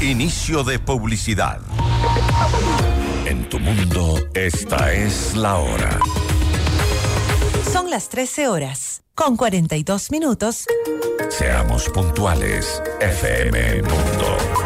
Inicio 0.00 0.64
de 0.64 0.78
publicidad. 0.78 1.60
En 3.26 3.46
tu 3.50 3.58
mundo, 3.58 4.26
esta 4.32 4.94
es 4.94 5.34
la 5.34 5.56
hora. 5.56 5.98
Son 7.70 7.90
las 7.90 8.08
13 8.08 8.48
horas, 8.48 9.02
con 9.14 9.36
42 9.36 10.10
minutos. 10.12 10.64
Seamos 11.28 11.90
puntuales, 11.90 12.82
FM 13.02 13.82
Mundo. 13.82 14.65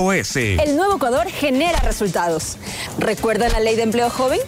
El 0.59 0.75
nuevo 0.75 0.95
Ecuador 0.95 1.27
genera 1.29 1.79
resultados. 1.81 2.57
¿Recuerda 2.97 3.49
la 3.49 3.59
ley 3.59 3.75
de 3.75 3.83
empleo 3.83 4.09
joven? 4.09 4.39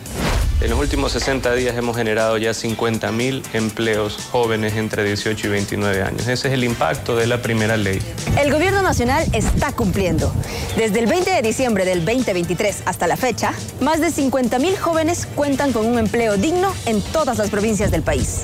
En 0.62 0.70
los 0.70 0.80
últimos 0.80 1.12
60 1.12 1.54
días 1.54 1.76
hemos 1.78 1.96
generado 1.96 2.38
ya 2.38 2.52
50.000 2.52 3.44
empleos 3.54 4.18
jóvenes 4.32 4.74
entre 4.76 5.04
18 5.04 5.48
y 5.48 5.50
29 5.50 6.02
años. 6.02 6.22
Ese 6.22 6.48
es 6.48 6.54
el 6.54 6.64
impacto 6.64 7.16
de 7.16 7.28
la 7.28 7.42
primera 7.42 7.76
ley. 7.78 8.02
El 8.40 8.52
gobierno 8.52 8.82
nacional 8.82 9.28
está 9.34 9.74
cumpliendo. 9.74 10.34
Desde 10.78 11.00
el 11.00 11.08
20 11.08 11.30
de 11.30 11.42
diciembre 11.42 11.86
del 11.86 12.06
2023 12.06 12.84
hasta 12.86 13.08
la 13.08 13.18
fecha, 13.18 13.54
más 13.82 14.00
de 14.00 14.08
50.000 14.08 14.78
jóvenes 14.78 15.28
cuentan 15.36 15.74
con 15.74 15.86
un 15.86 16.00
empleo 16.00 16.38
digno 16.38 16.74
en 16.86 17.02
todas 17.02 17.38
las 17.38 17.50
provincias 17.50 17.92
del 17.92 18.02
país. 18.02 18.44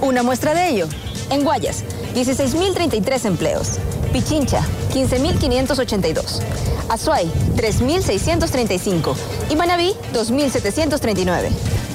Una 0.00 0.22
muestra 0.22 0.54
de 0.54 0.70
ello, 0.70 0.88
en 1.30 1.44
Guayas, 1.44 1.84
16.033 2.14 3.26
empleos. 3.26 3.78
Pichincha, 4.12 4.62
15.582. 4.92 6.40
Azuay, 6.88 7.30
3.635. 7.56 9.14
Y 9.48 9.56
Manabí, 9.56 9.94
2.739. 10.12 11.50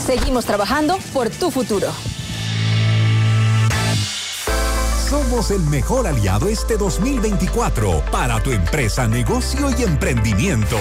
Seguimos 0.05 0.45
trabajando 0.45 0.97
por 1.13 1.29
tu 1.29 1.51
futuro. 1.51 1.89
Somos 5.09 5.51
el 5.51 5.61
mejor 5.61 6.07
aliado 6.07 6.47
este 6.47 6.77
2024 6.77 8.03
para 8.11 8.41
tu 8.41 8.51
empresa, 8.51 9.07
negocio 9.07 9.69
y 9.77 9.83
emprendimiento. 9.83 10.77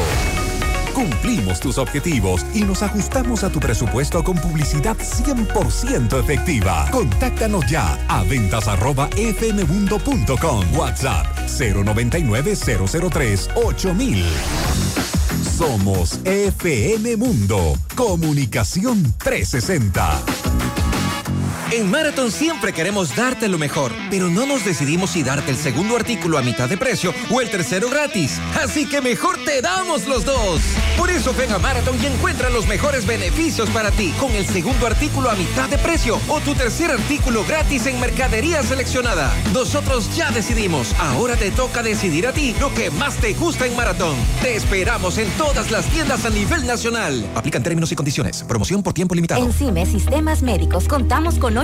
Cumplimos 0.94 1.60
tus 1.60 1.78
objetivos 1.78 2.46
y 2.54 2.62
nos 2.62 2.82
ajustamos 2.82 3.42
a 3.44 3.50
tu 3.50 3.58
presupuesto 3.60 4.22
con 4.22 4.36
publicidad 4.36 4.96
100% 4.96 6.20
efectiva. 6.20 6.88
Contáctanos 6.90 7.64
ya 7.68 7.98
a 8.08 8.22
ventas 8.22 8.68
arroba 8.68 9.08
fmmundo.com. 9.08 10.78
WhatsApp 10.78 11.26
099 11.48 12.54
003 12.56 13.50
8000. 13.54 14.24
Somos 15.56 16.20
FM 16.24 17.16
Mundo. 17.16 17.74
Comunicación 17.94 19.02
360. 19.18 20.53
En 21.74 21.90
Marathon 21.90 22.30
siempre 22.30 22.72
queremos 22.72 23.16
darte 23.16 23.48
lo 23.48 23.58
mejor, 23.58 23.90
pero 24.08 24.28
no 24.28 24.46
nos 24.46 24.64
decidimos 24.64 25.10
si 25.10 25.24
darte 25.24 25.50
el 25.50 25.56
segundo 25.56 25.96
artículo 25.96 26.38
a 26.38 26.42
mitad 26.42 26.68
de 26.68 26.76
precio 26.76 27.12
o 27.32 27.40
el 27.40 27.50
tercero 27.50 27.90
gratis. 27.90 28.38
Así 28.62 28.88
que 28.88 29.00
mejor 29.00 29.38
te 29.44 29.60
damos 29.60 30.06
los 30.06 30.24
dos. 30.24 30.60
Por 30.96 31.10
eso 31.10 31.34
ven 31.36 31.50
a 31.50 31.58
Marathon 31.58 32.00
y 32.00 32.06
encuentra 32.06 32.48
los 32.48 32.68
mejores 32.68 33.04
beneficios 33.06 33.68
para 33.70 33.90
ti 33.90 34.14
con 34.20 34.30
el 34.36 34.46
segundo 34.46 34.86
artículo 34.86 35.28
a 35.28 35.34
mitad 35.34 35.68
de 35.68 35.78
precio 35.78 36.20
o 36.28 36.38
tu 36.38 36.54
tercer 36.54 36.92
artículo 36.92 37.44
gratis 37.44 37.86
en 37.86 37.98
mercadería 37.98 38.62
seleccionada. 38.62 39.32
Nosotros 39.52 40.14
ya 40.14 40.30
decidimos. 40.30 40.94
Ahora 41.00 41.34
te 41.34 41.50
toca 41.50 41.82
decidir 41.82 42.28
a 42.28 42.32
ti 42.32 42.54
lo 42.60 42.72
que 42.72 42.92
más 42.92 43.16
te 43.16 43.34
gusta 43.34 43.66
en 43.66 43.74
Marathon. 43.74 44.14
Te 44.42 44.54
esperamos 44.54 45.18
en 45.18 45.28
todas 45.30 45.72
las 45.72 45.86
tiendas 45.86 46.24
a 46.24 46.30
nivel 46.30 46.68
nacional. 46.68 47.26
Aplican 47.34 47.64
términos 47.64 47.90
y 47.90 47.96
condiciones. 47.96 48.44
Promoción 48.44 48.80
por 48.80 48.92
tiempo 48.92 49.16
limitado. 49.16 49.44
En 49.44 49.52
CIME 49.52 49.84
Sistemas 49.86 50.40
Médicos 50.40 50.86
contamos 50.86 51.40
con 51.40 51.63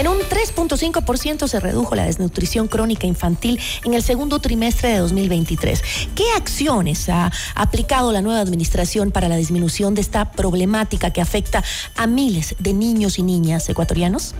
En 0.00 0.08
un 0.08 0.18
3.5% 0.18 1.46
se 1.46 1.60
redujo 1.60 1.94
la 1.94 2.06
desnutrición 2.06 2.68
crónica 2.68 3.06
infantil 3.06 3.60
en 3.84 3.92
el 3.92 4.02
segundo 4.02 4.38
trimestre 4.38 4.88
de 4.88 4.98
2023. 5.00 5.82
¿Qué 6.14 6.24
acciones 6.38 7.10
ha 7.10 7.30
aplicado 7.54 8.10
la 8.10 8.22
nueva 8.22 8.40
administración 8.40 9.10
para 9.10 9.28
la 9.28 9.36
disminución 9.36 9.94
de 9.94 10.00
esta 10.00 10.32
problemática 10.32 11.10
que 11.10 11.20
afecta 11.20 11.62
a 11.96 12.06
miles 12.06 12.56
de 12.58 12.72
niños 12.72 13.18
y 13.18 13.22
niñas 13.22 13.68
ecuatorianos? 13.68 14.34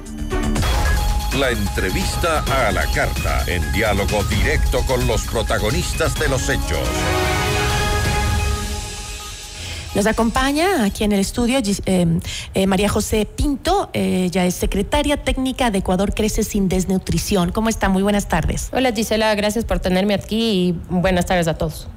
La 1.38 1.50
entrevista 1.50 2.42
a 2.66 2.72
la 2.72 2.86
carta, 2.92 3.44
en 3.46 3.70
diálogo 3.72 4.24
directo 4.30 4.80
con 4.86 5.06
los 5.06 5.24
protagonistas 5.24 6.14
de 6.14 6.28
los 6.30 6.48
hechos. 6.48 6.88
Nos 9.94 10.06
acompaña 10.06 10.84
aquí 10.84 11.02
en 11.02 11.10
el 11.10 11.18
estudio 11.18 11.58
eh, 11.58 12.20
eh, 12.54 12.66
María 12.68 12.88
José 12.88 13.26
Pinto, 13.26 13.90
eh, 13.92 14.24
ella 14.26 14.46
es 14.46 14.54
secretaria 14.54 15.16
técnica 15.16 15.72
de 15.72 15.78
Ecuador 15.78 16.14
Crece 16.14 16.44
sin 16.44 16.68
Desnutrición. 16.68 17.50
¿Cómo 17.50 17.68
está? 17.68 17.88
Muy 17.88 18.04
buenas 18.04 18.28
tardes. 18.28 18.68
Hola 18.72 18.92
Gisela, 18.92 19.34
gracias 19.34 19.64
por 19.64 19.80
tenerme 19.80 20.14
aquí 20.14 20.38
y 20.68 20.74
buenas 20.90 21.26
tardes 21.26 21.48
a 21.48 21.54
todos. 21.54 21.88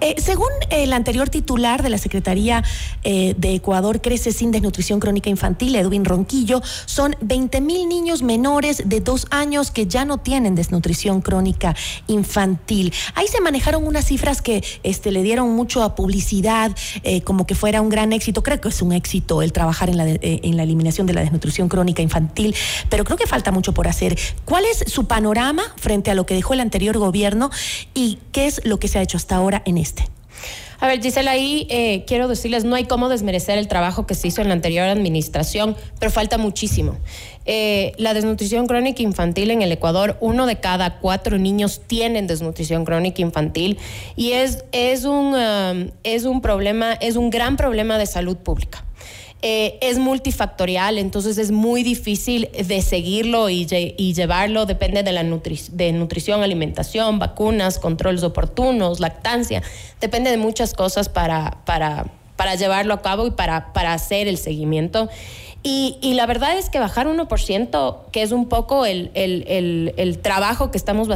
Eh, 0.00 0.14
según 0.18 0.48
el 0.70 0.92
anterior 0.92 1.28
titular 1.28 1.82
de 1.82 1.90
la 1.90 1.98
Secretaría 1.98 2.62
eh, 3.04 3.34
de 3.38 3.54
Ecuador 3.54 4.00
Crece 4.00 4.32
sin 4.32 4.50
Desnutrición 4.50 5.00
Crónica 5.00 5.30
Infantil, 5.30 5.76
Edwin 5.76 6.04
Ronquillo, 6.04 6.60
son 6.86 7.16
20 7.20 7.60
mil 7.60 7.88
niños 7.88 8.22
menores 8.22 8.82
de 8.86 9.00
dos 9.00 9.26
años 9.30 9.70
que 9.70 9.86
ya 9.86 10.04
no 10.04 10.18
tienen 10.18 10.54
desnutrición 10.54 11.20
crónica 11.20 11.74
infantil. 12.06 12.92
Ahí 13.14 13.26
se 13.28 13.40
manejaron 13.40 13.86
unas 13.86 14.04
cifras 14.06 14.42
que 14.42 14.62
este, 14.82 15.10
le 15.12 15.22
dieron 15.22 15.54
mucho 15.54 15.82
a 15.82 15.94
publicidad, 15.94 16.72
eh, 17.02 17.22
como 17.22 17.46
que 17.46 17.54
fuera 17.54 17.80
un 17.80 17.88
gran 17.88 18.12
éxito. 18.12 18.42
Creo 18.42 18.60
que 18.60 18.68
es 18.68 18.82
un 18.82 18.92
éxito 18.92 19.42
el 19.42 19.52
trabajar 19.52 19.88
en 19.88 19.96
la, 19.96 20.04
de- 20.04 20.18
en 20.42 20.56
la 20.56 20.62
eliminación 20.62 21.06
de 21.06 21.14
la 21.14 21.20
desnutrición 21.20 21.68
crónica 21.68 22.02
infantil, 22.02 22.54
pero 22.88 23.04
creo 23.04 23.16
que 23.16 23.26
falta 23.26 23.50
mucho 23.52 23.72
por 23.74 23.88
hacer. 23.88 24.18
¿Cuál 24.44 24.64
es 24.64 24.84
su 24.92 25.06
panorama 25.06 25.62
frente 25.76 26.10
a 26.10 26.14
lo 26.14 26.26
que 26.26 26.34
dejó 26.34 26.54
el 26.54 26.60
anterior 26.60 26.98
gobierno 26.98 27.50
y 27.94 28.18
qué 28.32 28.46
es 28.46 28.60
lo 28.64 28.78
que 28.78 28.88
se 28.88 28.98
ha 28.98 29.02
hecho 29.02 29.16
hasta 29.16 29.36
ahora 29.36 29.47
en 29.64 29.78
este? 29.78 30.04
A 30.80 30.86
ver, 30.86 31.02
Gisela, 31.02 31.32
ahí 31.32 31.66
eh, 31.70 32.04
quiero 32.06 32.28
decirles, 32.28 32.64
no 32.64 32.76
hay 32.76 32.84
cómo 32.84 33.08
desmerecer 33.08 33.58
el 33.58 33.66
trabajo 33.66 34.06
que 34.06 34.14
se 34.14 34.28
hizo 34.28 34.42
en 34.42 34.48
la 34.48 34.54
anterior 34.54 34.86
administración, 34.86 35.76
pero 35.98 36.12
falta 36.12 36.38
muchísimo. 36.38 36.96
Eh, 37.46 37.92
la 37.96 38.14
desnutrición 38.14 38.68
crónica 38.68 39.02
infantil 39.02 39.50
en 39.50 39.62
el 39.62 39.72
Ecuador, 39.72 40.16
uno 40.20 40.46
de 40.46 40.60
cada 40.60 41.00
cuatro 41.00 41.36
niños 41.36 41.80
tienen 41.84 42.28
desnutrición 42.28 42.84
crónica 42.84 43.22
infantil 43.22 43.78
y 44.14 44.32
es, 44.32 44.64
es, 44.70 45.04
un, 45.04 45.34
um, 45.34 45.90
es 46.04 46.24
un 46.24 46.40
problema, 46.42 46.92
es 46.92 47.16
un 47.16 47.30
gran 47.30 47.56
problema 47.56 47.98
de 47.98 48.06
salud 48.06 48.36
pública. 48.36 48.84
Eh, 49.40 49.78
es 49.82 49.98
multifactorial, 49.98 50.98
entonces 50.98 51.38
es 51.38 51.52
muy 51.52 51.84
difícil 51.84 52.48
de 52.52 52.82
seguirlo 52.82 53.48
y, 53.48 53.68
y 53.96 54.12
llevarlo, 54.12 54.66
depende 54.66 55.04
de 55.04 55.12
la 55.12 55.22
nutri- 55.22 55.68
de 55.68 55.92
nutrición, 55.92 56.42
alimentación, 56.42 57.20
vacunas, 57.20 57.78
controles 57.78 58.24
oportunos, 58.24 58.98
lactancia, 58.98 59.62
depende 60.00 60.32
de 60.32 60.38
muchas 60.38 60.74
cosas 60.74 61.08
para, 61.08 61.58
para, 61.66 62.06
para 62.34 62.56
llevarlo 62.56 62.94
a 62.94 63.00
cabo 63.00 63.28
y 63.28 63.30
para, 63.30 63.72
para 63.72 63.92
hacer 63.92 64.26
el 64.26 64.38
seguimiento. 64.38 65.08
Y, 65.70 66.14
la 66.14 66.24
verdad 66.24 66.56
es 66.56 66.70
que 66.70 66.78
bajar 66.78 67.06
1%, 67.08 67.98
que 68.10 68.22
es 68.22 68.32
un 68.32 68.48
poco 68.48 68.86
el, 68.86 69.10
el- 69.12 69.44
el- 69.98 70.18
trabajo 70.18 70.70
que 70.70 70.78
estamos 70.78 71.08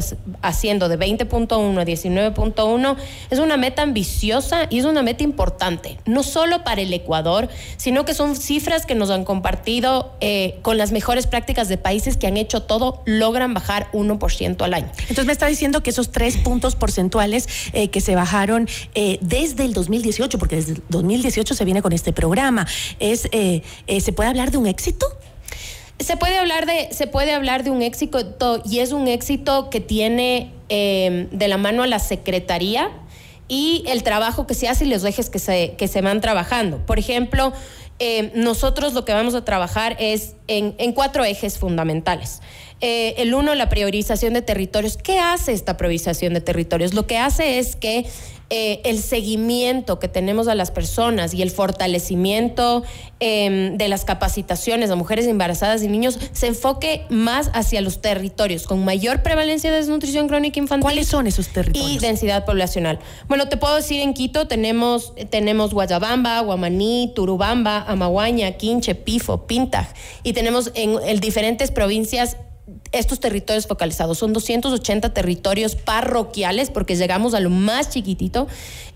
haciendo 0.43 0.91
de 0.91 0.99
20.1 0.99 1.81
a 1.81 1.85
19.1, 1.87 2.97
es 3.31 3.39
una 3.39 3.57
meta 3.57 3.81
ambiciosa 3.81 4.67
y 4.69 4.79
es 4.81 4.85
una 4.85 5.03
meta 5.03 5.25
importante, 5.25 5.97
no 6.05 6.23
solo 6.23 6.65
para 6.65 6.83
el 6.83 6.93
Ecuador, 6.93 7.49
sino 7.79 8.05
que 8.05 8.13
son 8.13 8.37
cifras 8.37 8.85
que 8.85 8.95
nos 8.95 9.09
han 9.11 9.25
compartido 9.25 10.13
eh, 10.21 10.59
con 10.61 10.77
las 10.77 10.93
mejores 10.93 11.27
prácticas 11.27 11.69
de 11.71 11.79
países 11.79 12.19
que 12.19 12.27
han 12.27 12.37
hecho 12.37 12.63
todo, 12.63 13.03
logran 13.07 13.55
bajar 13.55 13.89
1% 13.93 14.61
al 14.63 14.75
año. 14.75 14.91
Entonces 15.01 15.25
me 15.25 15.33
está 15.33 15.47
diciendo 15.47 15.83
que 15.83 15.89
esos 15.91 16.11
tres 16.13 16.37
puntos 16.37 16.77
porcentuales 16.77 17.49
eh, 17.73 17.89
que 17.89 18.03
se 18.03 18.15
bajaron 18.15 18.69
eh, 18.95 19.17
desde 19.23 19.65
el 19.65 19.73
2018, 19.73 20.39
porque 20.39 20.57
desde 20.57 20.73
el 20.75 20.83
2018 20.91 21.55
se 21.55 21.65
viene 21.65 21.81
con 21.81 21.93
este 21.95 22.13
programa, 22.13 22.67
es 23.01 23.23
¿se 24.03 24.13
puede 24.13 24.29
hablar 24.29 24.42
de 24.51 24.59
un 24.59 24.67
éxito? 24.67 25.07
Se 25.99 26.17
puede 26.17 26.37
hablar 26.37 26.67
de, 26.67 26.89
se 26.93 27.07
puede 27.07 27.33
hablar 27.33 27.63
de 27.63 27.71
un 27.71 27.83
éxito 27.83 28.63
y 28.65 28.81
es 28.81 28.93
un 28.93 29.07
éxito 29.07 29.71
que 29.71 29.81
tiene 29.81 30.51
eh, 30.69 31.29
de 31.31 31.49
la 31.49 31.59
mano 31.59 31.83
a 31.83 31.87
la 31.87 31.99
Secretaría 31.99 32.91
y 33.47 33.85
el 33.87 34.03
trabajo 34.03 34.47
que 34.47 34.55
se 34.55 34.69
hace 34.69 34.85
y 34.85 34.89
los 34.89 35.05
ejes 35.05 35.31
que 35.31 35.39
se, 35.39 35.75
que 35.77 35.87
se 35.87 36.01
van 36.01 36.21
trabajando. 36.21 36.79
Por 36.87 36.99
ejemplo, 36.99 37.53
eh, 37.99 38.33
nosotros 38.35 38.95
lo 38.95 39.05
que 39.05 39.13
vamos 39.13 39.35
a 39.35 39.45
trabajar 39.45 39.97
es 40.01 40.35
en, 40.49 40.75
en 40.79 40.93
cuatro 40.93 41.25
ejes 41.25 41.59
fundamentales. 41.59 42.41
Eh, 42.81 43.15
el 43.19 43.33
uno, 43.33 43.55
la 43.55 43.69
priorización 43.69 44.35
de 44.35 44.43
territorios. 44.43 44.97
¿Qué 44.97 45.21
hace 45.21 45.53
esta 45.53 45.77
priorización 45.77 46.35
de 46.35 46.41
territorios? 46.41 46.95
Lo 46.95 47.07
que 47.07 47.17
hace 47.17 47.61
es 47.61 47.77
que 47.77 48.07
eh, 48.55 48.83
el 48.85 48.99
seguimiento 48.99 49.99
que 49.99 50.09
tenemos 50.09 50.47
a 50.47 50.55
las 50.55 50.71
personas 50.71 51.33
y 51.33 51.41
el 51.41 51.51
fortalecimiento 51.51 52.83
eh, 53.19 53.71
de 53.73 53.89
las 53.89 54.05
capacitaciones 54.05 54.91
a 54.91 54.95
mujeres 54.95 55.27
embarazadas 55.27 55.83
y 55.83 55.89
niños 55.89 56.19
se 56.33 56.49
enfoque 56.49 57.07
más 57.09 57.51
hacia 57.55 57.81
los 57.81 58.03
territorios 58.03 58.67
con 58.67 58.85
mayor 58.85 59.23
prevalencia 59.23 59.71
de 59.71 59.79
desnutrición 59.79 60.29
crónica 60.29 60.59
infantil. 60.59 60.83
¿Cuáles 60.83 61.09
son 61.09 61.27
esos 61.27 61.49
territorios? 61.49 61.93
Y 61.93 61.99
densidad 61.99 62.45
poblacional. 62.45 62.99
Bueno, 63.27 63.49
te 63.49 63.57
puedo 63.57 63.75
decir 63.75 64.03
en 64.03 64.13
Quito 64.13 64.47
tenemos, 64.47 65.15
tenemos 65.31 65.73
Guayabamba, 65.73 66.39
Guamaní, 66.41 67.11
Turubamba, 67.15 67.79
Amaguaña, 67.89 68.53
Quinche, 68.59 68.95
Pifo, 68.95 69.47
Pintaj 69.47 69.87
y 70.25 70.35
tenemos 70.35 70.73
en, 70.75 70.97
en 71.07 71.21
diferentes 71.21 71.71
provincias 71.71 72.37
estos 72.93 73.21
territorios 73.21 73.67
focalizados. 73.67 74.19
Son 74.19 74.33
280 74.33 75.13
territorios 75.15 75.75
parroquiales, 75.77 76.71
porque 76.71 76.95
llegamos 76.97 77.35
a 77.35 77.41
lo 77.41 77.51
más 77.51 77.91
chiquitito, 77.91 78.47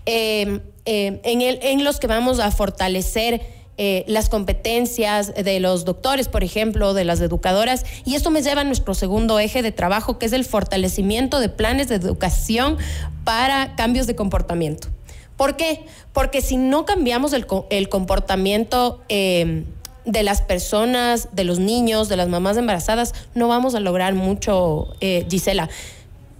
eh, 0.05 0.59
eh, 0.85 1.19
en, 1.23 1.83
los 1.83 1.99
que 1.99 2.07
vamos 2.07 2.39
a 2.39 2.49
fortalecer 2.51 3.41
eh, 3.79 4.03
las 4.07 4.29
competencias 4.29 5.33
de 5.35 5.59
los 5.59 5.83
doctores, 5.85 6.27
por 6.29 6.43
ejemplo, 6.43 6.93
de 6.93 7.03
las 7.03 7.19
educadoras. 7.21 7.85
Y 8.05 8.15
esto 8.15 8.31
me 8.31 8.41
lleva 8.41 8.61
a 8.61 8.63
nuestro 8.63 8.93
segundo 8.93 9.37
eje 9.39 9.61
de 9.61 9.71
trabajo, 9.71 10.17
que 10.17 10.25
es 10.27 10.33
el 10.33 10.45
fortalecimiento 10.45 11.39
de 11.39 11.49
planes 11.49 11.87
de 11.87 11.95
educación 11.95 12.77
para 13.23 13.75
cambios 13.75 14.07
de 14.07 14.15
comportamiento. 14.15 14.87
¿Por 15.35 15.55
qué? 15.55 15.85
Porque 16.13 16.41
si 16.41 16.57
no 16.57 16.85
cambiamos 16.85 17.33
el, 17.33 17.45
co- 17.45 17.67
el 17.69 17.89
comportamiento 17.89 19.01
eh, 19.09 19.65
de 20.07 20.23
las 20.23 20.41
personas, 20.41 21.27
de 21.33 21.43
los 21.43 21.59
niños, 21.59 22.07
de 22.07 22.15
las 22.15 22.29
mamás 22.29 22.55
embarazadas, 22.57 23.13
no 23.35 23.49
vamos 23.49 23.75
a 23.75 23.81
lograr 23.81 24.15
mucho, 24.15 24.87
eh, 25.01 25.27
Gisela. 25.29 25.69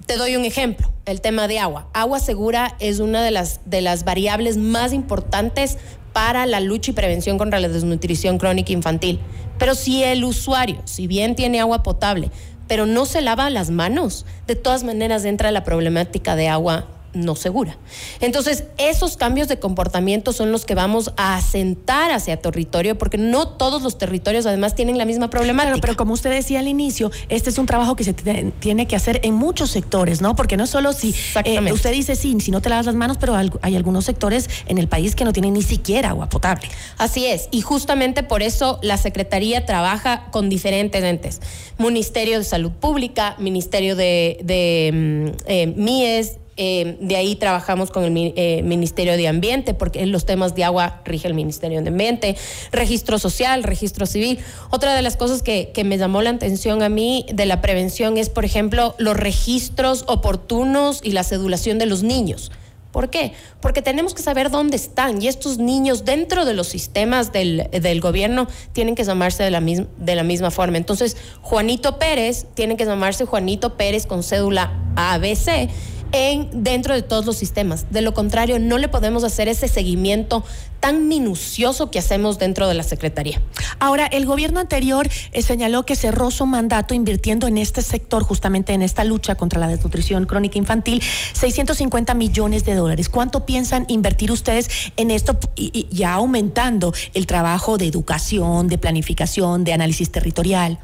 Te 0.06 0.16
doy 0.16 0.38
un 0.38 0.46
ejemplo, 0.46 0.90
el 1.06 1.20
tema 1.20 1.50
de 1.50 1.60
agua. 1.60 1.90
Agua 1.94 2.20
segura 2.20 2.76
es 2.80 3.02
una 3.02 3.22
de 3.22 3.32
las, 3.32 3.60
de 3.66 3.82
las 3.82 4.06
variables 4.06 4.56
más 4.56 4.94
importantes 4.94 5.78
para 6.14 6.46
la 6.46 6.62
lucha 6.62 6.92
y 6.92 6.94
prevención 6.94 7.38
contra 7.38 7.60
la 7.60 7.68
desnutrición 7.68 8.38
crónica 8.38 8.72
infantil. 8.72 9.20
Pero 9.60 9.76
si 9.76 10.02
el 10.02 10.24
usuario, 10.24 10.82
si 10.86 11.06
bien 11.06 11.36
tiene 11.36 11.60
agua 11.60 11.84
potable, 11.84 12.32
pero 12.70 12.86
no 12.86 13.06
se 13.06 13.22
lava 13.22 13.50
las 13.50 13.70
manos, 13.70 14.26
de 14.48 14.56
todas 14.56 14.86
maneras 14.86 15.26
entra 15.26 15.52
la 15.52 15.66
problemática 15.66 16.38
de 16.38 16.48
agua 16.48 16.88
no 17.18 17.36
segura. 17.36 17.78
Entonces, 18.20 18.66
esos 18.78 19.18
cambios 19.18 19.48
de 19.48 19.60
comportamiento 19.60 20.34
son 20.34 20.52
los 20.52 20.66
que 20.66 20.76
vamos 20.76 21.14
a 21.18 21.36
asentar 21.36 22.12
hacia 22.12 22.38
territorio, 22.38 22.98
porque 22.98 23.18
no 23.18 23.48
todos 23.48 23.82
los 23.82 23.98
territorios 23.98 24.46
además 24.46 24.76
tienen 24.76 24.98
la 24.98 25.06
misma 25.06 25.30
problemática. 25.30 25.78
pero 25.82 25.96
como 25.96 26.14
usted 26.14 26.30
decía 26.30 26.60
al 26.60 26.68
inicio, 26.68 27.12
este 27.30 27.50
es 27.50 27.58
un 27.58 27.66
trabajo 27.66 27.96
que 27.96 28.04
se 28.04 28.14
tiene 28.14 28.88
que 28.88 28.96
hacer 28.96 29.20
en 29.24 29.34
muchos 29.34 29.72
sectores, 29.72 30.22
¿no? 30.22 30.36
Porque 30.36 30.58
no 30.58 30.64
es 30.64 30.70
solo 30.70 30.94
si 30.94 31.14
eh, 31.44 31.72
usted 31.72 31.92
dice 31.92 32.16
sí, 32.16 32.36
si 32.40 32.52
no 32.52 32.62
te 32.62 32.70
lavas 32.70 32.86
las 32.86 32.96
manos, 32.96 33.18
pero 33.20 33.36
hay 33.36 33.76
algunos 33.76 34.06
sectores 34.06 34.50
en 34.68 34.78
el 34.78 34.88
país 34.88 35.16
que 35.16 35.26
no 35.26 35.34
tienen 35.34 35.54
ni 35.54 35.62
siquiera 35.62 36.10
agua 36.10 36.30
potable. 36.30 36.68
Así 36.98 37.26
es, 37.26 37.48
y 37.52 37.62
justamente 37.62 38.24
por 38.24 38.42
eso 38.42 38.80
la 38.82 38.98
Secretaría 38.98 39.66
trabaja 39.66 40.28
con 40.32 40.50
diferentes 40.50 41.04
entes. 41.04 41.42
Ministerio 41.78 42.38
de 42.40 42.44
Salud 42.44 42.72
Pública, 42.72 43.36
Ministerio 43.40 43.96
de, 43.96 44.40
de 44.44 44.92
mm, 44.94 45.44
eh, 45.48 45.74
MIES, 45.76 46.38
eh, 46.58 46.98
de 47.00 47.16
ahí 47.16 47.36
trabajamos 47.36 47.92
con 47.92 48.04
el 48.04 48.34
eh, 48.36 48.64
Ministerio 48.64 49.16
de 49.16 49.28
Ambiente, 49.28 49.76
porque 49.76 50.04
los 50.08 50.26
temas 50.26 50.56
de 50.56 50.64
agua 50.64 51.02
rige 51.06 51.28
el 51.28 51.36
Ministerio 51.36 51.82
de 51.84 51.90
Ambiente, 51.90 52.36
registro 52.72 53.20
social, 53.20 53.64
registro 53.64 54.08
civil. 54.08 54.40
Otra 54.72 54.96
de 54.96 55.04
las 55.04 55.18
cosas 55.18 55.44
que, 55.44 55.72
me 55.86 55.98
llamó 55.98 56.22
la 56.24 56.32
atención 56.32 56.82
a 56.82 56.90
mí 56.90 57.26
de 57.32 57.46
la 57.46 57.62
prevención 57.62 58.18
es, 58.18 58.30
por 58.30 58.44
ejemplo, 58.44 58.96
los 58.98 59.16
registros 59.16 60.04
oportunos 60.08 61.00
y 61.04 61.12
la 61.12 61.24
sedulación 61.24 61.78
de 61.78 61.86
los 61.86 62.02
niños. 62.02 62.52
¿Por 62.92 63.12
qué? 63.12 63.34
Porque 63.62 63.84
tenemos 63.84 64.16
que 64.16 64.24
saber 64.24 64.50
dónde 64.50 64.76
están 64.76 65.22
y 65.22 65.28
estos 65.28 65.60
niños 65.60 66.04
dentro 66.04 66.46
de 66.46 66.56
los 66.56 66.68
sistemas 66.68 67.32
del, 67.32 67.70
del 67.72 68.02
gobierno 68.02 68.48
tienen 68.74 68.96
que 68.96 69.04
llamarse 69.04 69.44
de 69.44 69.52
la, 69.52 69.62
de 69.62 70.16
la 70.16 70.24
misma 70.24 70.50
forma. 70.50 70.78
Entonces, 70.78 71.16
Juanito 71.42 72.00
Pérez 72.00 72.48
tiene 72.56 72.76
que 72.76 72.86
llamarse 72.86 73.26
Juanito 73.26 73.78
Pérez 73.78 74.08
con 74.08 74.24
cédula 74.24 74.74
ABC 74.96 75.70
en, 76.12 76.64
dentro 76.64 76.94
de 76.94 77.02
todos 77.02 77.26
los 77.26 77.38
sistemas. 77.38 77.86
De 77.92 78.02
lo 78.02 78.14
contrario, 78.14 78.60
no 78.60 78.78
le 78.78 78.88
podemos 78.88 79.24
hacer 79.24 79.48
ese 79.48 79.68
seguimiento 79.68 80.44
tan 80.80 81.08
minucioso 81.08 81.90
que 81.92 82.00
hacemos 82.00 82.40
dentro 82.40 82.68
de 82.68 82.74
la 82.74 82.84
Secretaría. 82.84 83.42
Ahora, 83.80 84.06
el 84.06 84.26
gobierno 84.26 84.60
anterior 84.60 85.10
eh, 85.32 85.42
señaló 85.42 85.86
que 85.86 85.96
cerró 85.96 86.32
su 86.32 86.46
mandato 86.46 86.94
invirtiendo 86.94 87.48
en 87.48 87.58
este 87.58 87.82
sector, 87.82 88.24
justamente 88.24 88.74
en 88.74 88.82
esta 88.82 89.04
lucha 89.04 89.36
contra 89.36 89.60
la 89.60 89.68
desnutrición 89.68 90.26
crónica 90.26 90.58
infantil, 90.58 91.02
650 91.34 92.14
millones 92.14 92.64
de 92.66 92.76
dólares. 92.76 93.10
¿Cuánto 93.10 93.46
piensan 93.46 93.86
invertir 93.88 94.32
ustedes 94.32 94.70
en 94.98 95.12
esto 95.12 95.38
y, 95.56 95.88
ya 95.92 96.14
aumentando 96.14 96.94
el 97.14 97.28
trabajo 97.28 97.78
de 97.78 97.88
educación, 97.88 98.68
de 98.68 98.78
planificación, 98.78 99.64
de 99.64 99.74
análisis 99.74 100.12
territorial? 100.12 100.80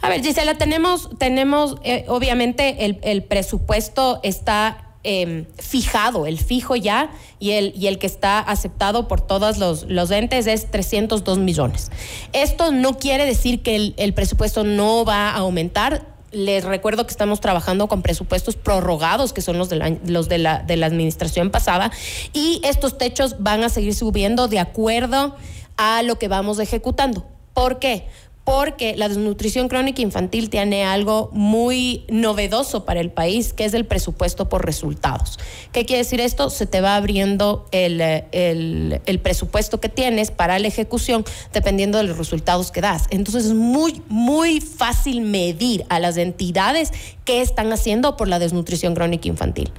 A 0.00 0.08
ver, 0.08 0.22
Gisela, 0.22 0.54
tenemos, 0.54 1.10
tenemos 1.18 1.76
eh, 1.82 2.04
obviamente 2.08 2.84
el, 2.84 3.24
presupuesto 3.24 4.20
está 4.22 4.88
Em, 5.04 5.46
fijado, 5.56 6.26
el 6.26 6.38
fijo 6.38 6.74
ya 6.74 7.10
y 7.38 7.52
el, 7.52 7.72
y 7.74 7.86
el 7.86 7.98
que 7.98 8.08
está 8.08 8.40
aceptado 8.40 9.06
por 9.06 9.20
todos 9.20 9.56
los, 9.56 9.84
los 9.84 10.10
entes 10.10 10.48
es 10.48 10.70
302 10.72 11.38
millones. 11.38 11.92
Esto 12.32 12.72
no 12.72 12.98
quiere 12.98 13.24
decir 13.24 13.62
que 13.62 13.94
el, 13.96 14.12
presupuesto 14.12 14.64
no 14.64 15.04
va 15.04 15.30
a 15.30 15.36
aumentar. 15.36 16.04
Les 16.32 16.64
recuerdo 16.64 17.06
que 17.06 17.12
estamos 17.12 17.40
trabajando 17.40 17.86
con 17.86 18.02
presupuestos 18.02 18.56
prorrogados, 18.56 19.32
que 19.32 19.40
son 19.40 19.56
los 19.56 19.68
de 19.68 19.76
la, 19.76 19.96
los 20.04 20.28
de 20.28 20.38
la 20.38 20.86
administración 20.86 21.50
pasada, 21.50 21.92
y 22.32 22.60
estos 22.64 22.98
techos 22.98 23.36
van 23.38 23.62
a 23.62 23.68
seguir 23.68 23.94
subiendo 23.94 24.48
de 24.48 24.58
acuerdo 24.58 25.36
a 25.76 26.02
lo 26.02 26.18
que 26.18 26.26
vamos 26.26 26.58
ejecutando. 26.58 27.24
¿Por 27.54 27.78
qué? 27.78 28.06
Porque 28.48 28.96
la 28.96 29.10
desnutrición 29.10 29.68
crónica 29.68 30.00
infantil 30.00 30.48
tiene 30.48 30.82
algo 30.82 31.28
muy 31.34 32.06
novedoso 32.08 32.86
para 32.86 32.98
el 32.98 33.10
país, 33.10 33.52
que 33.52 33.66
es 33.66 33.74
el 33.74 33.84
presupuesto 33.84 34.48
por 34.48 34.64
resultados. 34.64 35.38
¿Qué 35.70 35.84
quiere 35.84 35.98
decir 35.98 36.18
esto? 36.22 36.48
Se 36.48 36.64
te 36.64 36.80
va 36.80 36.96
abriendo 36.96 37.66
el, 37.72 38.00
el, 38.00 39.20
presupuesto 39.22 39.82
que 39.82 39.90
tienes 39.90 40.30
para 40.30 40.58
la 40.58 40.66
ejecución 40.66 41.26
dependiendo 41.52 41.98
de 41.98 42.04
los 42.04 42.16
resultados 42.16 42.70
que 42.70 42.80
das. 42.80 43.04
Entonces 43.10 43.44
es 43.44 43.52
muy, 43.52 44.00
muy 44.08 44.62
fácil 44.62 45.20
medir 45.20 45.84
a 45.90 46.00
las 46.00 46.16
entidades 46.16 46.90
qué 47.26 47.42
están 47.42 47.70
haciendo 47.70 48.16
por 48.16 48.28
la 48.28 48.38
desnutrición 48.38 48.94
crónica 48.94 49.28
infantil. 49.28 49.70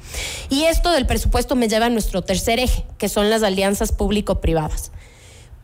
Y 0.51 0.65
esto 0.65 0.91
del 0.91 1.07
presupuesto 1.07 1.55
me 1.55 1.69
lleva 1.69 1.87
a 1.87 1.89
nuestro 1.89 2.21
tercer 2.21 2.59
eje, 2.59 2.85
que 2.99 3.09
son 3.09 3.31
las 3.31 3.41
alianzas 3.41 3.91
público-privadas. 3.91 4.91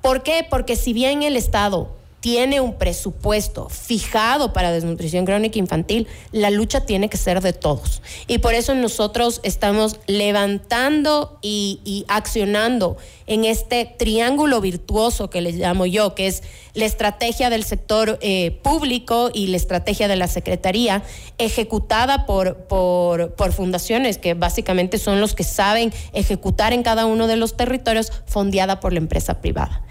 ¿Por 0.01 0.23
qué? 0.23 0.43
Porque 0.49 0.75
si 0.75 0.91
bien 0.91 1.21
el 1.21 1.37
Estado 1.37 2.03
tiene 2.25 2.59
un 2.59 2.73
presupuesto 2.73 3.69
fijado 3.69 4.51
para 4.51 4.71
desnutrición 4.71 5.25
crónica 5.25 5.59
infantil, 5.59 6.07
la 6.31 6.49
lucha 6.49 6.83
tiene 6.83 7.07
que 7.07 7.17
ser 7.17 7.39
de 7.39 7.53
todos. 7.53 8.01
Y 8.25 8.39
por 8.39 8.55
eso 8.55 8.73
nosotros 8.73 9.41
estamos 9.43 9.99
levantando 10.07 11.37
y, 11.43 12.03
accionando 12.07 12.97
en 13.27 13.45
este 13.45 13.85
triángulo 13.85 14.59
virtuoso 14.59 15.29
que 15.29 15.41
le 15.41 15.51
llamo 15.51 15.85
yo, 15.85 16.15
que 16.15 16.25
es 16.25 16.41
la 16.73 16.85
estrategia 16.85 17.51
del 17.51 17.63
sector 17.63 18.17
eh, 18.21 18.59
público 18.63 19.29
y 19.31 19.45
la 19.47 19.57
estrategia 19.57 20.07
de 20.07 20.15
la 20.15 20.27
Secretaría, 20.27 21.03
ejecutada 21.37 22.25
por, 22.25 22.55
por, 22.65 23.35
por 23.35 23.53
fundaciones 23.53 24.17
que 24.17 24.33
básicamente 24.33 24.97
son 24.97 25.21
los 25.21 25.35
que 25.35 25.43
saben 25.43 25.93
ejecutar 26.11 26.73
en 26.73 26.81
cada 26.81 27.05
uno 27.05 27.27
de 27.27 27.35
los 27.35 27.55
territorios, 27.55 28.11
fondeada 28.25 28.79
por 28.79 28.93
la 28.93 28.99
empresa 28.99 29.41
privada 29.41 29.83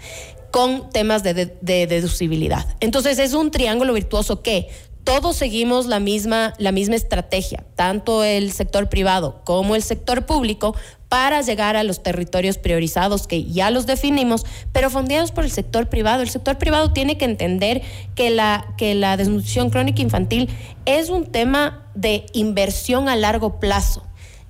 con 0.55 0.89
temas 0.89 1.21
de, 1.21 1.33
deducibilidad. 1.61 2.65
Entonces 2.79 3.19
es 3.19 3.33
un 3.33 3.51
triángulo 3.51 3.91
virtuoso 3.91 4.41
que 4.41 4.69
todos 5.03 5.35
seguimos 5.35 5.85
la 5.85 5.99
misma, 5.99 6.53
la 6.59 6.71
misma 6.71 6.95
estrategia, 6.95 7.65
tanto 7.75 8.23
el 8.23 8.53
sector 8.53 8.87
privado 8.87 9.41
como 9.43 9.75
el 9.75 9.83
sector 9.83 10.25
público, 10.25 10.73
para 11.09 11.41
llegar 11.41 11.75
a 11.75 11.83
los 11.83 12.03
territorios 12.03 12.57
priorizados 12.57 13.27
que 13.27 13.43
ya 13.43 13.69
los 13.69 13.85
definimos, 13.85 14.45
pero 14.71 14.89
fondeados 14.89 15.33
por 15.33 15.43
el 15.43 15.51
sector 15.51 15.89
privado. 15.89 16.21
El 16.21 16.29
sector 16.29 16.57
privado 16.57 16.93
tiene 16.93 17.17
que 17.17 17.25
entender 17.25 17.81
que 18.15 18.29
la, 18.29 18.73
que 18.77 18.95
la 18.95 19.17
desnutrición 19.17 19.69
crónica 19.69 20.01
infantil 20.01 20.49
es 20.85 21.09
un 21.09 21.25
tema 21.25 21.85
de 21.95 22.27
inversión 22.31 23.09
a 23.09 23.17
largo 23.17 23.59
plazo 23.59 24.03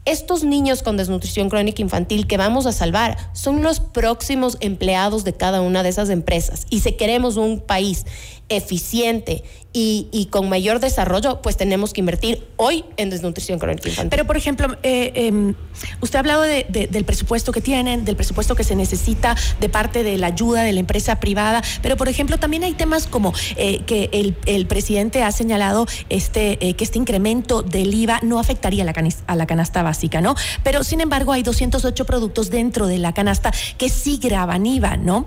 estos 0.06 0.44
niños 0.44 0.84
con 0.84 0.98
desnutrición 0.98 1.50
crónica 1.50 1.82
infantil 1.82 2.28
que 2.28 2.38
vamos 2.38 2.66
a 2.66 2.72
salvar 2.72 3.18
son 3.34 3.64
los 3.64 3.80
próximos 3.80 4.58
empleados 4.60 5.24
de 5.24 5.34
cada 5.34 5.62
una 5.62 5.84
de 5.84 5.90
esas 5.90 6.10
empresas. 6.10 6.68
Y 6.70 6.82
si 6.82 6.94
queremos 6.94 7.38
un 7.38 7.60
país 7.60 8.06
eficiente 8.50 9.44
y, 9.78 10.30
con 10.32 10.48
mayor 10.48 10.80
desarrollo, 10.80 11.42
pues 11.42 11.58
tenemos 11.58 11.92
que 11.92 12.00
invertir 12.00 12.48
hoy 12.56 12.86
en 12.96 13.10
desnutrición 13.10 13.60
crónica 13.60 13.90
infantil. 13.90 14.10
Pero, 14.10 14.26
por 14.26 14.38
ejemplo, 14.38 14.78
eh, 14.84 15.12
em, 15.16 15.54
usted 16.00 16.16
ha 16.16 16.20
hablado 16.20 16.44
del 16.44 17.04
presupuesto 17.04 17.52
que 17.52 17.60
tienen, 17.60 18.06
del 18.06 18.16
presupuesto 18.16 18.56
que 18.56 18.64
se 18.64 18.78
necesita 18.78 19.36
de 19.60 19.68
parte 19.68 20.04
de 20.04 20.18
la 20.18 20.28
ayuda 20.28 20.64
de 20.64 20.72
la 20.72 20.80
empresa 20.80 21.20
privada, 21.20 21.62
pero, 21.82 21.98
por 21.98 22.08
ejemplo, 22.08 22.38
también 22.38 22.64
hay 22.64 22.74
temas 22.74 23.06
como 23.06 23.34
eh, 23.58 23.82
que 23.86 24.10
el, 24.14 24.66
presidente 24.66 25.24
ha 25.24 25.32
señalado 25.34 25.88
este, 26.08 26.58
eh, 26.66 26.76
que 26.76 26.86
este 26.86 26.98
incremento 26.98 27.62
del 27.62 27.94
IVA 27.94 28.22
no 28.24 28.40
afectaría 28.40 28.84
a 28.84 28.86
la, 28.86 28.94
a 29.28 29.36
la 29.36 29.46
canasta 29.46 29.84
básica, 29.84 30.22
¿no? 30.22 30.36
Pero, 30.64 30.86
sin 30.86 31.02
embargo, 31.02 31.34
hay 31.34 31.44
208 31.44 32.06
productos 32.06 32.50
dentro 32.50 32.88
de 32.88 32.98
la 32.98 33.14
canasta 33.14 33.52
que 33.78 33.90
sí 33.90 34.20
graban 34.24 34.66
IVA, 34.66 34.96
¿no? 34.96 35.26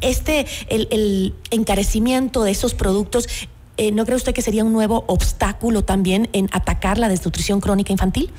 Este, 0.00 0.46
el, 0.68 1.34
encarecimiento 1.50 2.44
de 2.44 2.50
esos 2.50 2.74
productos, 2.74 3.28
eh, 3.76 3.92
¿no 3.92 4.04
cree 4.04 4.16
usted 4.16 4.34
que 4.34 4.42
sería 4.42 4.64
un 4.64 4.72
nuevo 4.72 5.04
obstáculo 5.06 5.84
también 5.84 6.28
en 6.32 6.48
atacar 6.52 6.98
la 6.98 7.08
desnutrición 7.08 7.60
crónica 7.60 7.92
infantil? 7.92 8.30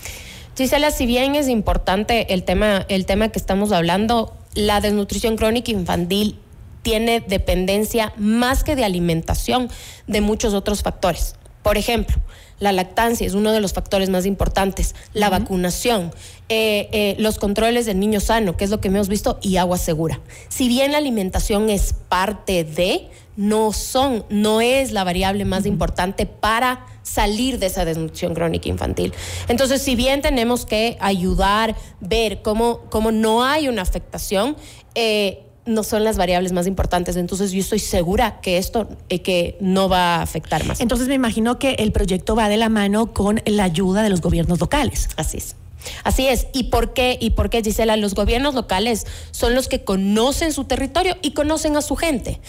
Gisela, 0.58 0.90
si 0.92 1.06
bien 1.06 1.36
es 1.36 1.50
importante 1.50 2.34
el 2.34 2.44
tema, 2.44 2.86
el 2.90 3.06
tema 3.06 3.30
que 3.30 3.38
estamos 3.38 3.72
hablando, 3.72 4.36
la 4.56 4.82
desnutrición 4.82 5.38
crónica 5.38 5.72
infantil 5.72 6.40
tiene 6.82 7.20
dependencia 7.20 8.14
más 8.18 8.64
que 8.64 8.76
de 8.76 8.86
alimentación 8.86 9.70
de 10.08 10.22
muchos 10.22 10.54
otros 10.54 10.82
factores. 10.82 11.36
Por 11.62 11.78
ejemplo, 11.78 12.16
la 12.60 12.72
lactancia 12.72 13.28
es 13.28 13.34
uno 13.34 13.52
de 13.52 13.62
los 13.62 13.74
factores 13.74 14.10
más 14.10 14.26
importantes, 14.26 14.96
la 15.14 15.30
vacunación, 15.30 16.12
eh, 16.50 16.90
eh, 16.92 17.16
los 17.20 17.38
controles 17.38 17.86
del 17.86 18.00
niño 18.00 18.20
sano, 18.20 18.58
que 18.58 18.64
es 18.64 18.70
lo 18.70 18.82
que 18.82 18.88
hemos 18.88 19.08
visto, 19.08 19.38
y 19.42 19.58
agua 19.58 19.78
segura. 19.78 20.20
Si 20.50 20.68
bien 20.68 20.92
la 20.92 20.98
alimentación 20.98 21.70
es 21.70 21.94
parte 21.94 22.64
de, 22.64 23.10
no 23.36 23.72
son, 23.74 24.26
no 24.30 24.62
es 24.62 24.92
la 24.92 25.04
variable 25.04 25.46
más 25.46 25.66
importante 25.66 26.26
para 26.26 26.86
salir 27.04 27.60
de 27.60 27.68
esa 27.68 27.86
desnutrición 27.86 28.34
crónica 28.34 28.68
infantil. 28.68 29.14
Entonces, 29.48 29.82
si 29.82 29.96
bien 29.96 30.22
tenemos 30.22 30.66
que 30.66 30.98
ayudar, 31.00 31.76
ver 32.02 32.42
cómo, 32.42 32.82
cómo 32.90 33.12
no 33.12 33.44
hay 33.46 33.68
una 33.68 33.82
afectación, 33.84 34.58
eh, 34.96 35.47
no 35.68 35.84
son 35.84 36.04
las 36.04 36.18
variables 36.18 36.54
más 36.54 36.66
importantes. 36.68 37.16
Entonces 37.16 37.52
yo 37.52 37.60
estoy 37.60 37.80
segura 37.80 38.40
que 38.42 38.58
esto 38.58 38.88
eh, 39.10 39.22
que 39.22 39.58
no 39.60 39.90
va 39.90 40.16
a 40.16 40.22
afectar 40.22 40.66
más. 40.66 40.82
Entonces 40.82 41.08
me 41.08 41.16
imagino 41.16 41.60
que 41.60 41.74
el 41.74 41.92
proyecto 41.92 42.36
va 42.36 42.50
de 42.50 42.58
la 42.58 42.70
mano 42.70 43.14
con 43.14 43.42
la 43.46 43.66
ayuda 43.66 44.04
de 44.04 44.10
los 44.10 44.22
gobiernos 44.22 44.60
locales. 44.60 45.10
Así 45.18 45.38
es. 45.38 45.56
Así 46.04 46.28
es. 46.28 46.48
¿Y 46.54 46.66
por 46.66 46.94
qué? 46.94 47.18
¿Y 47.20 47.32
por 47.32 47.50
qué, 47.50 47.62
Gisela? 47.62 47.98
Los 47.98 48.16
gobiernos 48.16 48.56
locales 48.56 49.06
son 49.32 49.56
los 49.56 49.68
que 49.68 49.84
conocen 49.84 50.54
su 50.54 50.66
territorio 50.66 51.16
y 51.22 51.32
conocen 51.32 51.76
a 51.78 51.82
su 51.82 51.96
gente. 51.96 52.40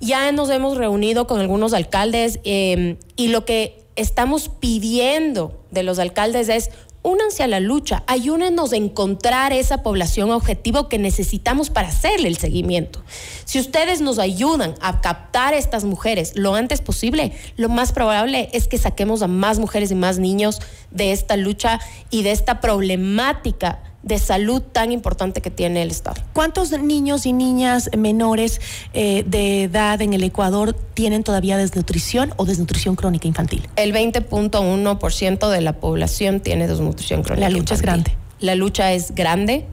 Ya 0.00 0.30
nos 0.32 0.48
hemos 0.50 0.76
reunido 0.76 1.26
con 1.26 1.40
algunos 1.40 1.72
alcaldes 1.72 2.38
em, 2.44 2.96
y 3.16 3.28
lo 3.28 3.44
que 3.44 3.82
estamos 3.96 4.48
pidiendo 4.48 5.60
de 5.72 5.82
los 5.82 5.98
alcaldes 5.98 6.48
es 6.48 6.70
únanse 7.02 7.42
a 7.42 7.46
la 7.46 7.60
lucha, 7.60 8.02
ayúdenos 8.06 8.72
a 8.72 8.76
encontrar 8.76 9.52
esa 9.52 9.82
población 9.82 10.30
objetivo 10.30 10.88
que 10.88 10.98
necesitamos 10.98 11.70
para 11.70 11.88
hacerle 11.88 12.28
el 12.28 12.36
seguimiento. 12.36 13.02
Si 13.44 13.58
ustedes 13.58 14.00
nos 14.00 14.18
ayudan 14.18 14.74
a 14.80 15.00
captar 15.00 15.54
a 15.54 15.58
estas 15.58 15.84
mujeres 15.84 16.32
lo 16.34 16.54
antes 16.54 16.80
posible, 16.80 17.32
lo 17.56 17.68
más 17.68 17.92
probable 17.92 18.48
es 18.52 18.68
que 18.68 18.78
saquemos 18.78 19.22
a 19.22 19.28
más 19.28 19.58
mujeres 19.58 19.90
y 19.90 19.94
más 19.94 20.18
niños 20.18 20.60
de 20.90 21.12
esta 21.12 21.36
lucha 21.36 21.80
y 22.10 22.22
de 22.22 22.32
esta 22.32 22.60
problemática 22.60 23.80
de 24.02 24.18
salud 24.18 24.62
tan 24.62 24.92
importante 24.92 25.40
que 25.40 25.50
tiene 25.50 25.82
el 25.82 25.90
Estado. 25.90 26.22
¿Cuántos 26.32 26.70
niños 26.70 27.26
y 27.26 27.32
niñas 27.32 27.90
menores 27.96 28.60
eh, 28.92 29.24
de 29.26 29.64
edad 29.64 30.00
en 30.00 30.14
el 30.14 30.22
Ecuador 30.24 30.74
tienen 30.94 31.24
todavía 31.24 31.56
desnutrición 31.56 32.32
o 32.36 32.44
desnutrición 32.44 32.94
crónica 32.96 33.26
infantil? 33.26 33.68
El 33.76 33.92
20.1% 33.92 35.50
de 35.50 35.60
la 35.60 35.72
población 35.74 36.40
tiene 36.40 36.68
desnutrición 36.68 37.22
crónica. 37.22 37.48
La 37.48 37.56
lucha 37.56 37.74
es 37.74 37.82
grande. 37.82 38.16
La 38.40 38.54
lucha 38.54 38.92
es 38.92 39.14
grande. 39.14 39.66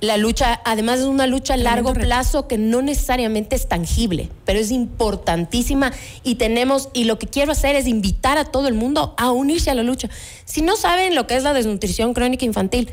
La 0.00 0.16
lucha, 0.16 0.60
además, 0.64 1.00
es 1.00 1.06
una 1.06 1.26
lucha 1.26 1.54
a 1.54 1.56
largo 1.56 1.92
plazo 1.92 2.46
que 2.46 2.56
no 2.56 2.82
necesariamente 2.82 3.56
es 3.56 3.68
tangible, 3.68 4.28
pero 4.44 4.60
es 4.60 4.70
importantísima 4.70 5.92
y 6.22 6.36
tenemos, 6.36 6.88
y 6.92 7.04
lo 7.04 7.18
que 7.18 7.26
quiero 7.26 7.50
hacer 7.50 7.74
es 7.74 7.88
invitar 7.88 8.38
a 8.38 8.44
todo 8.44 8.68
el 8.68 8.74
mundo 8.74 9.14
a 9.18 9.32
unirse 9.32 9.72
a 9.72 9.74
la 9.74 9.82
lucha. 9.82 10.08
Si 10.44 10.62
no 10.62 10.76
saben 10.76 11.16
lo 11.16 11.26
que 11.26 11.36
es 11.36 11.42
la 11.42 11.52
desnutrición 11.52 12.14
crónica 12.14 12.44
infantil, 12.44 12.90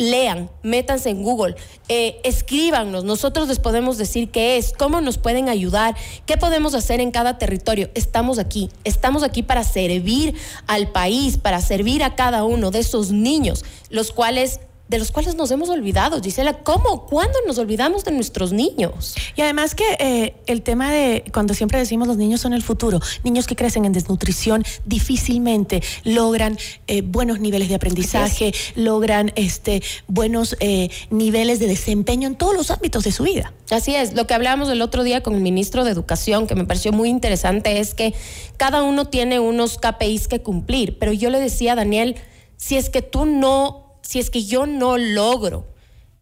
lean, 0.00 0.50
métanse 0.62 1.10
en 1.10 1.22
Google, 1.22 1.56
eh, 1.88 2.20
escríbanos, 2.24 3.04
nosotros 3.04 3.48
les 3.48 3.58
podemos 3.58 3.98
decir 3.98 4.30
qué 4.30 4.56
es, 4.56 4.72
cómo 4.72 5.02
nos 5.02 5.18
pueden 5.18 5.50
ayudar, 5.50 5.94
qué 6.24 6.38
podemos 6.38 6.72
hacer 6.74 7.00
en 7.00 7.10
cada 7.10 7.36
territorio. 7.36 7.90
Estamos 7.94 8.38
aquí, 8.38 8.70
estamos 8.84 9.22
aquí 9.22 9.42
para 9.42 9.62
servir 9.62 10.34
al 10.66 10.90
país, 10.90 11.36
para 11.36 11.60
servir 11.60 12.02
a 12.02 12.14
cada 12.16 12.44
uno 12.44 12.70
de 12.70 12.78
esos 12.78 13.10
niños, 13.10 13.62
los 13.90 14.10
cuales 14.10 14.60
de 14.90 14.98
los 14.98 15.12
cuales 15.12 15.36
nos 15.36 15.52
hemos 15.52 15.68
olvidado. 15.68 16.20
Gisela, 16.20 16.64
¿cómo? 16.64 17.06
¿Cuándo 17.06 17.38
nos 17.46 17.58
olvidamos 17.58 18.04
de 18.04 18.10
nuestros 18.10 18.52
niños? 18.52 19.14
Y 19.36 19.40
además 19.40 19.76
que 19.76 19.84
eh, 20.00 20.34
el 20.46 20.62
tema 20.62 20.90
de 20.90 21.22
cuando 21.32 21.54
siempre 21.54 21.78
decimos 21.78 22.08
los 22.08 22.16
niños 22.16 22.40
son 22.40 22.54
el 22.54 22.62
futuro, 22.62 22.98
niños 23.22 23.46
que 23.46 23.54
crecen 23.54 23.84
en 23.84 23.92
desnutrición 23.92 24.64
difícilmente 24.84 25.80
logran 26.02 26.58
eh, 26.88 27.02
buenos 27.02 27.38
niveles 27.38 27.68
de 27.68 27.76
aprendizaje, 27.76 28.52
logran 28.74 29.32
este, 29.36 29.80
buenos 30.08 30.56
eh, 30.58 30.90
niveles 31.10 31.60
de 31.60 31.68
desempeño 31.68 32.26
en 32.26 32.34
todos 32.34 32.56
los 32.56 32.72
ámbitos 32.72 33.04
de 33.04 33.12
su 33.12 33.22
vida. 33.22 33.52
Así 33.70 33.94
es, 33.94 34.14
lo 34.14 34.26
que 34.26 34.34
hablábamos 34.34 34.68
el 34.70 34.82
otro 34.82 35.04
día 35.04 35.22
con 35.22 35.36
el 35.36 35.40
ministro 35.40 35.84
de 35.84 35.92
Educación, 35.92 36.48
que 36.48 36.56
me 36.56 36.64
pareció 36.64 36.90
muy 36.90 37.10
interesante, 37.10 37.78
es 37.78 37.94
que 37.94 38.12
cada 38.56 38.82
uno 38.82 39.04
tiene 39.04 39.38
unos 39.38 39.78
KPIs 39.78 40.26
que 40.26 40.42
cumplir, 40.42 40.98
pero 40.98 41.12
yo 41.12 41.30
le 41.30 41.38
decía 41.38 41.74
a 41.74 41.76
Daniel, 41.76 42.16
si 42.56 42.76
es 42.76 42.90
que 42.90 43.02
tú 43.02 43.24
no 43.24 43.89
si 44.02 44.18
es 44.18 44.30
que 44.30 44.44
yo 44.44 44.66
no 44.66 44.98
logro 44.98 45.66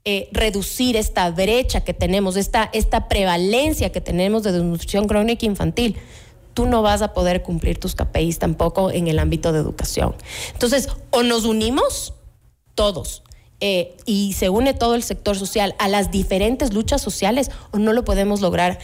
eh, 0.05 0.29
reducir 0.33 0.97
esta 0.97 1.31
brecha 1.31 1.83
que 1.83 1.95
tenemos, 1.95 2.37
esta, 2.37 2.71
esta 2.73 3.09
prevalencia 3.09 3.93
que 3.93 4.01
tenemos 4.01 4.43
de 4.43 4.53
desnutrición 4.53 5.07
crónica 5.07 5.45
infantil, 5.45 5.97
tú 6.55 6.67
no 6.67 6.83
vas 6.83 7.03
a 7.03 7.13
poder 7.13 7.43
cumplir 7.43 7.79
tus 7.79 7.95
KPIs 7.95 8.39
tampoco 8.39 8.91
en 8.91 9.09
el 9.09 9.19
ámbito 9.19 9.53
de 9.53 9.61
educación. 9.61 10.15
Entonces, 10.53 10.89
o 11.11 11.23
nos 11.23 11.45
unimos 11.45 12.15
todos 12.75 13.23
eh, 13.61 13.97
y 14.07 14.33
se 14.33 14.49
une 14.49 14.73
todo 14.73 14.95
el 14.95 15.03
sector 15.03 15.37
social 15.37 15.75
a 15.79 15.89
las 15.89 16.11
diferentes 16.11 16.73
luchas 16.73 17.03
sociales 17.03 17.51
o 17.73 17.79
no 17.79 17.93
lo 17.93 18.05
podemos 18.05 18.41
lograr. 18.41 18.79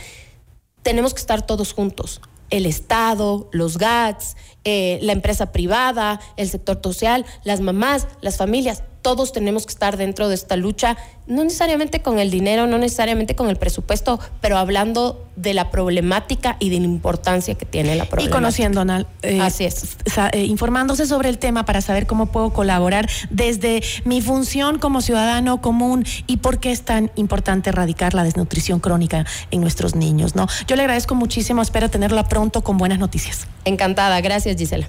Tenemos 0.82 1.14
que 1.14 1.20
estar 1.20 1.47
todos 1.47 1.72
juntos 1.72 2.20
el 2.51 2.66
Estado, 2.66 3.49
los 3.53 3.78
GATS, 3.78 4.36
eh, 4.64 4.99
la 5.03 5.12
empresa 5.12 5.53
privada, 5.53 6.20
el 6.36 6.49
sector 6.49 6.80
social, 6.82 7.26
las 7.45 7.61
mamás, 7.61 8.09
las 8.20 8.36
familias, 8.36 8.82
todos 9.05 9.33
tenemos 9.33 9.67
que 9.67 9.73
estar 9.73 9.99
dentro 9.99 10.31
de 10.31 10.35
esta 10.35 10.57
lucha, 10.57 10.97
no 11.27 11.45
necesariamente 11.45 12.01
con 12.01 12.19
el 12.19 12.31
dinero, 12.31 12.67
no 12.67 12.79
necesariamente 12.79 13.37
con 13.37 13.51
el 13.51 13.57
presupuesto, 13.57 14.19
pero 14.41 14.57
hablando 14.57 15.29
de 15.37 15.53
la 15.53 15.71
problemática 15.71 16.57
y 16.59 16.71
de 16.71 16.79
la 16.79 16.87
importancia 16.87 17.55
que 17.55 17.67
tiene 17.67 17.97
la 17.97 18.07
problemática. 18.07 18.35
Y 18.35 18.41
conociendo, 18.41 18.83
eh, 19.21 19.41
Así 19.43 19.65
es. 19.67 19.99
Eh, 20.33 20.45
informándose 20.45 21.05
sobre 21.07 21.29
el 21.29 21.37
tema 21.37 21.67
para 21.67 21.83
saber 21.83 22.07
cómo 22.07 22.33
puedo 22.33 22.55
colaborar 22.55 23.07
desde 23.29 23.83
mi 24.07 24.23
función 24.23 24.79
como 24.79 25.03
ciudadano 25.03 25.61
común 25.61 26.07
y 26.27 26.39
por 26.39 26.59
qué 26.59 26.73
es 26.73 26.81
tan 26.81 27.11
importante 27.15 27.69
erradicar 27.69 28.15
la 28.15 28.25
desnutrición 28.25 28.81
crónica 28.81 29.27
en 29.51 29.61
nuestros 29.61 29.95
niños, 29.95 30.35
¿no? 30.35 30.49
Yo 30.67 30.77
le 30.77 30.83
agradezco 30.83 31.15
muchísimo, 31.15 31.61
espero 31.61 31.91
tenerla 31.91 32.27
pronto 32.27 32.65
con 32.65 32.79
buenas 32.79 32.99
noticias. 32.99 33.47
Encantada, 33.67 34.19
gracias 34.23 34.57
Gisela. 34.57 34.89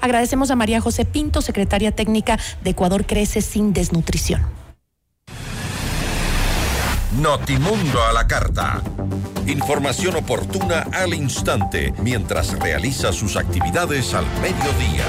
Agradecemos 0.00 0.50
a 0.50 0.56
María 0.56 0.80
José 0.80 1.04
Pinto, 1.04 1.42
secretaria 1.42 1.92
técnica 1.92 2.38
de 2.62 2.70
Ecuador 2.70 3.06
Crece 3.06 3.40
sin 3.40 3.72
Desnutrición. 3.72 4.42
Notimundo 7.20 8.02
a 8.02 8.12
la 8.12 8.26
carta. 8.26 8.82
Información 9.46 10.16
oportuna 10.16 10.86
al 10.92 11.14
instante 11.14 11.94
mientras 12.02 12.58
realiza 12.58 13.12
sus 13.12 13.36
actividades 13.36 14.14
al 14.14 14.26
mediodía. 14.40 15.04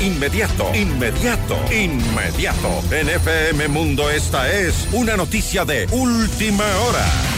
Inmediato, 0.00 0.70
inmediato, 0.74 1.56
inmediato. 1.72 2.82
En 2.90 3.08
FM 3.08 3.68
Mundo 3.68 4.10
esta 4.10 4.50
es 4.52 4.86
una 4.92 5.16
noticia 5.16 5.64
de 5.64 5.86
última 5.90 6.66
hora. 6.86 7.35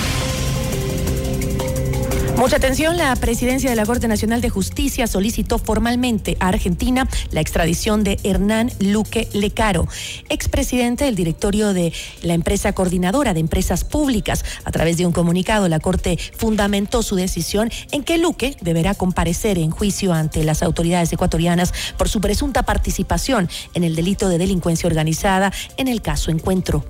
Mucha 2.38 2.54
atención, 2.54 2.96
la 2.96 3.16
presidencia 3.16 3.68
de 3.68 3.74
la 3.74 3.84
Corte 3.84 4.06
Nacional 4.06 4.40
de 4.40 4.48
Justicia 4.48 5.08
solicitó 5.08 5.58
formalmente 5.58 6.36
a 6.38 6.46
Argentina 6.46 7.08
la 7.32 7.40
extradición 7.40 8.04
de 8.04 8.16
Hernán 8.22 8.70
Luque 8.78 9.28
Lecaro, 9.32 9.88
expresidente 10.28 11.04
del 11.04 11.16
directorio 11.16 11.74
de 11.74 11.92
la 12.22 12.34
empresa 12.34 12.72
coordinadora 12.72 13.34
de 13.34 13.40
empresas 13.40 13.82
públicas. 13.82 14.44
A 14.64 14.70
través 14.70 14.96
de 14.98 15.04
un 15.04 15.10
comunicado, 15.10 15.68
la 15.68 15.80
Corte 15.80 16.16
fundamentó 16.36 17.02
su 17.02 17.16
decisión 17.16 17.72
en 17.90 18.04
que 18.04 18.18
Luque 18.18 18.56
deberá 18.60 18.94
comparecer 18.94 19.58
en 19.58 19.72
juicio 19.72 20.12
ante 20.12 20.44
las 20.44 20.62
autoridades 20.62 21.12
ecuatorianas 21.12 21.74
por 21.96 22.08
su 22.08 22.20
presunta 22.20 22.62
participación 22.62 23.50
en 23.74 23.82
el 23.82 23.96
delito 23.96 24.28
de 24.28 24.38
delincuencia 24.38 24.86
organizada 24.86 25.52
en 25.76 25.88
el 25.88 26.02
caso 26.02 26.30
Encuentro. 26.30 26.84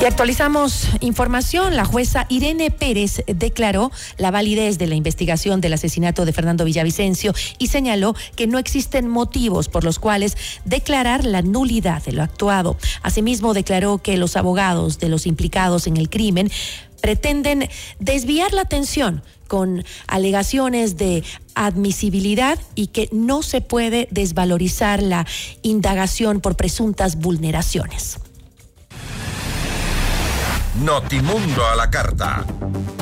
Y 0.00 0.06
actualizamos 0.06 0.88
información. 1.00 1.76
La 1.76 1.84
jueza 1.84 2.24
Irene 2.30 2.70
Pérez 2.70 3.22
declaró 3.26 3.92
la 4.16 4.30
validez 4.30 4.78
de 4.78 4.86
la 4.86 4.94
investigación 4.94 5.60
del 5.60 5.74
asesinato 5.74 6.24
de 6.24 6.32
Fernando 6.32 6.64
Villavicencio 6.64 7.34
y 7.58 7.66
señaló 7.66 8.14
que 8.34 8.46
no 8.46 8.58
existen 8.58 9.08
motivos 9.08 9.68
por 9.68 9.84
los 9.84 9.98
cuales 9.98 10.38
declarar 10.64 11.26
la 11.26 11.42
nulidad 11.42 12.02
de 12.02 12.12
lo 12.12 12.22
actuado. 12.22 12.78
Asimismo, 13.02 13.52
declaró 13.52 13.98
que 13.98 14.16
los 14.16 14.36
abogados 14.36 14.98
de 15.00 15.10
los 15.10 15.26
implicados 15.26 15.86
en 15.86 15.98
el 15.98 16.08
crimen 16.08 16.50
pretenden 17.02 17.68
desviar 17.98 18.54
la 18.54 18.62
atención 18.62 19.22
con 19.48 19.84
alegaciones 20.06 20.96
de 20.96 21.24
admisibilidad 21.54 22.58
y 22.74 22.86
que 22.86 23.10
no 23.12 23.42
se 23.42 23.60
puede 23.60 24.08
desvalorizar 24.10 25.02
la 25.02 25.26
indagación 25.60 26.40
por 26.40 26.56
presuntas 26.56 27.16
vulneraciones. 27.16 28.16
Notimundo 30.76 31.66
a 31.66 31.74
la 31.74 31.90
carta. 31.90 32.44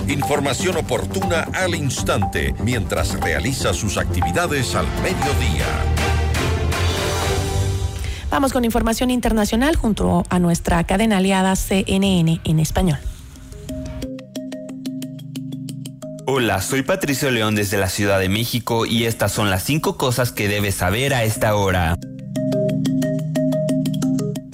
Información 0.09 0.79
oportuna 0.79 1.49
al 1.55 1.75
instante 1.75 2.55
mientras 2.65 3.21
realiza 3.21 3.75
sus 3.75 3.99
actividades 3.99 4.75
al 4.75 4.87
mediodía. 5.03 5.67
Vamos 8.31 8.55
con 8.55 8.65
información 8.65 9.11
internacional 9.11 9.77
junto 9.77 10.25
a 10.31 10.39
nuestra 10.39 10.83
cadena 10.85 11.19
aliada 11.19 11.55
CNN 11.57 12.41
en 12.43 12.59
español. 12.59 12.99
Hola, 16.27 16.63
soy 16.63 16.83
Patricio 16.83 17.31
León 17.31 17.55
desde 17.55 17.77
la 17.77 17.91
Ciudad 17.91 18.19
de 18.19 18.31
México 18.31 18.87
y 18.87 19.05
estas 19.05 19.33
son 19.33 19.51
las 19.51 19.63
cinco 19.63 19.99
cosas 19.99 20.33
que 20.33 20.49
debes 20.49 20.75
saber 20.75 21.13
a 21.13 21.25
esta 21.25 21.55
hora. 21.55 21.97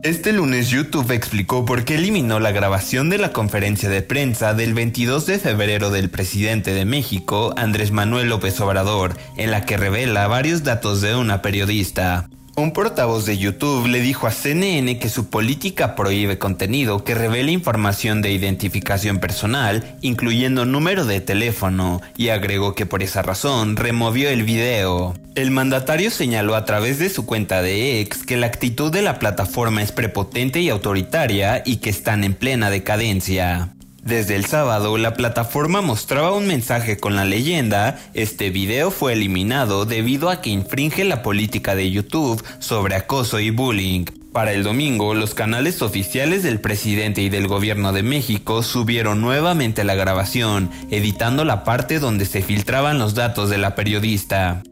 Este 0.04 0.34
lunes 0.34 0.68
YouTube 0.68 1.12
explicó 1.12 1.64
por 1.64 1.86
qué 1.86 1.94
eliminó 1.94 2.38
la 2.38 2.52
grabación 2.52 3.08
de 3.08 3.16
la 3.16 3.32
conferencia 3.32 3.88
de 3.88 4.02
prensa 4.02 4.52
del 4.52 4.74
22 4.74 5.24
de 5.24 5.38
febrero 5.38 5.88
del 5.88 6.10
presidente 6.10 6.74
de 6.74 6.84
México, 6.84 7.54
Andrés 7.56 7.90
Manuel 7.90 8.28
López 8.28 8.60
Obrador, 8.60 9.16
en 9.38 9.50
la 9.50 9.64
que 9.64 9.78
revela 9.78 10.26
varios 10.26 10.62
datos 10.62 11.00
de 11.00 11.16
una 11.16 11.40
periodista. 11.40 12.28
Un 12.56 12.70
portavoz 12.72 13.26
de 13.26 13.36
YouTube 13.36 13.88
le 13.88 14.00
dijo 14.00 14.28
a 14.28 14.30
CNN 14.30 15.00
que 15.00 15.08
su 15.08 15.28
política 15.28 15.96
prohíbe 15.96 16.38
contenido 16.38 17.02
que 17.02 17.16
revele 17.16 17.50
información 17.50 18.22
de 18.22 18.30
identificación 18.30 19.18
personal, 19.18 19.96
incluyendo 20.02 20.64
número 20.64 21.04
de 21.04 21.20
teléfono, 21.20 22.00
y 22.16 22.28
agregó 22.28 22.76
que 22.76 22.86
por 22.86 23.02
esa 23.02 23.22
razón 23.22 23.74
removió 23.74 24.30
el 24.30 24.44
video. 24.44 25.14
El 25.34 25.50
mandatario 25.50 26.12
señaló 26.12 26.54
a 26.54 26.64
través 26.64 27.00
de 27.00 27.10
su 27.10 27.26
cuenta 27.26 27.60
de 27.60 28.00
ex 28.00 28.24
que 28.24 28.36
la 28.36 28.46
actitud 28.46 28.92
de 28.92 29.02
la 29.02 29.18
plataforma 29.18 29.82
es 29.82 29.90
prepotente 29.90 30.60
y 30.60 30.68
autoritaria 30.68 31.60
y 31.66 31.78
que 31.78 31.90
están 31.90 32.22
en 32.22 32.34
plena 32.34 32.70
decadencia. 32.70 33.73
Desde 34.04 34.36
el 34.36 34.44
sábado, 34.44 34.98
la 34.98 35.14
plataforma 35.14 35.80
mostraba 35.80 36.32
un 36.32 36.46
mensaje 36.46 36.98
con 36.98 37.16
la 37.16 37.24
leyenda, 37.24 37.98
este 38.12 38.50
video 38.50 38.90
fue 38.90 39.14
eliminado 39.14 39.86
debido 39.86 40.28
a 40.28 40.42
que 40.42 40.50
infringe 40.50 41.04
la 41.04 41.22
política 41.22 41.74
de 41.74 41.90
YouTube 41.90 42.44
sobre 42.58 42.96
acoso 42.96 43.40
y 43.40 43.48
bullying. 43.48 44.04
Para 44.30 44.52
el 44.52 44.62
domingo, 44.62 45.14
los 45.14 45.32
canales 45.32 45.80
oficiales 45.80 46.42
del 46.42 46.60
presidente 46.60 47.22
y 47.22 47.30
del 47.30 47.48
gobierno 47.48 47.94
de 47.94 48.02
México 48.02 48.62
subieron 48.62 49.22
nuevamente 49.22 49.84
la 49.84 49.94
grabación, 49.94 50.70
editando 50.90 51.46
la 51.46 51.64
parte 51.64 51.98
donde 51.98 52.26
se 52.26 52.42
filtraban 52.42 52.98
los 52.98 53.14
datos 53.14 53.48
de 53.48 53.56
la 53.56 53.74
periodista. 53.74 54.62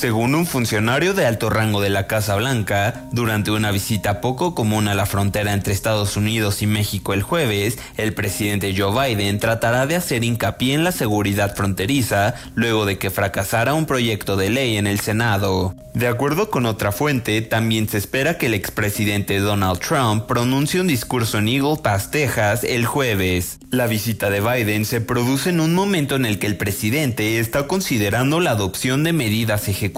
Según 0.00 0.34
un 0.34 0.46
funcionario 0.46 1.12
de 1.12 1.26
alto 1.26 1.50
rango 1.50 1.82
de 1.82 1.90
la 1.90 2.06
Casa 2.06 2.34
Blanca, 2.36 3.04
durante 3.12 3.50
una 3.50 3.70
visita 3.70 4.22
poco 4.22 4.54
común 4.54 4.88
a 4.88 4.94
la 4.94 5.04
frontera 5.04 5.52
entre 5.52 5.74
Estados 5.74 6.16
Unidos 6.16 6.62
y 6.62 6.66
México 6.66 7.12
el 7.12 7.22
jueves, 7.22 7.78
el 7.98 8.14
presidente 8.14 8.74
Joe 8.74 9.14
Biden 9.14 9.38
tratará 9.38 9.86
de 9.86 9.96
hacer 9.96 10.24
hincapié 10.24 10.72
en 10.72 10.84
la 10.84 10.92
seguridad 10.92 11.54
fronteriza 11.54 12.32
luego 12.54 12.86
de 12.86 12.96
que 12.96 13.10
fracasara 13.10 13.74
un 13.74 13.84
proyecto 13.84 14.38
de 14.38 14.48
ley 14.48 14.78
en 14.78 14.86
el 14.86 15.00
Senado. 15.00 15.74
De 15.92 16.06
acuerdo 16.06 16.50
con 16.50 16.64
otra 16.64 16.92
fuente, 16.92 17.42
también 17.42 17.86
se 17.86 17.98
espera 17.98 18.38
que 18.38 18.46
el 18.46 18.54
expresidente 18.54 19.38
Donald 19.40 19.80
Trump 19.80 20.24
pronuncie 20.24 20.80
un 20.80 20.86
discurso 20.86 21.36
en 21.36 21.48
Eagle 21.48 21.76
Pass, 21.82 22.10
Texas, 22.10 22.64
el 22.64 22.86
jueves. 22.86 23.58
La 23.70 23.86
visita 23.86 24.30
de 24.30 24.40
Biden 24.40 24.84
se 24.84 25.00
produce 25.00 25.50
en 25.50 25.60
un 25.60 25.74
momento 25.74 26.14
en 26.16 26.24
el 26.24 26.38
que 26.38 26.46
el 26.46 26.56
presidente 26.56 27.38
está 27.38 27.66
considerando 27.66 28.40
la 28.40 28.52
adopción 28.52 29.04
de 29.04 29.12
medidas 29.12 29.68
ejecutivas 29.68 29.89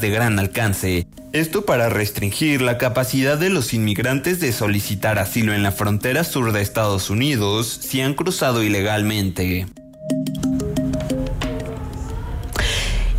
de 0.00 0.10
gran 0.10 0.38
alcance. 0.38 1.06
Esto 1.32 1.64
para 1.64 1.88
restringir 1.88 2.62
la 2.62 2.78
capacidad 2.78 3.38
de 3.38 3.50
los 3.50 3.74
inmigrantes 3.74 4.40
de 4.40 4.52
solicitar 4.52 5.18
asilo 5.18 5.54
en 5.54 5.62
la 5.62 5.72
frontera 5.72 6.24
sur 6.24 6.52
de 6.52 6.62
Estados 6.62 7.10
Unidos 7.10 7.66
si 7.82 8.00
han 8.00 8.14
cruzado 8.14 8.62
ilegalmente. 8.62 9.66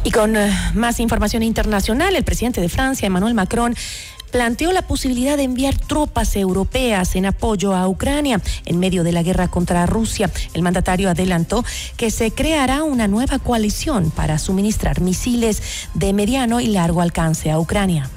Y 0.03 0.11
con 0.11 0.37
eh, 0.37 0.51
más 0.73 0.99
información 0.99 1.43
internacional, 1.43 2.15
el 2.15 2.23
presidente 2.23 2.61
de 2.61 2.69
Francia, 2.69 3.07
Emmanuel 3.07 3.33
Macron, 3.33 3.75
planteó 4.31 4.71
la 4.71 4.81
posibilidad 4.81 5.37
de 5.37 5.43
enviar 5.43 5.75
tropas 5.77 6.35
europeas 6.35 7.15
en 7.15 7.25
apoyo 7.25 7.75
a 7.75 7.87
Ucrania 7.87 8.41
en 8.65 8.79
medio 8.79 9.03
de 9.03 9.11
la 9.11 9.23
guerra 9.23 9.47
contra 9.47 9.85
Rusia. 9.85 10.29
El 10.53 10.61
mandatario 10.61 11.09
adelantó 11.09 11.63
que 11.95 12.11
se 12.11 12.31
creará 12.31 12.83
una 12.83 13.07
nueva 13.07 13.39
coalición 13.39 14.11
para 14.11 14.39
suministrar 14.39 15.01
misiles 15.01 15.61
de 15.93 16.13
mediano 16.13 16.59
y 16.59 16.67
largo 16.67 17.01
alcance 17.01 17.51
a 17.51 17.59
Ucrania. 17.59 18.09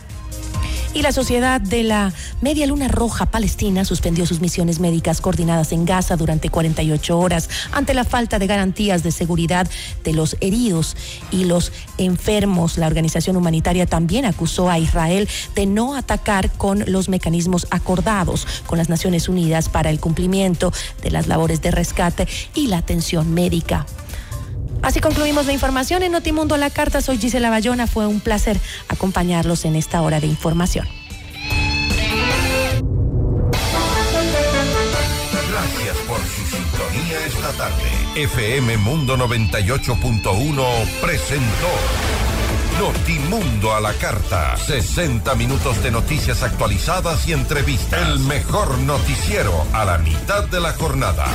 Y 0.93 1.03
la 1.03 1.13
Sociedad 1.13 1.61
de 1.61 1.85
la 1.85 2.13
Media 2.41 2.67
Luna 2.67 2.89
Roja 2.89 3.27
Palestina 3.27 3.85
suspendió 3.85 4.27
sus 4.27 4.41
misiones 4.41 4.81
médicas 4.81 5.21
coordinadas 5.21 5.71
en 5.71 5.85
Gaza 5.85 6.17
durante 6.17 6.49
48 6.49 7.17
horas 7.17 7.49
ante 7.71 7.95
la 7.95 8.03
falta 8.03 8.41
de 8.41 8.49
garantías 8.49 9.05
de 9.05 9.13
seguridad 9.13 9.69
de 10.03 10.13
los 10.13 10.37
heridos 10.41 10.97
y 11.31 11.45
los 11.45 11.71
enfermos. 11.97 12.77
La 12.77 12.89
organización 12.89 13.37
humanitaria 13.37 13.87
también 13.87 14.25
acusó 14.25 14.69
a 14.69 14.81
Israel 14.81 15.29
de 15.55 15.67
no 15.67 15.95
atacar 15.95 16.51
con 16.51 16.83
los 16.89 17.09
mecanismos 17.09 17.69
acordados 17.71 18.47
con 18.67 18.77
las 18.77 18.89
Naciones 18.89 19.29
Unidas 19.29 19.69
para 19.69 19.91
el 19.91 20.01
cumplimiento 20.01 20.73
de 21.03 21.13
las 21.13 21.29
labores 21.29 21.63
de 21.63 21.71
rescate 21.71 22.27
y 22.55 22.67
la 22.67 22.79
atención 22.79 23.33
médica. 23.33 23.87
Así 24.83 25.01
concluimos 25.01 25.47
la 25.47 25.53
información 25.53 26.03
en 26.03 26.13
Notimundo 26.13 26.57
la 26.57 26.71
Carta. 26.71 27.01
Soy 27.01 27.19
Gisela 27.19 27.51
Bayona. 27.51 27.87
Fue 27.87 28.07
un 28.07 28.21
placer 28.21 28.59
acompañarlos 28.89 29.65
en 29.65 29.77
esta 29.77 30.03
hora 30.03 30.21
de 30.21 30.27
información. 30.27 30.87
Gracias 35.51 35.97
por 36.09 36.19
su 36.19 36.47
sintonía 36.47 37.27
esta 37.27 37.53
tarde. 37.53 37.91
FM 38.17 38.77
Mundo 38.79 39.17
98.1 39.17 40.87
presentó 41.01 41.69
Notimundo 42.81 43.75
a 43.75 43.81
la 43.83 43.93
Carta. 43.93 44.57
60 44.57 45.35
minutos 45.35 45.83
de 45.83 45.91
noticias 45.91 46.43
actualizadas 46.43 47.29
y 47.29 47.35
entrevistas. 47.35 48.09
El 48.09 48.21
mejor 48.21 48.79
noticiero 48.79 49.67
a 49.75 49.85
la 49.85 49.99
mitad 49.99 50.45
de 50.45 50.61
la 50.61 50.73
jornada. 50.73 51.27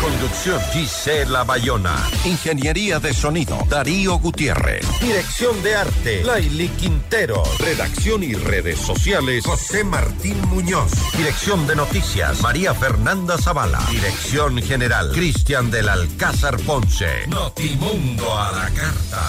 Conducción 0.00 0.58
Gisela 0.72 1.44
Bayona. 1.44 1.94
Ingeniería 2.24 2.98
de 3.00 3.12
sonido 3.12 3.58
Darío 3.68 4.18
Gutiérrez. 4.18 4.86
Dirección 5.00 5.62
de 5.62 5.74
arte 5.76 6.24
Laili 6.24 6.68
Quintero. 6.68 7.42
Redacción 7.58 8.22
y 8.22 8.32
redes 8.32 8.78
sociales 8.78 9.44
José 9.44 9.84
Martín 9.84 10.40
Muñoz. 10.48 10.92
Dirección 11.16 11.66
de 11.66 11.76
noticias 11.76 12.40
María 12.40 12.72
Fernanda 12.72 13.36
Zavala. 13.36 13.80
Dirección 13.90 14.62
general 14.62 15.10
Cristian 15.12 15.70
del 15.70 15.88
Alcázar 15.88 16.56
Ponce. 16.60 17.26
Notimundo 17.26 18.38
a 18.38 18.52
la 18.52 18.70
carta. 18.70 19.28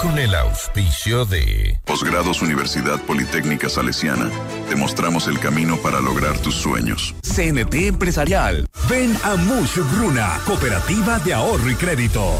Con 0.00 0.18
el 0.18 0.34
auspicio 0.34 1.26
de 1.26 1.78
Posgrados 1.84 2.40
Universidad 2.40 2.98
Politécnica 3.02 3.68
Salesiana. 3.68 4.30
Te 4.68 4.74
mostramos 4.74 5.28
el 5.28 5.38
camino 5.38 5.76
para 5.76 6.00
lograr 6.00 6.38
tus 6.38 6.54
sueños. 6.54 7.14
CNT 7.22 7.74
Empresarial. 7.86 8.66
Ven 8.88 9.14
a 9.24 9.36
Mush 9.36 9.78
Bruna, 9.94 10.40
Cooperativa 10.46 11.18
de 11.18 11.34
Ahorro 11.34 11.70
y 11.70 11.74
Crédito. 11.74 12.32